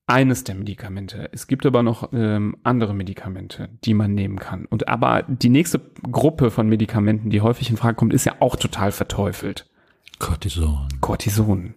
Eines 0.07 0.44
der 0.44 0.57
Medikamente. 0.57 1.28
Es 1.32 1.46
gibt 1.46 1.64
aber 1.64 1.82
noch 1.82 2.12
ähm, 2.12 2.57
andere 2.64 2.92
Medikamente, 2.92 3.68
die 3.84 3.94
man 3.94 4.14
nehmen 4.14 4.38
kann. 4.38 4.66
Und 4.66 4.88
aber 4.88 5.22
die 5.22 5.48
nächste 5.48 5.80
Gruppe 6.11 6.50
von 6.50 6.68
Medikamenten, 6.68 7.30
die 7.30 7.40
häufig 7.40 7.70
in 7.70 7.76
Frage 7.76 7.94
kommt, 7.94 8.12
ist 8.12 8.24
ja 8.24 8.34
auch 8.40 8.57
total 8.57 8.90
verteufelt. 8.90 9.70
Cortison. 10.18 10.88
Cortison. 11.00 11.74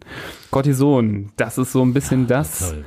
Cortison, 0.50 1.32
das 1.38 1.58
ist 1.58 1.72
so 1.72 1.84
ein 1.84 1.94
bisschen 1.94 2.22
ja, 2.22 2.28
das. 2.28 2.72
Toll 2.72 2.86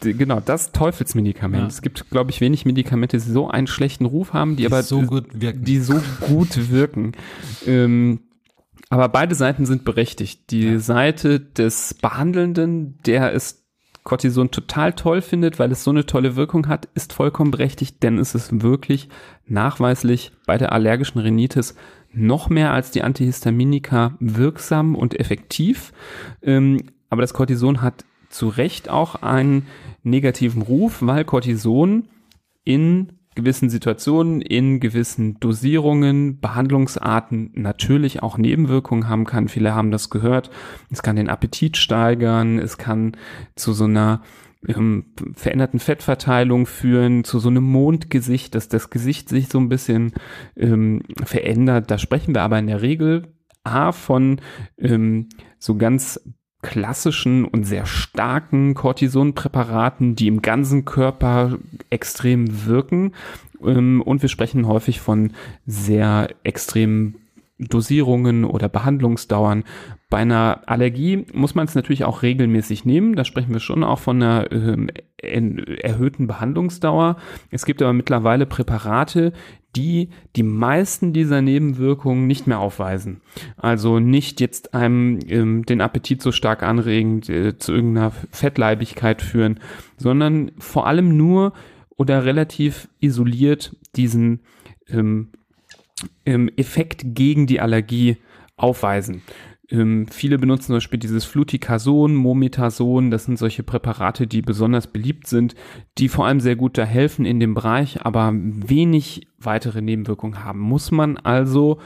genau, 0.00 0.40
das 0.40 0.72
Teufelsmedikament. 0.72 1.62
Ja. 1.62 1.68
Es 1.68 1.82
gibt, 1.82 2.10
glaube 2.10 2.30
ich, 2.30 2.40
wenig 2.40 2.64
Medikamente, 2.64 3.16
die 3.18 3.22
so 3.22 3.48
einen 3.48 3.66
schlechten 3.66 4.04
Ruf 4.04 4.32
haben, 4.32 4.56
die, 4.56 4.62
die 4.62 4.66
aber 4.66 4.82
so 4.82 5.02
gut 5.02 5.26
wirken. 5.32 5.64
die 5.64 5.80
so 5.80 6.00
gut 6.26 6.70
wirken. 6.70 7.12
ähm, 7.66 8.20
aber 8.90 9.08
beide 9.08 9.34
Seiten 9.34 9.66
sind 9.66 9.84
berechtigt. 9.84 10.50
Die 10.50 10.64
ja. 10.64 10.78
Seite 10.78 11.40
des 11.40 11.94
Behandelnden, 11.94 12.98
der 13.04 13.34
es 13.34 13.64
Cortison 14.02 14.50
total 14.50 14.94
toll 14.94 15.20
findet, 15.20 15.58
weil 15.58 15.70
es 15.70 15.84
so 15.84 15.90
eine 15.90 16.06
tolle 16.06 16.34
Wirkung 16.34 16.66
hat, 16.68 16.88
ist 16.94 17.12
vollkommen 17.12 17.50
berechtigt, 17.50 18.02
denn 18.02 18.16
es 18.18 18.34
ist 18.34 18.62
wirklich 18.62 19.10
nachweislich 19.46 20.32
bei 20.46 20.56
der 20.56 20.72
allergischen 20.72 21.20
Rhinitis 21.20 21.74
noch 22.12 22.48
mehr 22.48 22.72
als 22.72 22.90
die 22.90 23.02
Antihistaminika 23.02 24.16
wirksam 24.18 24.94
und 24.94 25.20
effektiv. 25.20 25.92
Ähm, 26.42 26.78
aber 27.10 27.20
das 27.20 27.34
Cortison 27.34 27.82
hat 27.82 28.04
zu 28.30 28.48
Recht 28.48 28.88
auch 28.88 29.16
einen 29.16 29.66
negativen 30.02 30.62
Ruf, 30.62 30.98
weil 31.00 31.24
Cortison 31.24 32.08
in 32.64 33.12
gewissen 33.34 33.70
Situationen, 33.70 34.40
in 34.40 34.80
gewissen 34.80 35.38
Dosierungen, 35.38 36.40
Behandlungsarten 36.40 37.52
natürlich 37.54 38.20
auch 38.20 38.36
Nebenwirkungen 38.36 39.08
haben 39.08 39.26
kann. 39.26 39.46
Viele 39.46 39.76
haben 39.76 39.92
das 39.92 40.10
gehört. 40.10 40.50
Es 40.90 41.04
kann 41.04 41.14
den 41.14 41.28
Appetit 41.28 41.76
steigern, 41.76 42.58
es 42.58 42.78
kann 42.78 43.16
zu 43.54 43.72
so 43.72 43.84
einer 43.84 44.22
ähm, 44.66 45.14
veränderten 45.34 45.78
Fettverteilung 45.78 46.66
führen, 46.66 47.22
zu 47.22 47.38
so 47.38 47.48
einem 47.48 47.62
Mondgesicht, 47.62 48.56
dass 48.56 48.68
das 48.68 48.90
Gesicht 48.90 49.28
sich 49.28 49.48
so 49.48 49.58
ein 49.58 49.68
bisschen 49.68 50.14
ähm, 50.56 51.02
verändert. 51.22 51.92
Da 51.92 51.98
sprechen 51.98 52.34
wir 52.34 52.42
aber 52.42 52.58
in 52.58 52.66
der 52.66 52.82
Regel 52.82 53.34
A 53.62 53.92
von 53.92 54.40
ähm, 54.78 55.28
so 55.60 55.76
ganz 55.76 56.20
klassischen 56.62 57.44
und 57.44 57.64
sehr 57.64 57.86
starken 57.86 58.74
Cortisonpräparaten, 58.74 60.16
die 60.16 60.26
im 60.26 60.42
ganzen 60.42 60.84
Körper 60.84 61.58
extrem 61.90 62.66
wirken. 62.66 63.12
Ähm, 63.64 64.02
und 64.02 64.22
wir 64.22 64.28
sprechen 64.28 64.66
häufig 64.66 65.00
von 65.00 65.32
sehr 65.66 66.28
extremen 66.42 67.14
Dosierungen 67.58 68.44
oder 68.44 68.68
Behandlungsdauern. 68.68 69.64
Bei 70.10 70.18
einer 70.18 70.62
Allergie 70.66 71.26
muss 71.32 71.54
man 71.54 71.66
es 71.66 71.74
natürlich 71.74 72.04
auch 72.04 72.22
regelmäßig 72.22 72.84
nehmen. 72.84 73.16
Da 73.16 73.24
sprechen 73.24 73.52
wir 73.52 73.60
schon 73.60 73.84
auch 73.84 73.98
von 73.98 74.22
einer 74.22 74.50
äh, 74.52 74.86
erhöhten 75.82 76.26
Behandlungsdauer. 76.26 77.16
Es 77.50 77.66
gibt 77.66 77.82
aber 77.82 77.92
mittlerweile 77.92 78.46
Präparate, 78.46 79.32
die 79.76 80.10
die 80.36 80.44
meisten 80.44 81.12
dieser 81.12 81.42
Nebenwirkungen 81.42 82.26
nicht 82.26 82.46
mehr 82.46 82.60
aufweisen. 82.60 83.20
Also 83.56 83.98
nicht 83.98 84.40
jetzt 84.40 84.74
einem 84.74 85.18
ähm, 85.28 85.66
den 85.66 85.80
Appetit 85.80 86.22
so 86.22 86.32
stark 86.32 86.62
anregen, 86.62 87.22
äh, 87.28 87.58
zu 87.58 87.72
irgendeiner 87.72 88.12
Fettleibigkeit 88.30 89.20
führen, 89.20 89.60
sondern 89.96 90.52
vor 90.58 90.86
allem 90.86 91.16
nur 91.16 91.52
oder 91.96 92.24
relativ 92.24 92.88
isoliert 93.00 93.76
diesen 93.96 94.40
ähm, 94.88 95.32
ähm, 96.26 96.50
Effekt 96.56 97.02
gegen 97.14 97.46
die 97.46 97.60
Allergie 97.60 98.18
aufweisen. 98.56 99.22
Ähm, 99.70 100.06
viele 100.10 100.38
benutzen 100.38 100.66
zum 100.66 100.76
Beispiel 100.76 100.98
dieses 100.98 101.24
Fluticason, 101.24 102.14
Mometason, 102.14 103.10
das 103.10 103.24
sind 103.24 103.38
solche 103.38 103.62
Präparate, 103.62 104.26
die 104.26 104.40
besonders 104.40 104.86
beliebt 104.86 105.26
sind, 105.26 105.54
die 105.98 106.08
vor 106.08 106.26
allem 106.26 106.40
sehr 106.40 106.56
gut 106.56 106.78
da 106.78 106.84
helfen 106.84 107.26
in 107.26 107.38
dem 107.38 107.54
Bereich, 107.54 108.04
aber 108.04 108.32
wenig 108.34 109.28
weitere 109.38 109.82
Nebenwirkungen 109.82 110.42
haben. 110.42 110.60
Muss 110.60 110.90
man 110.90 111.18
also 111.18 111.78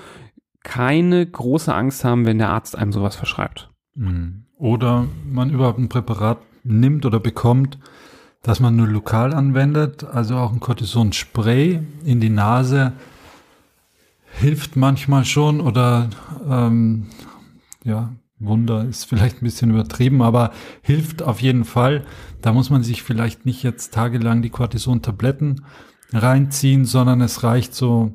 keine 0.62 1.26
große 1.26 1.74
Angst 1.74 2.04
haben, 2.04 2.24
wenn 2.24 2.38
der 2.38 2.50
Arzt 2.50 2.78
einem 2.78 2.92
sowas 2.92 3.16
verschreibt. 3.16 3.68
Mhm. 3.94 4.44
Oder 4.56 5.08
man 5.28 5.50
überhaupt 5.50 5.78
ein 5.78 5.88
Präparat 5.88 6.38
nimmt 6.62 7.04
oder 7.04 7.18
bekommt, 7.18 7.78
das 8.42 8.60
man 8.60 8.76
nur 8.76 8.86
lokal 8.86 9.34
anwendet, 9.34 10.04
also 10.04 10.36
auch 10.36 10.52
ein 10.52 10.60
Cortison-Spray 10.60 11.80
in 12.04 12.20
die 12.20 12.28
Nase 12.28 12.92
hilft 14.40 14.76
manchmal 14.76 15.24
schon 15.24 15.60
oder 15.60 16.10
ähm, 16.48 17.06
ja, 17.84 18.12
Wunder 18.38 18.84
ist 18.84 19.04
vielleicht 19.04 19.36
ein 19.36 19.44
bisschen 19.44 19.70
übertrieben, 19.70 20.22
aber 20.22 20.52
hilft 20.82 21.22
auf 21.22 21.40
jeden 21.40 21.64
Fall. 21.64 22.04
Da 22.40 22.52
muss 22.52 22.70
man 22.70 22.82
sich 22.82 23.02
vielleicht 23.02 23.46
nicht 23.46 23.62
jetzt 23.62 23.94
tagelang 23.94 24.42
die 24.42 24.50
Cortison-Tabletten 24.50 25.64
reinziehen, 26.12 26.84
sondern 26.84 27.20
es 27.20 27.42
reicht 27.42 27.74
so 27.74 28.14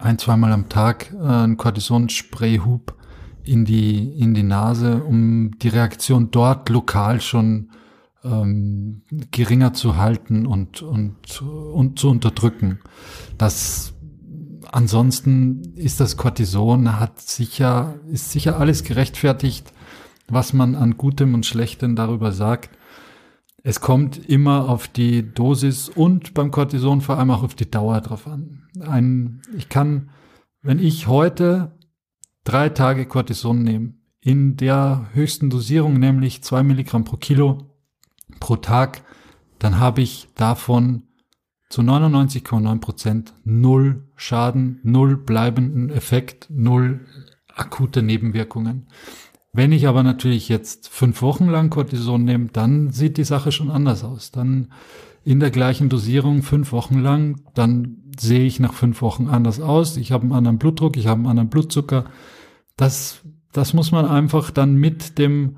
ein, 0.00 0.18
zweimal 0.18 0.52
am 0.52 0.68
Tag 0.68 1.12
äh, 1.12 1.24
ein 1.24 1.56
Cortison-Spray-Hub 1.56 2.94
in 3.44 3.64
die, 3.64 4.18
in 4.18 4.34
die 4.34 4.42
Nase, 4.42 5.04
um 5.04 5.56
die 5.58 5.68
Reaktion 5.68 6.30
dort 6.32 6.68
lokal 6.68 7.20
schon 7.20 7.70
ähm, 8.24 9.02
geringer 9.30 9.72
zu 9.72 9.96
halten 9.96 10.46
und, 10.46 10.82
und, 10.82 11.40
und 11.40 11.98
zu 11.98 12.10
unterdrücken. 12.10 12.80
Das 13.38 13.94
ansonsten 14.72 15.74
ist 15.76 16.00
das 16.00 16.16
Cortison, 16.16 16.98
hat 16.98 17.20
sicher, 17.20 17.98
ist 18.10 18.30
sicher 18.30 18.58
alles 18.58 18.84
gerechtfertigt, 18.84 19.72
was 20.28 20.52
man 20.52 20.74
an 20.74 20.96
Gutem 20.96 21.34
und 21.34 21.46
Schlechtem 21.46 21.96
darüber 21.96 22.32
sagt. 22.32 22.70
Es 23.62 23.80
kommt 23.80 24.28
immer 24.28 24.68
auf 24.68 24.88
die 24.88 25.32
Dosis 25.32 25.88
und 25.88 26.34
beim 26.34 26.50
Cortison 26.50 27.00
vor 27.00 27.18
allem 27.18 27.30
auch 27.30 27.42
auf 27.42 27.54
die 27.54 27.70
Dauer 27.70 28.00
drauf 28.00 28.26
an. 28.26 28.68
Ein, 28.80 29.42
ich 29.56 29.68
kann, 29.68 30.10
wenn 30.62 30.78
ich 30.78 31.06
heute 31.06 31.76
drei 32.44 32.68
Tage 32.68 33.06
Cortison 33.06 33.62
nehme, 33.62 33.94
in 34.20 34.56
der 34.56 35.08
höchsten 35.12 35.50
Dosierung, 35.50 35.98
nämlich 35.98 36.42
zwei 36.42 36.62
Milligramm 36.62 37.04
pro 37.04 37.16
Kilo 37.16 37.76
pro 38.40 38.56
Tag, 38.56 39.02
dann 39.58 39.78
habe 39.78 40.02
ich 40.02 40.28
davon 40.34 41.04
zu 41.68 41.82
99,9 41.82 42.80
Prozent 42.80 43.34
null 43.44 44.04
Schaden, 44.14 44.80
null 44.82 45.16
bleibenden 45.16 45.90
Effekt, 45.90 46.48
null 46.50 47.06
akute 47.54 48.02
Nebenwirkungen. 48.02 48.86
Wenn 49.52 49.72
ich 49.72 49.88
aber 49.88 50.02
natürlich 50.02 50.48
jetzt 50.48 50.88
fünf 50.88 51.22
Wochen 51.22 51.46
lang 51.46 51.70
Cortison 51.70 52.24
nehme, 52.24 52.48
dann 52.52 52.90
sieht 52.90 53.16
die 53.16 53.24
Sache 53.24 53.52
schon 53.52 53.70
anders 53.70 54.04
aus. 54.04 54.30
Dann 54.30 54.68
in 55.24 55.40
der 55.40 55.50
gleichen 55.50 55.88
Dosierung 55.88 56.42
fünf 56.42 56.72
Wochen 56.72 57.00
lang, 57.00 57.40
dann 57.54 58.02
sehe 58.18 58.44
ich 58.44 58.60
nach 58.60 58.74
fünf 58.74 59.00
Wochen 59.02 59.28
anders 59.28 59.60
aus. 59.60 59.96
Ich 59.96 60.12
habe 60.12 60.24
einen 60.24 60.32
anderen 60.32 60.58
Blutdruck, 60.58 60.96
ich 60.96 61.06
habe 61.06 61.20
einen 61.20 61.28
anderen 61.28 61.48
Blutzucker. 61.48 62.04
Das, 62.76 63.22
das 63.52 63.72
muss 63.72 63.92
man 63.92 64.04
einfach 64.04 64.50
dann 64.50 64.74
mit 64.76 65.18
dem 65.18 65.56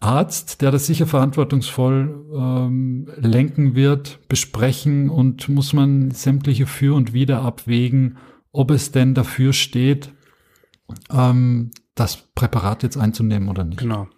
Arzt, 0.00 0.62
der 0.62 0.70
das 0.70 0.86
sicher 0.86 1.06
verantwortungsvoll 1.06 2.26
ähm, 2.34 3.08
lenken 3.16 3.74
wird, 3.74 4.20
besprechen 4.28 5.10
und 5.10 5.48
muss 5.48 5.72
man 5.72 6.10
sämtliche 6.12 6.66
Für 6.66 6.94
und 6.94 7.12
Wider 7.12 7.42
abwägen, 7.42 8.18
ob 8.52 8.70
es 8.70 8.92
denn 8.92 9.14
dafür 9.14 9.52
steht, 9.52 10.12
ähm, 11.10 11.70
das 11.94 12.16
Präparat 12.34 12.82
jetzt 12.82 12.96
einzunehmen 12.96 13.48
oder 13.48 13.64
nicht. 13.64 13.80
Genau. 13.80 14.08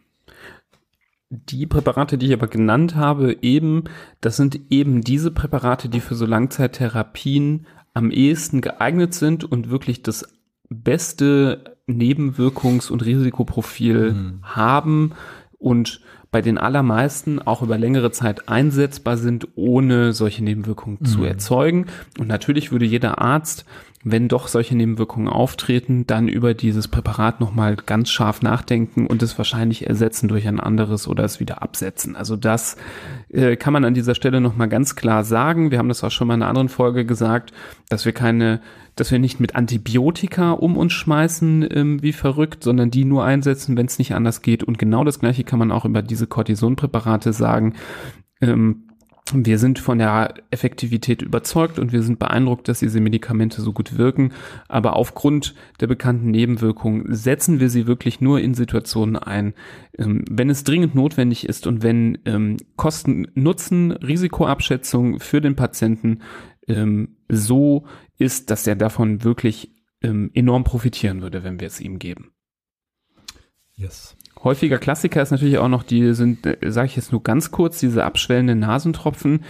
Die 1.30 1.66
Präparate, 1.66 2.18
die 2.18 2.26
ich 2.26 2.32
aber 2.32 2.48
genannt 2.48 2.96
habe, 2.96 3.36
eben, 3.40 3.84
das 4.20 4.36
sind 4.36 4.60
eben 4.70 5.00
diese 5.02 5.30
Präparate, 5.30 5.88
die 5.88 6.00
für 6.00 6.16
so 6.16 6.26
Langzeittherapien 6.26 7.66
am 7.94 8.10
ehesten 8.10 8.60
geeignet 8.60 9.14
sind 9.14 9.44
und 9.44 9.70
wirklich 9.70 10.02
das 10.02 10.28
beste 10.68 11.76
Nebenwirkungs- 11.88 12.90
und 12.90 13.04
Risikoprofil 13.04 14.12
mhm. 14.12 14.38
haben 14.42 15.12
und 15.60 16.00
bei 16.30 16.42
den 16.42 16.58
allermeisten 16.58 17.40
auch 17.40 17.62
über 17.62 17.76
längere 17.76 18.12
Zeit 18.12 18.48
einsetzbar 18.48 19.16
sind, 19.16 19.48
ohne 19.56 20.12
solche 20.12 20.44
Nebenwirkungen 20.44 20.98
mhm. 21.00 21.06
zu 21.06 21.24
erzeugen. 21.24 21.86
Und 22.18 22.28
natürlich 22.28 22.70
würde 22.70 22.84
jeder 22.84 23.20
Arzt 23.20 23.64
wenn 24.02 24.28
doch 24.28 24.48
solche 24.48 24.74
Nebenwirkungen 24.74 25.28
auftreten, 25.28 26.06
dann 26.06 26.26
über 26.26 26.54
dieses 26.54 26.88
Präparat 26.88 27.38
nochmal 27.38 27.76
ganz 27.76 28.08
scharf 28.08 28.40
nachdenken 28.40 29.06
und 29.06 29.22
es 29.22 29.36
wahrscheinlich 29.36 29.86
ersetzen 29.86 30.26
durch 30.28 30.48
ein 30.48 30.58
anderes 30.58 31.06
oder 31.06 31.24
es 31.24 31.38
wieder 31.38 31.62
absetzen. 31.62 32.16
Also 32.16 32.36
das 32.36 32.76
äh, 33.28 33.56
kann 33.56 33.74
man 33.74 33.84
an 33.84 33.92
dieser 33.92 34.14
Stelle 34.14 34.40
nochmal 34.40 34.70
ganz 34.70 34.96
klar 34.96 35.22
sagen. 35.22 35.70
Wir 35.70 35.78
haben 35.78 35.88
das 35.88 36.02
auch 36.02 36.10
schon 36.10 36.28
mal 36.28 36.34
in 36.34 36.42
einer 36.42 36.48
anderen 36.48 36.70
Folge 36.70 37.04
gesagt, 37.04 37.52
dass 37.90 38.06
wir 38.06 38.12
keine, 38.12 38.62
dass 38.96 39.10
wir 39.10 39.18
nicht 39.18 39.38
mit 39.38 39.54
Antibiotika 39.54 40.52
um 40.52 40.78
uns 40.78 40.94
schmeißen 40.94 41.68
ähm, 41.70 42.02
wie 42.02 42.14
verrückt, 42.14 42.64
sondern 42.64 42.90
die 42.90 43.04
nur 43.04 43.24
einsetzen, 43.24 43.76
wenn 43.76 43.86
es 43.86 43.98
nicht 43.98 44.14
anders 44.14 44.40
geht. 44.40 44.64
Und 44.64 44.78
genau 44.78 45.04
das 45.04 45.18
gleiche 45.18 45.44
kann 45.44 45.58
man 45.58 45.70
auch 45.70 45.84
über 45.84 46.00
diese 46.00 46.19
Cortisonpräparate 46.26 47.32
sagen. 47.32 47.74
Ähm, 48.40 48.86
wir 49.32 49.58
sind 49.58 49.78
von 49.78 49.98
der 49.98 50.34
Effektivität 50.50 51.22
überzeugt 51.22 51.78
und 51.78 51.92
wir 51.92 52.02
sind 52.02 52.18
beeindruckt, 52.18 52.66
dass 52.68 52.80
diese 52.80 53.00
Medikamente 53.00 53.62
so 53.62 53.72
gut 53.72 53.96
wirken. 53.96 54.32
Aber 54.68 54.96
aufgrund 54.96 55.54
der 55.78 55.86
bekannten 55.86 56.30
Nebenwirkungen 56.30 57.14
setzen 57.14 57.60
wir 57.60 57.70
sie 57.70 57.86
wirklich 57.86 58.20
nur 58.20 58.40
in 58.40 58.54
Situationen 58.54 59.14
ein, 59.16 59.54
ähm, 59.98 60.24
wenn 60.28 60.50
es 60.50 60.64
dringend 60.64 60.96
notwendig 60.96 61.48
ist 61.48 61.66
und 61.66 61.82
wenn 61.82 62.18
ähm, 62.24 62.58
Kosten-Nutzen-Risikoabschätzung 62.76 65.20
für 65.20 65.40
den 65.40 65.56
Patienten 65.56 66.20
ähm, 66.66 67.16
so 67.28 67.86
ist, 68.18 68.50
dass 68.50 68.66
er 68.66 68.76
davon 68.76 69.24
wirklich 69.24 69.74
enorm 70.02 70.64
profitieren 70.64 71.20
würde, 71.20 71.44
wenn 71.44 71.60
wir 71.60 71.66
es 71.66 71.78
ihm 71.78 71.98
geben. 71.98 72.32
Yes. 73.74 74.16
Häufiger 74.42 74.78
Klassiker 74.78 75.22
ist 75.22 75.30
natürlich 75.30 75.58
auch 75.58 75.68
noch 75.68 75.82
die, 75.82 76.14
sind, 76.14 76.46
äh, 76.46 76.56
sage 76.70 76.86
ich 76.86 76.96
jetzt 76.96 77.12
nur 77.12 77.22
ganz 77.22 77.50
kurz, 77.50 77.78
diese 77.78 78.04
abschwellenden 78.04 78.60
Nasentropfen. 78.60 79.44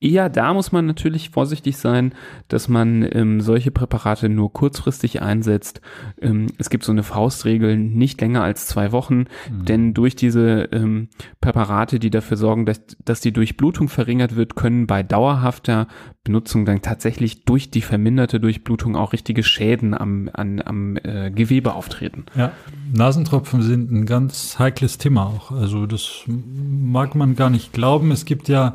Eher 0.00 0.28
da 0.28 0.52
muss 0.52 0.72
man 0.72 0.86
natürlich 0.86 1.30
vorsichtig 1.30 1.76
sein, 1.76 2.12
dass 2.48 2.68
man 2.68 3.08
ähm, 3.12 3.40
solche 3.40 3.70
Präparate 3.70 4.28
nur 4.28 4.52
kurzfristig 4.52 5.22
einsetzt. 5.22 5.80
Ähm, 6.20 6.48
es 6.58 6.68
gibt 6.68 6.84
so 6.84 6.92
eine 6.92 7.02
Faustregel, 7.02 7.76
nicht 7.76 8.20
länger 8.20 8.42
als 8.42 8.66
zwei 8.66 8.92
Wochen, 8.92 9.24
mhm. 9.50 9.64
denn 9.66 9.94
durch 9.94 10.14
diese 10.16 10.68
ähm, 10.72 11.08
Präparate, 11.40 11.98
die 11.98 12.10
dafür 12.10 12.36
sorgen, 12.36 12.66
dass, 12.66 12.82
dass 13.04 13.20
die 13.20 13.32
Durchblutung 13.32 13.88
verringert 13.88 14.36
wird, 14.36 14.56
können 14.56 14.86
bei 14.86 15.02
dauerhafter 15.02 15.88
Benutzung 16.24 16.64
dann 16.64 16.82
tatsächlich 16.82 17.44
durch 17.44 17.70
die 17.70 17.82
verminderte 17.82 18.40
Durchblutung 18.40 18.96
auch 18.96 19.12
richtige 19.12 19.42
Schäden 19.42 19.94
am, 19.94 20.30
an, 20.32 20.60
am 20.64 20.96
äh, 20.96 21.30
Gewebe 21.30 21.74
auftreten. 21.74 22.24
Ja, 22.34 22.52
Nasentropfen 22.92 23.62
sind 23.62 23.90
ein 23.90 24.06
ganz 24.06 24.58
heikles 24.58 24.98
Thema 24.98 25.26
auch. 25.26 25.50
Also 25.50 25.86
das 25.86 26.24
mag 26.26 27.14
man 27.14 27.36
gar 27.36 27.50
nicht 27.50 27.72
glauben. 27.72 28.10
Es 28.10 28.24
gibt 28.24 28.48
ja 28.48 28.74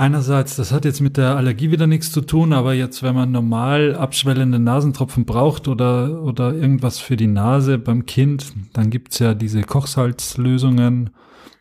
Einerseits, 0.00 0.56
das 0.56 0.72
hat 0.72 0.86
jetzt 0.86 1.02
mit 1.02 1.18
der 1.18 1.36
Allergie 1.36 1.70
wieder 1.70 1.86
nichts 1.86 2.10
zu 2.10 2.22
tun, 2.22 2.54
aber 2.54 2.72
jetzt, 2.72 3.02
wenn 3.02 3.14
man 3.14 3.32
normal 3.32 3.94
abschwellende 3.94 4.58
Nasentropfen 4.58 5.26
braucht 5.26 5.68
oder, 5.68 6.22
oder 6.22 6.54
irgendwas 6.54 6.98
für 6.98 7.18
die 7.18 7.26
Nase 7.26 7.76
beim 7.76 8.06
Kind, 8.06 8.54
dann 8.72 8.88
gibt's 8.88 9.18
ja 9.18 9.34
diese 9.34 9.60
Kochsalzlösungen 9.60 11.10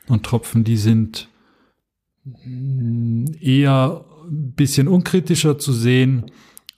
und 0.07 0.25
Tropfen, 0.25 0.63
die 0.63 0.77
sind 0.77 1.27
eher 3.41 4.05
ein 4.29 4.53
bisschen 4.53 4.87
unkritischer 4.87 5.59
zu 5.59 5.73
sehen. 5.73 6.31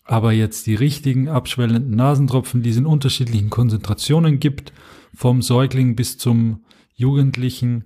Aber 0.03 0.31
jetzt 0.31 0.65
die 0.65 0.73
richtigen 0.73 1.29
abschwellenden 1.29 1.95
Nasentropfen, 1.95 2.63
die 2.63 2.71
es 2.71 2.77
in 2.77 2.87
unterschiedlichen 2.87 3.51
Konzentrationen 3.51 4.39
gibt, 4.39 4.73
vom 5.13 5.43
Säugling 5.43 5.95
bis 5.95 6.17
zum 6.17 6.63
Jugendlichen, 6.95 7.85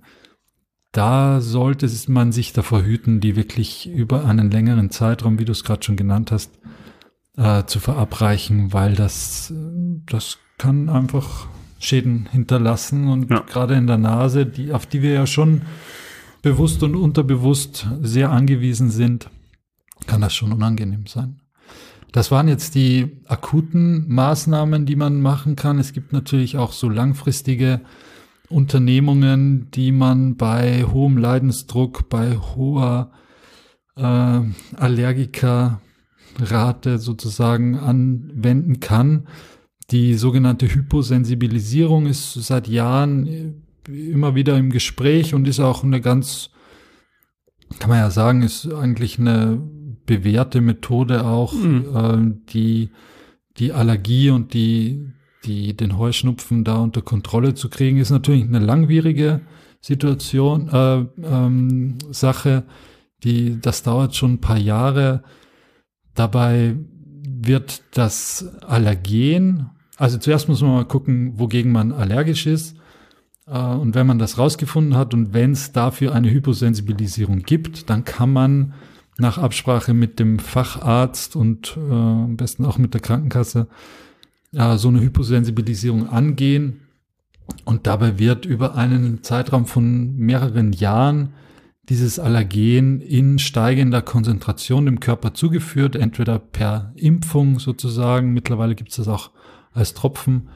da 0.92 1.40
sollte 1.40 1.88
man 2.08 2.32
sich 2.32 2.52
davor 2.52 2.82
hüten, 2.82 3.20
die 3.20 3.36
wirklich 3.36 3.88
über 3.88 4.24
einen 4.24 4.50
längeren 4.50 4.90
Zeitraum, 4.90 5.38
wie 5.38 5.44
du 5.44 5.52
es 5.52 5.64
gerade 5.64 5.84
schon 5.84 5.96
genannt 5.96 6.32
hast, 6.32 6.58
äh, 7.36 7.64
zu 7.64 7.80
verabreichen, 7.80 8.72
weil 8.72 8.94
das, 8.94 9.52
das 10.06 10.38
kann 10.58 10.88
einfach 10.88 11.48
Schäden 11.78 12.28
hinterlassen 12.30 13.08
und 13.08 13.30
ja. 13.30 13.40
gerade 13.40 13.74
in 13.74 13.86
der 13.86 13.98
Nase, 13.98 14.46
die, 14.46 14.72
auf 14.72 14.86
die 14.86 15.02
wir 15.02 15.12
ja 15.12 15.26
schon 15.26 15.62
bewusst 16.40 16.82
und 16.82 16.96
unterbewusst 16.96 17.86
sehr 18.00 18.30
angewiesen 18.30 18.90
sind, 18.90 19.28
kann 20.06 20.20
das 20.20 20.34
schon 20.34 20.52
unangenehm 20.52 21.06
sein. 21.06 21.40
Das 22.12 22.30
waren 22.30 22.48
jetzt 22.48 22.74
die 22.74 23.18
akuten 23.26 24.06
Maßnahmen, 24.08 24.86
die 24.86 24.96
man 24.96 25.20
machen 25.20 25.56
kann. 25.56 25.78
Es 25.78 25.92
gibt 25.92 26.12
natürlich 26.12 26.56
auch 26.56 26.72
so 26.72 26.88
langfristige 26.88 27.82
Unternehmungen, 28.48 29.70
die 29.72 29.92
man 29.92 30.36
bei 30.36 30.84
hohem 30.84 31.16
Leidensdruck, 31.16 32.08
bei 32.08 32.36
hoher 32.36 33.10
äh, 33.96 34.40
Allergikerrate 34.76 35.80
sozusagen 36.98 37.76
anwenden 37.76 38.80
kann. 38.80 39.26
Die 39.90 40.14
sogenannte 40.14 40.72
Hyposensibilisierung 40.72 42.06
ist 42.06 42.34
seit 42.34 42.68
Jahren 42.68 43.62
immer 43.88 44.34
wieder 44.34 44.56
im 44.56 44.70
Gespräch 44.70 45.34
und 45.34 45.46
ist 45.46 45.60
auch 45.60 45.84
eine 45.84 46.00
ganz, 46.00 46.50
kann 47.78 47.90
man 47.90 47.98
ja 47.98 48.10
sagen, 48.10 48.42
ist 48.42 48.72
eigentlich 48.72 49.18
eine 49.18 49.62
bewährte 50.06 50.60
Methode 50.60 51.24
auch, 51.24 51.52
mhm. 51.52 51.86
äh, 51.94 52.52
die 52.52 52.90
die 53.58 53.72
Allergie 53.72 54.30
und 54.30 54.54
die 54.54 55.12
die, 55.46 55.76
den 55.76 55.96
Heuschnupfen 55.96 56.64
da 56.64 56.76
unter 56.76 57.02
Kontrolle 57.02 57.54
zu 57.54 57.68
kriegen, 57.68 57.98
ist 57.98 58.10
natürlich 58.10 58.44
eine 58.44 58.58
langwierige 58.58 59.40
Situation, 59.80 60.68
äh, 60.68 61.04
ähm, 61.22 61.98
Sache, 62.10 62.64
die, 63.24 63.60
das 63.60 63.82
dauert 63.82 64.14
schon 64.14 64.34
ein 64.34 64.40
paar 64.40 64.58
Jahre. 64.58 65.22
Dabei 66.14 66.76
wird 67.24 67.82
das 67.92 68.48
Allergen, 68.66 69.70
also 69.96 70.18
zuerst 70.18 70.48
muss 70.48 70.60
man 70.60 70.72
mal 70.72 70.84
gucken, 70.84 71.38
wogegen 71.38 71.72
man 71.72 71.92
allergisch 71.92 72.46
ist. 72.46 72.76
Äh, 73.46 73.58
und 73.58 73.94
wenn 73.94 74.06
man 74.06 74.18
das 74.18 74.38
rausgefunden 74.38 74.96
hat 74.96 75.14
und 75.14 75.32
wenn 75.32 75.52
es 75.52 75.72
dafür 75.72 76.14
eine 76.14 76.30
Hyposensibilisierung 76.30 77.42
gibt, 77.42 77.88
dann 77.88 78.04
kann 78.04 78.32
man 78.32 78.74
nach 79.18 79.38
Absprache 79.38 79.94
mit 79.94 80.18
dem 80.18 80.38
Facharzt 80.38 81.36
und 81.36 81.76
äh, 81.76 81.92
am 81.92 82.36
besten 82.36 82.64
auch 82.64 82.76
mit 82.76 82.92
der 82.92 83.00
Krankenkasse 83.00 83.68
äh, 84.56 84.76
so 84.76 84.88
eine 84.88 85.00
Hyposensibilisierung 85.00 86.08
angehen. 86.08 86.80
Und 87.64 87.86
dabei 87.86 88.18
wird 88.18 88.44
über 88.44 88.74
einen 88.74 89.22
Zeitraum 89.22 89.66
von 89.66 90.16
mehreren 90.16 90.72
Jahren 90.72 91.34
dieses 91.88 92.18
Allergen 92.18 93.00
in 93.00 93.38
steigender 93.38 94.02
Konzentration 94.02 94.86
dem 94.86 94.98
Körper 94.98 95.34
zugeführt, 95.34 95.94
entweder 95.94 96.40
per 96.40 96.92
Impfung 96.96 97.60
sozusagen, 97.60 98.32
mittlerweile 98.32 98.74
gibt 98.74 98.90
es 98.90 98.96
das 98.96 99.06
auch 99.08 99.30
als 99.72 99.94
Tropfen, 99.94 100.48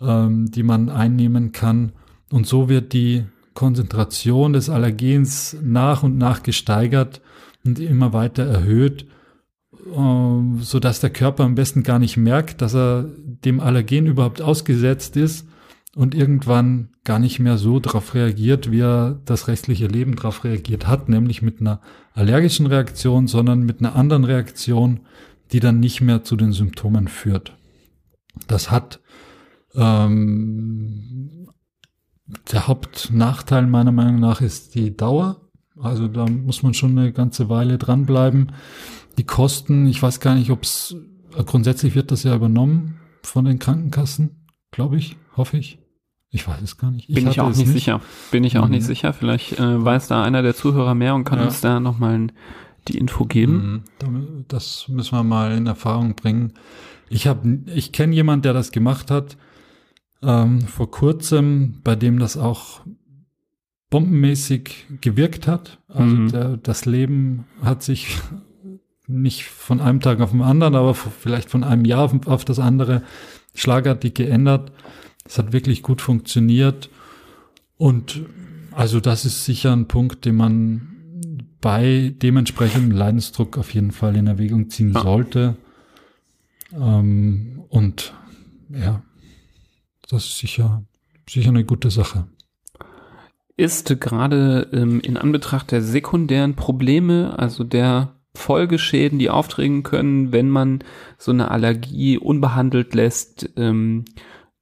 ähm, 0.00 0.50
die 0.50 0.64
man 0.64 0.88
einnehmen 0.88 1.52
kann. 1.52 1.92
Und 2.32 2.48
so 2.48 2.68
wird 2.68 2.92
die 2.92 3.24
Konzentration 3.54 4.52
des 4.52 4.68
Allergens 4.68 5.56
nach 5.62 6.02
und 6.02 6.18
nach 6.18 6.42
gesteigert 6.42 7.20
und 7.64 7.78
immer 7.78 8.12
weiter 8.12 8.44
erhöht, 8.44 9.06
äh, 9.86 10.60
so 10.60 10.80
dass 10.80 11.00
der 11.00 11.10
Körper 11.10 11.44
am 11.44 11.54
besten 11.54 11.84
gar 11.84 12.00
nicht 12.00 12.16
merkt, 12.16 12.62
dass 12.62 12.74
er 12.74 13.06
dem 13.44 13.60
Allergen 13.60 14.06
überhaupt 14.06 14.40
ausgesetzt 14.42 15.16
ist 15.16 15.46
und 15.94 16.14
irgendwann 16.14 16.88
gar 17.04 17.18
nicht 17.18 17.38
mehr 17.38 17.58
so 17.58 17.80
darauf 17.80 18.14
reagiert, 18.14 18.70
wie 18.70 18.80
er 18.80 19.20
das 19.24 19.48
restliche 19.48 19.86
Leben 19.86 20.16
darauf 20.16 20.44
reagiert 20.44 20.86
hat, 20.86 21.08
nämlich 21.08 21.42
mit 21.42 21.60
einer 21.60 21.80
allergischen 22.14 22.66
Reaktion, 22.66 23.26
sondern 23.26 23.62
mit 23.62 23.80
einer 23.80 23.94
anderen 23.94 24.24
Reaktion, 24.24 25.00
die 25.52 25.60
dann 25.60 25.80
nicht 25.80 26.00
mehr 26.00 26.24
zu 26.24 26.36
den 26.36 26.52
Symptomen 26.52 27.08
führt. 27.08 27.56
Das 28.46 28.70
hat 28.70 29.00
Ähm, 29.76 31.48
der 32.52 32.68
Hauptnachteil 32.68 33.66
meiner 33.66 33.92
Meinung 33.92 34.20
nach 34.20 34.40
ist 34.40 34.74
die 34.76 34.96
Dauer. 34.96 35.40
Also 35.80 36.06
da 36.06 36.26
muss 36.26 36.62
man 36.62 36.72
schon 36.74 36.96
eine 36.96 37.12
ganze 37.12 37.48
Weile 37.48 37.76
dranbleiben. 37.76 38.52
Die 39.18 39.24
Kosten, 39.24 39.86
ich 39.88 40.00
weiß 40.00 40.20
gar 40.20 40.36
nicht, 40.36 40.50
ob 40.50 40.62
es 40.62 40.94
grundsätzlich 41.46 41.96
wird 41.96 42.12
das 42.12 42.22
ja 42.22 42.34
übernommen 42.34 43.00
von 43.26 43.44
den 43.44 43.58
Krankenkassen, 43.58 44.46
glaube 44.70 44.96
ich, 44.96 45.16
hoffe 45.36 45.56
ich. 45.56 45.78
Ich 46.30 46.48
weiß 46.48 46.62
es 46.62 46.78
gar 46.78 46.90
nicht. 46.90 47.08
Ich 47.08 47.14
Bin 47.14 47.28
ich 47.28 47.40
auch 47.40 47.48
nicht, 47.48 47.58
nicht, 47.58 47.72
sicher. 47.72 48.00
Bin 48.32 48.42
ich 48.42 48.58
auch 48.58 48.66
mhm. 48.66 48.72
nicht 48.72 48.84
sicher. 48.84 49.12
Vielleicht 49.12 49.58
äh, 49.58 49.84
weiß 49.84 50.08
da 50.08 50.24
einer 50.24 50.42
der 50.42 50.56
Zuhörer 50.56 50.94
mehr 50.94 51.14
und 51.14 51.24
kann 51.24 51.38
ja. 51.38 51.44
uns 51.44 51.60
da 51.60 51.78
nochmal 51.78 52.28
die 52.88 52.98
Info 52.98 53.24
geben. 53.24 53.84
Mhm. 54.04 54.44
Das 54.48 54.88
müssen 54.88 55.16
wir 55.16 55.22
mal 55.22 55.52
in 55.52 55.66
Erfahrung 55.66 56.16
bringen. 56.16 56.54
Ich 57.08 57.28
habe, 57.28 57.60
ich 57.72 57.92
kenne 57.92 58.14
jemanden, 58.14 58.42
der 58.42 58.52
das 58.52 58.72
gemacht 58.72 59.10
hat 59.10 59.36
ähm, 60.22 60.62
vor 60.62 60.90
kurzem, 60.90 61.80
bei 61.84 61.96
dem 61.96 62.18
das 62.18 62.36
auch 62.36 62.80
bombenmäßig 63.90 64.86
gewirkt 65.00 65.46
hat. 65.46 65.78
Also 65.88 66.16
mhm. 66.16 66.30
der, 66.30 66.56
das 66.56 66.84
Leben 66.84 67.44
hat 67.62 67.82
sich 67.82 68.18
nicht 69.06 69.44
von 69.44 69.80
einem 69.80 70.00
Tag 70.00 70.20
auf 70.20 70.30
den 70.30 70.42
anderen, 70.42 70.74
aber 70.74 70.94
vielleicht 70.94 71.50
von 71.50 71.64
einem 71.64 71.84
Jahr 71.84 72.10
auf, 72.26 72.44
das 72.44 72.58
andere 72.58 73.02
schlagartig 73.54 74.14
geändert. 74.14 74.72
Es 75.24 75.38
hat 75.38 75.52
wirklich 75.52 75.82
gut 75.82 76.00
funktioniert. 76.00 76.90
Und 77.76 78.22
also 78.72 79.00
das 79.00 79.24
ist 79.24 79.44
sicher 79.44 79.72
ein 79.72 79.88
Punkt, 79.88 80.24
den 80.24 80.36
man 80.36 80.94
bei 81.60 82.14
dementsprechendem 82.16 82.90
Leidensdruck 82.90 83.56
auf 83.58 83.72
jeden 83.72 83.92
Fall 83.92 84.16
in 84.16 84.26
Erwägung 84.26 84.70
ziehen 84.70 84.92
ja. 84.92 85.02
sollte. 85.02 85.56
Ähm, 86.72 87.62
und 87.68 88.12
ja, 88.70 89.02
das 90.08 90.24
ist 90.24 90.38
sicher, 90.38 90.84
sicher 91.28 91.50
eine 91.50 91.64
gute 91.64 91.90
Sache. 91.90 92.26
Ist 93.56 94.00
gerade 94.00 94.68
ähm, 94.72 95.00
in 95.00 95.16
Anbetracht 95.16 95.70
der 95.70 95.80
sekundären 95.80 96.54
Probleme, 96.54 97.38
also 97.38 97.62
der 97.62 98.13
Folgeschäden, 98.36 99.18
die 99.18 99.30
auftreten 99.30 99.82
können, 99.82 100.32
wenn 100.32 100.50
man 100.50 100.80
so 101.18 101.30
eine 101.30 101.50
Allergie 101.50 102.18
unbehandelt 102.18 102.94
lässt, 102.94 103.50
ähm, 103.56 104.04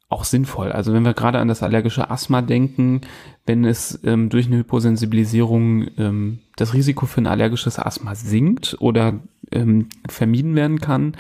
auch 0.09 0.25
sinnvoll. 0.25 0.71
Also 0.71 0.93
wenn 0.93 1.05
wir 1.05 1.15
gerade 1.15 1.39
an 1.39 1.49
das 1.49 1.63
allergische 1.63 2.11
Asthma 2.11 2.43
denken, 2.43 3.01
wenn 3.47 3.65
es 3.65 3.99
ähm, 4.05 4.29
durch 4.29 4.47
eine 4.47 4.59
Hyposensibilisierung 4.59 5.89
ähm, 5.97 6.39
das 6.57 6.75
Risiko 6.75 7.07
für 7.07 7.23
ein 7.23 7.27
allergisches 7.27 7.79
Asthma 7.79 8.15
sinkt 8.15 8.77
oder 8.79 9.21
ähm, 9.51 9.89
vermieden 10.09 10.55
werden 10.55 10.81
kann, 10.81 11.17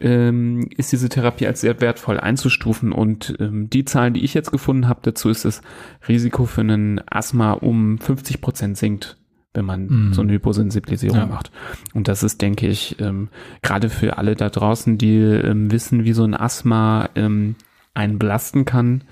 ähm, 0.00 0.68
ist 0.76 0.90
diese 0.90 1.08
Therapie 1.08 1.46
als 1.46 1.60
sehr 1.60 1.80
wertvoll 1.80 2.18
einzustufen. 2.18 2.90
Und 2.90 3.36
ähm, 3.38 3.70
die 3.70 3.84
Zahlen, 3.84 4.14
die 4.14 4.24
ich 4.24 4.34
jetzt 4.34 4.50
gefunden 4.50 4.88
habe 4.88 5.00
dazu, 5.02 5.30
ist 5.30 5.44
das 5.44 5.62
Risiko 6.08 6.44
für 6.44 6.62
einen 6.62 7.00
Asthma 7.08 7.52
um 7.52 7.98
50 7.98 8.40
Prozent 8.40 8.76
sinkt 8.76 9.16
wenn 9.54 9.64
man 9.64 9.86
mm. 9.86 10.12
so 10.12 10.22
eine 10.22 10.32
Hyposensibilisierung 10.32 11.18
ja. 11.18 11.26
macht. 11.26 11.50
Und 11.94 12.08
das 12.08 12.22
ist, 12.22 12.42
denke 12.42 12.66
ich, 12.66 13.00
ähm, 13.00 13.28
gerade 13.62 13.88
für 13.88 14.18
alle 14.18 14.34
da 14.34 14.50
draußen, 14.50 14.98
die 14.98 15.16
ähm, 15.16 15.70
wissen, 15.70 16.04
wie 16.04 16.12
so 16.12 16.24
ein 16.24 16.34
Asthma 16.34 17.08
ähm, 17.14 17.54
einen 17.94 18.18
belasten 18.18 18.64
kann, 18.64 19.04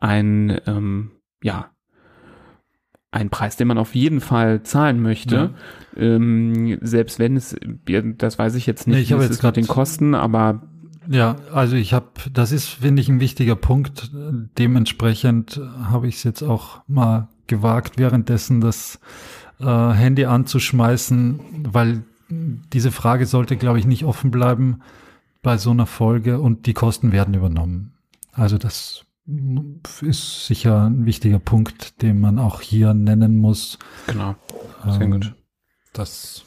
ein, 0.00 0.60
ähm, 0.66 1.10
ja, 1.42 1.70
ein 3.10 3.30
Preis, 3.30 3.56
den 3.56 3.68
man 3.68 3.78
auf 3.78 3.94
jeden 3.94 4.20
Fall 4.20 4.62
zahlen 4.62 5.00
möchte. 5.00 5.52
Ja. 5.96 6.02
Ähm, 6.02 6.78
selbst 6.82 7.18
wenn 7.18 7.36
es, 7.36 7.56
das 8.18 8.38
weiß 8.38 8.54
ich 8.54 8.66
jetzt 8.66 8.86
nicht, 8.86 8.96
nee, 8.96 9.02
ich 9.02 9.12
habe 9.12 9.24
jetzt 9.24 9.40
gerade 9.40 9.60
den 9.60 9.66
Kosten, 9.66 10.14
aber 10.14 10.62
ja, 11.10 11.36
also 11.52 11.74
ich 11.74 11.94
habe, 11.94 12.08
das 12.32 12.52
ist, 12.52 12.68
finde 12.68 13.00
ich, 13.00 13.08
ein 13.08 13.18
wichtiger 13.18 13.56
Punkt. 13.56 14.10
Dementsprechend 14.58 15.58
habe 15.82 16.06
ich 16.06 16.16
es 16.16 16.22
jetzt 16.22 16.42
auch 16.42 16.82
mal 16.86 17.28
gewagt, 17.46 17.94
währenddessen 17.96 18.60
das 18.60 19.00
äh, 19.60 19.64
Handy 19.64 20.24
anzuschmeißen, 20.24 21.40
weil 21.72 22.02
diese 22.28 22.90
Frage 22.90 23.26
sollte, 23.26 23.56
glaube 23.56 23.78
ich, 23.78 23.86
nicht 23.86 24.04
offen 24.04 24.30
bleiben 24.30 24.80
bei 25.42 25.56
so 25.56 25.70
einer 25.70 25.86
Folge 25.86 26.40
und 26.40 26.66
die 26.66 26.74
Kosten 26.74 27.12
werden 27.12 27.34
übernommen. 27.34 27.92
Also 28.32 28.58
das 28.58 29.04
ist 30.00 30.46
sicher 30.46 30.86
ein 30.86 31.06
wichtiger 31.06 31.38
Punkt, 31.38 32.02
den 32.02 32.20
man 32.20 32.38
auch 32.38 32.60
hier 32.60 32.94
nennen 32.94 33.38
muss. 33.38 33.78
Genau. 34.06 34.36
Sehr 34.84 35.02
ähm, 35.02 35.10
gut. 35.12 35.34
Das 35.92 36.44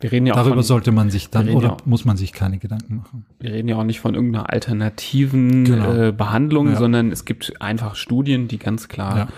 wir 0.00 0.12
reden 0.12 0.26
ja 0.26 0.34
Darüber 0.34 0.56
von, 0.56 0.64
sollte 0.64 0.92
man 0.92 1.10
sich 1.10 1.30
dann 1.30 1.48
oder 1.48 1.68
ja 1.68 1.76
muss 1.84 2.04
man 2.04 2.16
sich 2.16 2.32
keine 2.32 2.58
Gedanken 2.58 2.96
machen. 2.96 3.26
Wir 3.40 3.52
reden 3.52 3.68
ja 3.68 3.76
auch 3.76 3.84
nicht 3.84 4.00
von 4.00 4.14
irgendeiner 4.14 4.50
alternativen 4.50 5.64
genau. 5.64 5.92
äh, 5.94 6.12
Behandlung, 6.12 6.68
ja. 6.68 6.76
sondern 6.76 7.10
es 7.10 7.24
gibt 7.24 7.60
einfach 7.62 7.94
Studien, 7.94 8.48
die 8.48 8.58
ganz 8.58 8.88
klar 8.88 9.28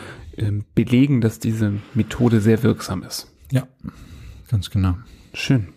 belegen, 0.74 1.20
dass 1.20 1.39
diese 1.39 1.74
Methode 1.95 2.41
sehr 2.41 2.62
wirksam 2.62 3.03
ist. 3.03 3.32
Ja, 3.51 3.66
ganz 4.49 4.70
genau. 4.70 4.97
Schön. 5.32 5.68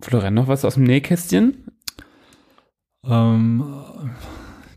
Florian, 0.00 0.34
noch 0.34 0.48
was 0.48 0.64
aus 0.64 0.74
dem 0.74 0.84
Nähkästchen? 0.84 1.64
Ähm, 3.04 3.64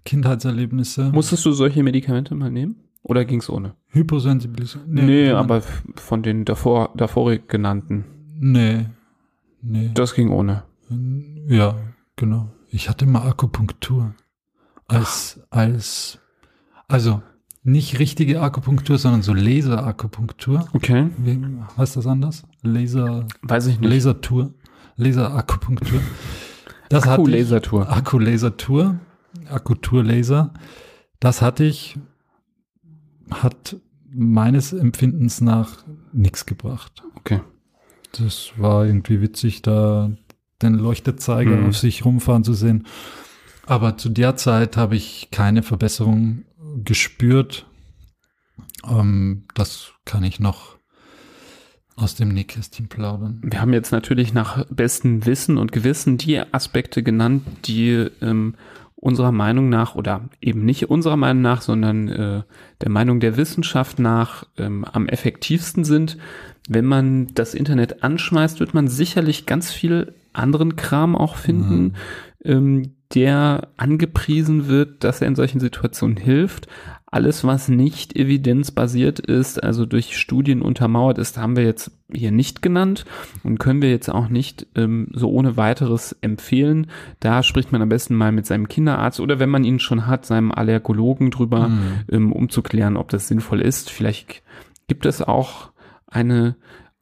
Kindheitserlebnisse. 0.04 1.12
Musstest 1.12 1.46
du 1.46 1.52
solche 1.52 1.84
Medikamente 1.84 2.36
mal 2.36 2.52
nehmen? 2.52 2.76
Oder 3.02 3.26
ging 3.26 3.40
es 3.40 3.50
ohne? 3.50 3.76
Hyposensibilisierung? 3.90 4.88
Nee, 4.90 5.02
nee 5.02 5.30
aber 5.30 5.62
von 5.96 6.24
den 6.24 6.46
davor, 6.46 6.92
davor 6.96 7.36
genannten. 7.38 8.06
Nee. 8.40 8.88
Nee. 9.62 9.92
Das 9.94 10.14
ging 10.14 10.30
ohne. 10.30 10.64
Ja, 11.48 11.76
genau. 12.16 12.52
Ich 12.70 12.90
hatte 12.90 13.06
mal 13.06 13.28
Akupunktur. 13.28 14.14
Als, 14.88 15.40
Ach. 15.50 15.58
als, 15.58 16.20
also 16.88 17.22
nicht 17.66 17.98
richtige 17.98 18.42
Akupunktur, 18.42 19.00
sondern 19.00 19.24
so 19.24 19.34
Laser-Akupunktur. 19.34 20.70
Okay. 20.74 21.10
Wie, 21.18 21.42
heißt 21.78 21.98
das 21.98 22.06
anders? 22.06 22.44
Laser. 22.62 23.28
Weiß 23.42 23.66
ich 23.66 23.80
nicht. 23.80 23.90
Lasertour. 23.92 24.54
Laser-Akupunktur. 24.98 26.00
Das 26.90 27.08
Akku-Lasertour. 27.08 27.90
Akku-Lasertour. 27.90 29.00
Akkutour-Laser. 29.50 30.54
Das 31.20 31.42
hatte 31.42 31.64
ich, 31.64 31.98
hat 33.32 33.78
meines 34.14 34.72
Empfindens 34.72 35.42
nach 35.42 35.84
nichts 36.14 36.46
gebracht. 36.46 37.04
Okay. 37.16 37.42
Das 38.12 38.52
war 38.58 38.86
irgendwie 38.86 39.22
witzig, 39.22 39.64
da 39.64 40.12
den 40.62 40.76
Leuchtezeiger 40.76 41.58
mhm. 41.58 41.70
auf 41.70 41.78
sich 41.78 42.06
rumfahren 42.06 42.44
zu 42.44 42.54
sehen. 42.54 42.86
Aber 43.66 43.98
zu 43.98 44.10
der 44.10 44.36
Zeit 44.36 44.78
habe 44.78 44.96
ich 44.96 45.30
keine 45.32 45.64
Verbesserung 45.64 46.44
gespürt. 46.84 47.66
Ähm, 48.88 49.46
das 49.54 49.94
kann 50.06 50.24
ich 50.24 50.40
noch 50.40 50.76
aus 51.96 52.16
dem 52.16 52.30
Nähkästchen 52.30 52.90
plaudern. 52.90 53.40
Wir 53.44 53.62
haben 53.62 53.74
jetzt 53.74 53.92
natürlich 53.92 54.34
nach 54.34 54.66
bestem 54.70 55.26
Wissen 55.26 55.58
und 55.58 55.72
Gewissen 55.72 56.18
die 56.18 56.40
Aspekte 56.40 57.04
genannt, 57.04 57.44
die 57.66 58.10
ähm, 58.22 58.56
unserer 58.96 59.32
Meinung 59.32 59.70
nach 59.70 59.96
oder 59.96 60.30
eben 60.42 60.66
nicht 60.66 60.90
unserer 60.90 61.16
Meinung 61.16 61.42
nach, 61.42 61.62
sondern 61.62 62.08
äh, 62.10 62.44
der 62.82 62.90
Meinung 62.90 63.20
der 63.20 63.38
Wissenschaft 63.38 64.00
nach 64.00 64.46
ähm, 64.58 64.84
am 64.84 65.08
effektivsten 65.08 65.84
sind. 65.84 66.18
Wenn 66.68 66.86
man 66.86 67.28
das 67.34 67.54
Internet 67.54 68.04
anschmeißt, 68.04 68.60
wird 68.60 68.74
man 68.74 68.88
sicherlich 68.88 69.46
ganz 69.46 69.72
viel 69.72 70.16
anderen 70.34 70.76
Kram 70.76 71.16
auch 71.16 71.36
finden, 71.36 71.84
mhm. 71.84 71.94
ähm, 72.44 72.95
der 73.14 73.70
angepriesen 73.78 74.68
wird, 74.68 75.04
dass 75.04 75.22
er 75.22 75.28
in 75.28 75.36
solchen 75.36 75.60
Situationen 75.60 76.18
hilft. 76.18 76.68
Alles, 77.06 77.46
was 77.46 77.70
nicht 77.70 78.16
evidenzbasiert 78.16 79.20
ist, 79.20 79.64
also 79.64 79.86
durch 79.86 80.18
Studien 80.18 80.62
untermauert 80.62 81.18
ist, 81.18 81.38
haben 81.38 81.56
wir 81.56 81.64
jetzt 81.64 81.92
hier 82.12 82.32
nicht 82.32 82.62
genannt 82.62 83.06
und 83.44 83.58
können 83.58 83.82
wir 83.82 83.90
jetzt 83.90 84.10
auch 84.10 84.28
nicht 84.28 84.68
ähm, 84.76 85.08
so 85.14 85.30
ohne 85.30 85.56
weiteres 85.56 86.14
empfehlen. 86.22 86.88
Da 87.22 87.42
spricht 87.42 87.72
man 87.72 87.82
am 87.82 87.90
besten 87.90 88.16
mal 88.16 88.34
mit 88.34 88.46
seinem 88.46 88.68
Kinderarzt 88.68 89.22
oder 89.22 89.40
wenn 89.40 89.50
man 89.50 89.64
ihn 89.64 89.80
schon 89.80 90.08
hat, 90.08 90.26
seinem 90.26 90.52
Allergologen 90.52 91.32
drüber, 91.32 91.70
mhm. 91.70 91.92
ähm, 92.12 92.32
um 92.34 92.50
zu 92.50 92.62
klären, 92.62 92.98
ob 92.98 93.10
das 93.10 93.30
sinnvoll 93.30 93.62
ist. 93.62 93.90
Vielleicht 93.90 94.44
gibt 94.88 95.06
es 95.06 95.22
auch 95.22 95.72
eine 96.08 96.56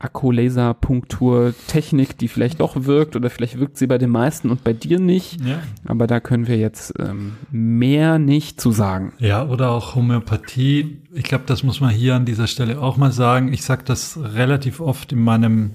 Akkulaserpunktur-Technik, 0.04 2.18
die 2.18 2.28
vielleicht 2.28 2.60
doch 2.60 2.84
wirkt 2.84 3.16
oder 3.16 3.30
vielleicht 3.30 3.58
wirkt 3.58 3.78
sie 3.78 3.88
bei 3.88 3.98
den 3.98 4.10
meisten 4.10 4.50
und 4.50 4.62
bei 4.64 4.74
dir 4.74 5.00
nicht. 5.00 5.40
Ja. 5.46 5.60
Aber 5.86 6.08
da 6.08 6.20
können 6.20 6.48
wir 6.48 6.58
jetzt 6.58 6.94
ähm, 7.00 7.38
mehr 7.52 8.20
nicht 8.20 8.60
zu 8.60 8.72
sagen. 8.72 9.14
Ja, 9.20 9.48
oder 9.48 9.72
auch 9.72 9.96
Homöopathie. 9.96 11.00
Ich 11.14 11.24
glaube, 11.24 11.46
das 11.48 11.64
muss 11.64 11.80
man 11.80 11.92
hier 11.92 12.16
an 12.16 12.26
dieser 12.26 12.48
Stelle 12.48 12.82
auch 12.82 12.98
mal 12.98 13.14
sagen. 13.14 13.54
Ich 13.54 13.64
sage 13.64 13.84
das 13.86 14.20
relativ 14.22 14.82
oft 14.82 15.14
in 15.14 15.24
meinem 15.24 15.72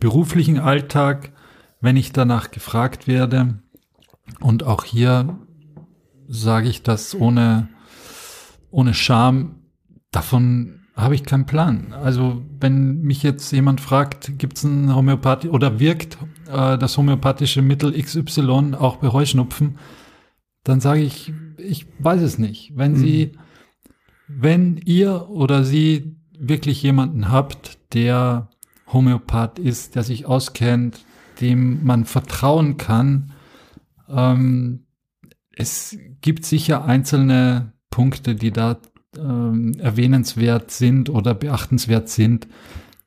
beruflichen 0.00 0.58
Alltag, 0.58 1.32
wenn 1.80 1.98
ich 1.98 2.12
danach 2.12 2.50
gefragt 2.50 3.06
werde. 3.06 3.58
Und 4.40 4.62
auch 4.62 4.84
hier 4.84 5.36
sage 6.28 6.68
ich 6.68 6.82
das 6.82 7.14
ohne, 7.14 7.68
ohne 8.70 8.94
Scham. 8.94 9.56
Davon 10.10 10.83
habe 10.96 11.14
ich 11.14 11.24
keinen 11.24 11.46
Plan. 11.46 11.92
Also 11.92 12.42
wenn 12.60 13.00
mich 13.02 13.22
jetzt 13.22 13.50
jemand 13.52 13.80
fragt, 13.80 14.38
gibt 14.38 14.58
es 14.58 14.64
ein 14.64 14.94
Homöopathie 14.94 15.48
oder 15.48 15.80
wirkt 15.80 16.18
äh, 16.48 16.78
das 16.78 16.96
homöopathische 16.96 17.62
Mittel 17.62 17.92
XY 18.00 18.74
auch 18.78 18.96
bei 18.96 19.08
Heuschnupfen, 19.08 19.78
dann 20.62 20.80
sage 20.80 21.02
ich, 21.02 21.32
ich 21.58 21.86
weiß 21.98 22.22
es 22.22 22.38
nicht. 22.38 22.72
Wenn 22.76 22.92
mhm. 22.92 22.96
Sie, 22.96 23.32
wenn 24.28 24.76
ihr 24.84 25.28
oder 25.30 25.64
Sie 25.64 26.16
wirklich 26.38 26.82
jemanden 26.82 27.30
habt, 27.30 27.78
der 27.92 28.48
Homöopath 28.92 29.58
ist, 29.58 29.96
der 29.96 30.04
sich 30.04 30.26
auskennt, 30.26 31.04
dem 31.40 31.84
man 31.84 32.04
vertrauen 32.04 32.76
kann, 32.76 33.32
ähm, 34.08 34.84
es 35.56 35.96
gibt 36.20 36.44
sicher 36.44 36.84
einzelne 36.84 37.72
Punkte, 37.90 38.34
die 38.34 38.50
da 38.50 38.78
ähm, 39.18 39.74
erwähnenswert 39.78 40.70
sind 40.70 41.10
oder 41.10 41.34
beachtenswert 41.34 42.08
sind, 42.08 42.46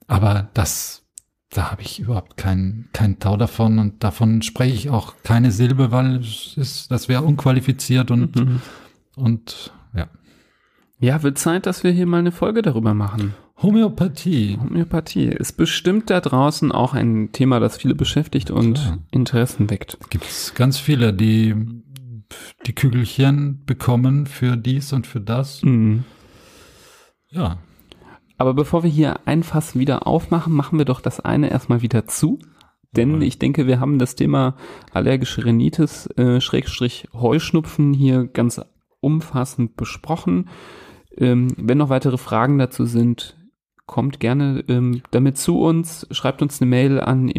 aber 0.08 0.50
das 0.54 1.08
da 1.50 1.72
habe 1.72 1.82
ich 1.82 2.00
überhaupt 2.00 2.38
keinen 2.38 2.90
kein 2.94 3.20
Tau 3.20 3.38
davon 3.38 3.80
und 3.80 4.04
davon 4.04 4.42
spreche 4.42 4.76
ich 4.76 4.90
auch 4.90 5.16
keine 5.24 5.52
Silbe, 5.52 5.92
weil 5.92 6.18
es 6.18 6.58
ist, 6.58 6.92
das 6.92 7.08
wäre 7.08 7.24
unqualifiziert 7.24 8.12
und, 8.12 8.36
mhm. 8.36 8.62
und 9.16 9.72
ja. 9.96 10.08
Ja, 11.00 11.24
wird 11.24 11.38
Zeit, 11.38 11.66
dass 11.66 11.84
wir 11.84 11.92
hier 11.92 12.06
mal 12.06 12.20
eine 12.20 12.32
Folge 12.32 12.62
darüber 12.62 12.94
machen. 12.94 13.34
Homöopathie. 13.62 14.60
Homöopathie 14.62 15.28
ist 15.30 15.54
bestimmt 15.54 16.10
da 16.10 16.22
draußen 16.22 16.72
auch 16.72 16.94
ein 16.94 17.32
Thema, 17.32 17.60
das 17.60 17.78
viele 17.78 17.96
beschäftigt 17.96 18.52
und 18.52 18.76
Klar. 18.76 18.98
Interessen 19.10 19.70
weckt. 19.70 19.98
Gibt 20.10 20.26
es 20.26 20.54
ganz 20.54 20.78
viele, 20.78 21.14
die 21.14 21.56
die 22.66 22.76
Kügelchen 22.76 23.64
bekommen 23.66 24.26
für 24.26 24.58
dies 24.58 24.94
und 24.94 25.08
für 25.08 25.22
das. 25.22 25.64
Mhm. 25.64 26.04
Ja. 27.30 27.60
Aber 28.38 28.54
bevor 28.54 28.84
wir 28.84 28.90
hier 28.90 29.20
ein 29.26 29.44
Fass 29.44 29.78
wieder 29.78 30.06
aufmachen, 30.06 30.54
machen 30.54 30.78
wir 30.78 30.86
doch 30.86 31.02
das 31.02 31.20
eine 31.20 31.50
erstmal 31.50 31.82
wieder 31.82 32.06
zu. 32.08 32.40
Denn 32.96 33.22
ich 33.22 33.38
denke, 33.38 33.68
wir 33.68 33.80
haben 33.80 34.00
das 34.00 34.16
Thema 34.16 34.56
allergische 34.92 35.46
Rhinitis, 35.46 36.08
äh, 36.18 36.40
Schrägstrich 36.40 37.08
Heuschnupfen 37.14 37.94
hier 37.94 38.28
ganz 38.28 38.62
umfassend 39.02 39.76
besprochen. 39.76 40.50
Ähm, 41.18 41.50
wenn 41.58 41.78
noch 41.78 41.90
weitere 41.90 42.18
Fragen 42.18 42.58
dazu 42.58 42.86
sind, 42.86 43.36
kommt 43.86 44.20
gerne 44.20 44.64
ähm, 44.68 45.02
damit 45.12 45.38
zu 45.38 45.60
uns, 45.60 46.08
schreibt 46.12 46.42
uns 46.42 46.62
eine 46.62 46.70
Mail 46.70 47.00
an 47.00 47.30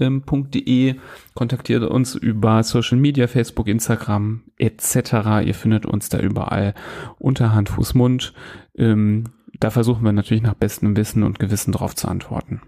info@handfußmund.de, 0.00 0.96
kontaktiert 1.34 1.84
uns 1.84 2.14
über 2.14 2.62
Social 2.62 2.98
Media, 2.98 3.26
Facebook, 3.26 3.68
Instagram 3.68 4.42
etc. 4.58 5.44
Ihr 5.44 5.54
findet 5.54 5.86
uns 5.86 6.08
da 6.08 6.18
überall 6.18 6.74
unter 7.18 7.54
Hand, 7.54 7.68
Fuß, 7.70 7.94
Mund. 7.94 8.32
Ähm, 8.76 9.24
da 9.58 9.70
versuchen 9.70 10.04
wir 10.04 10.12
natürlich 10.12 10.42
nach 10.42 10.54
bestem 10.54 10.96
Wissen 10.96 11.22
und 11.22 11.38
Gewissen 11.38 11.72
drauf 11.72 11.94
zu 11.94 12.08
antworten. 12.08 12.62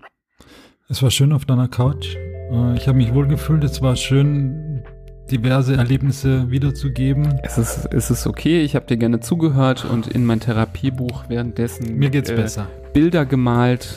Es 0.89 1.03
war 1.03 1.11
schön 1.11 1.33
auf 1.33 1.45
deiner 1.45 1.69
Couch. 1.69 2.17
Äh, 2.51 2.77
ich 2.77 2.87
habe 2.87 2.99
mich 2.99 3.15
wohl 3.15 3.27
gefühlt. 3.27 3.65
Es 3.65 3.81
war 3.81 3.97
schön, 3.97 4.83
diverse 5.31 5.77
Erlebnisse 5.77 6.51
wiederzugeben. 6.51 7.41
Es 7.43 7.57
ist, 7.57 7.89
es 7.91 8.11
ist 8.11 8.27
okay. 8.27 8.63
Ich 8.63 8.75
habe 8.75 8.87
dir 8.87 8.97
gerne 8.97 9.21
zugehört 9.21 9.85
und 9.85 10.09
in 10.09 10.27
mein 10.27 10.41
Therapiebuch 10.41 11.25
währenddessen 11.29 11.97
mir 11.97 12.11
geht's 12.11 12.31
äh, 12.31 12.37
besser. 12.37 12.69
Bilder 12.93 13.25
gemalt. 13.25 13.97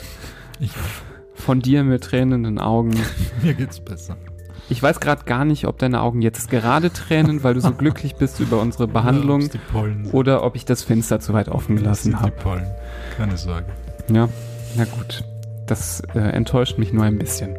Ich, 0.60 0.70
von 1.36 1.60
dir 1.60 1.84
mit 1.84 2.04
tränenden 2.04 2.58
Augen. 2.58 2.94
mir 3.42 3.54
geht's 3.54 3.80
besser. 3.80 4.16
Ich 4.68 4.82
weiß 4.82 4.98
gerade 4.98 5.24
gar 5.24 5.44
nicht, 5.44 5.66
ob 5.66 5.78
deine 5.78 6.00
Augen 6.00 6.22
jetzt 6.22 6.50
gerade 6.50 6.92
tränen, 6.92 7.44
weil 7.44 7.54
du 7.54 7.60
so 7.60 7.72
glücklich 7.78 8.16
bist 8.16 8.40
über 8.40 8.60
unsere 8.60 8.88
Behandlung 8.88 9.42
ja, 9.42 10.10
oder 10.12 10.42
ob 10.42 10.56
ich 10.56 10.64
das 10.64 10.82
Fenster 10.82 11.20
zu 11.20 11.32
weit 11.34 11.48
offen 11.48 11.76
gelassen 11.76 12.20
habe. 12.20 12.32
Pollen. 12.32 12.66
Keine 13.16 13.36
Sorge. 13.36 13.66
Ja, 14.12 14.28
na 14.76 14.84
gut. 14.84 15.24
Das 15.66 16.00
äh, 16.14 16.18
enttäuscht 16.18 16.78
mich 16.78 16.92
nur 16.92 17.04
ein 17.04 17.18
bisschen. 17.18 17.56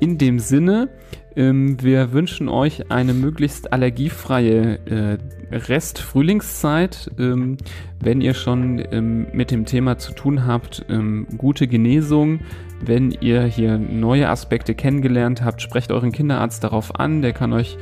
In 0.00 0.18
dem 0.18 0.38
Sinne, 0.38 0.88
ähm, 1.36 1.80
wir 1.82 2.12
wünschen 2.12 2.48
euch 2.48 2.90
eine 2.90 3.14
möglichst 3.14 3.72
allergiefreie 3.72 4.78
äh, 4.86 5.18
Rest-Frühlingszeit. 5.54 7.10
Ähm, 7.18 7.58
wenn 8.00 8.20
ihr 8.20 8.34
schon 8.34 8.82
ähm, 8.90 9.28
mit 9.32 9.50
dem 9.50 9.64
Thema 9.64 9.98
zu 9.98 10.12
tun 10.12 10.46
habt, 10.46 10.84
ähm, 10.88 11.26
gute 11.36 11.68
Genesung. 11.68 12.40
Wenn 12.80 13.10
ihr 13.10 13.42
hier 13.44 13.78
neue 13.78 14.28
Aspekte 14.28 14.74
kennengelernt 14.74 15.42
habt, 15.42 15.60
sprecht 15.62 15.90
euren 15.90 16.12
Kinderarzt 16.12 16.62
darauf 16.62 16.98
an. 16.98 17.22
Der 17.22 17.32
kann 17.32 17.52
euch 17.52 17.76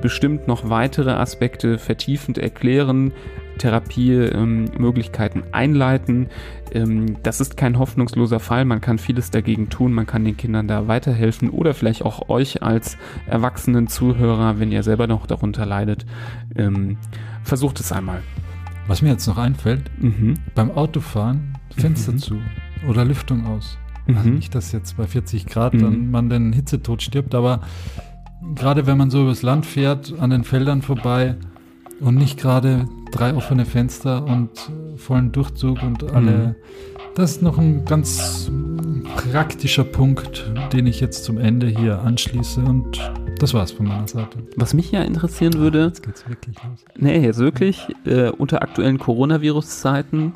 bestimmt 0.00 0.48
noch 0.48 0.68
weitere 0.68 1.12
Aspekte 1.12 1.78
vertiefend 1.78 2.36
erklären, 2.36 3.12
Therapiemöglichkeiten 3.58 5.42
ähm, 5.42 5.48
einleiten. 5.52 6.28
Ähm, 6.72 7.22
das 7.22 7.40
ist 7.40 7.56
kein 7.56 7.78
hoffnungsloser 7.78 8.40
Fall. 8.40 8.64
Man 8.64 8.80
kann 8.80 8.98
vieles 8.98 9.30
dagegen 9.30 9.70
tun. 9.70 9.92
Man 9.92 10.06
kann 10.06 10.24
den 10.24 10.36
Kindern 10.36 10.68
da 10.68 10.88
weiterhelfen 10.88 11.50
oder 11.50 11.72
vielleicht 11.72 12.02
auch 12.02 12.28
euch 12.28 12.62
als 12.62 12.98
erwachsenen 13.26 13.86
Zuhörer, 13.86 14.58
wenn 14.58 14.72
ihr 14.72 14.82
selber 14.82 15.06
noch 15.06 15.26
darunter 15.26 15.64
leidet. 15.64 16.04
Ähm, 16.56 16.98
versucht 17.42 17.80
es 17.80 17.92
einmal. 17.92 18.22
Was 18.86 19.00
mir 19.00 19.10
jetzt 19.10 19.26
noch 19.26 19.38
einfällt, 19.38 19.90
mhm. 19.98 20.34
beim 20.54 20.70
Autofahren 20.70 21.56
Fenster 21.74 22.12
mhm. 22.12 22.18
zu 22.18 22.38
oder 22.86 23.04
Lüftung 23.04 23.46
aus. 23.46 23.78
Mhm. 24.06 24.16
Also 24.16 24.28
nicht, 24.30 24.54
dass 24.54 24.72
jetzt 24.72 24.96
bei 24.96 25.06
40 25.06 25.46
Grad 25.46 25.74
dann 25.74 26.06
mhm. 26.06 26.10
man 26.10 26.28
den 26.28 26.52
Hitzetod 26.52 27.02
stirbt, 27.02 27.34
aber 27.34 27.60
gerade 28.54 28.86
wenn 28.86 28.98
man 28.98 29.10
so 29.10 29.22
übers 29.22 29.42
Land 29.42 29.66
fährt, 29.66 30.14
an 30.18 30.30
den 30.30 30.44
Feldern 30.44 30.82
vorbei 30.82 31.36
und 32.00 32.16
nicht 32.16 32.38
gerade 32.38 32.86
drei 33.12 33.34
offene 33.34 33.64
Fenster 33.64 34.24
und 34.24 34.50
vollen 34.96 35.32
Durchzug 35.32 35.82
und 35.82 36.12
alle. 36.12 36.30
Mhm. 36.30 36.54
Das 37.14 37.30
ist 37.30 37.42
noch 37.42 37.58
ein 37.58 37.84
ganz 37.84 38.50
praktischer 39.30 39.84
Punkt, 39.84 40.50
den 40.72 40.86
ich 40.86 41.00
jetzt 41.00 41.22
zum 41.22 41.38
Ende 41.38 41.68
hier 41.68 42.00
anschließe 42.00 42.60
und 42.60 42.98
das 43.38 43.54
war's 43.54 43.70
von 43.70 43.86
meiner 43.86 44.08
Seite. 44.08 44.38
Was 44.56 44.74
mich 44.74 44.90
ja 44.90 45.02
interessieren 45.02 45.54
würde. 45.54 45.86
Jetzt 45.86 46.02
geht's 46.02 46.28
wirklich 46.28 46.56
los. 46.56 46.84
Nee, 46.96 47.18
jetzt 47.20 47.38
wirklich, 47.38 47.86
äh, 48.04 48.30
unter 48.30 48.62
aktuellen 48.62 48.98
Coronavirus-Zeiten, 48.98 50.34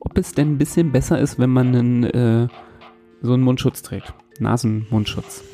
ob 0.00 0.18
es 0.18 0.32
denn 0.32 0.54
ein 0.54 0.58
bisschen 0.58 0.90
besser 0.92 1.18
ist, 1.20 1.38
wenn 1.38 1.50
man 1.50 1.68
einen, 1.68 2.04
äh, 2.04 2.48
so 3.22 3.34
einen 3.34 3.42
Mundschutz 3.42 3.82
trägt. 3.82 4.14
Nasenmundschutz 4.38 5.44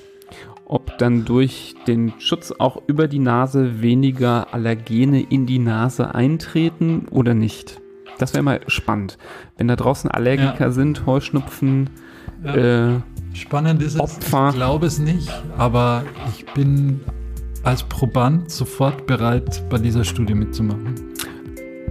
ob 0.66 0.96
dann 0.98 1.24
durch 1.24 1.74
den 1.86 2.14
Schutz 2.18 2.52
auch 2.52 2.80
über 2.86 3.08
die 3.08 3.18
Nase 3.18 3.82
weniger 3.82 4.52
Allergene 4.52 5.20
in 5.22 5.46
die 5.46 5.58
Nase 5.58 6.14
eintreten 6.14 7.06
oder 7.10 7.34
nicht. 7.34 7.80
Das 8.18 8.32
wäre 8.32 8.42
mal 8.42 8.60
spannend. 8.68 9.18
Wenn 9.56 9.68
da 9.68 9.76
draußen 9.76 10.10
Allergiker 10.10 10.66
ja. 10.66 10.70
sind, 10.70 11.04
Heuschnupfen, 11.06 11.90
ja. 12.44 12.94
äh, 12.94 13.00
Spannend 13.34 13.82
ist 13.82 14.00
es, 14.00 14.18
ich 14.18 14.54
glaube 14.54 14.86
es 14.86 15.00
nicht, 15.00 15.32
aber 15.58 16.04
ich 16.28 16.46
bin 16.54 17.00
als 17.64 17.82
Proband 17.82 18.50
sofort 18.50 19.06
bereit, 19.06 19.62
bei 19.68 19.78
dieser 19.78 20.04
Studie 20.04 20.34
mitzumachen. 20.34 20.94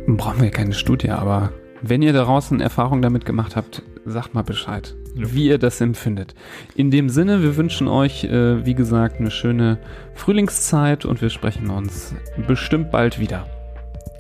Brauchen 0.08 0.42
wir 0.42 0.52
keine 0.52 0.74
Studie, 0.74 1.10
aber 1.10 1.52
wenn 1.82 2.02
ihr 2.02 2.14
da 2.14 2.24
draußen 2.24 2.62
Erfahrung 2.62 3.02
damit 3.02 3.26
gemacht 3.26 3.58
habt, 3.58 3.84
sagt 4.06 4.34
mal 4.34 4.44
Bescheid 4.44 4.96
ja. 5.16 5.34
wie 5.34 5.48
ihr 5.48 5.58
das 5.58 5.82
empfindet. 5.82 6.34
In 6.76 6.92
dem 6.92 7.10
Sinne, 7.10 7.44
wir 7.44 7.58
wünschen 7.58 7.88
euch, 7.88 8.24
äh, 8.24 8.66
wie 8.66 8.76
gesagt, 8.76 9.20
eine 9.20 9.32
schöne 9.32 9.80
Frühlingszeit 10.14 11.06
und 11.06 11.22
wir 11.22 11.30
sprechen 11.30 11.70
uns 11.70 12.14
bestimmt 12.48 12.92
bald 12.92 13.20
wieder. 13.20 13.48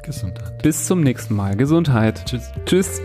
Gesundheit. 0.04 0.62
Bis 0.62 0.86
zum 0.86 1.02
nächsten 1.02 1.36
Mal. 1.36 1.56
Gesundheit. 1.56 2.26
Tschüss. 2.26 2.52
Tschüss. 2.66 3.02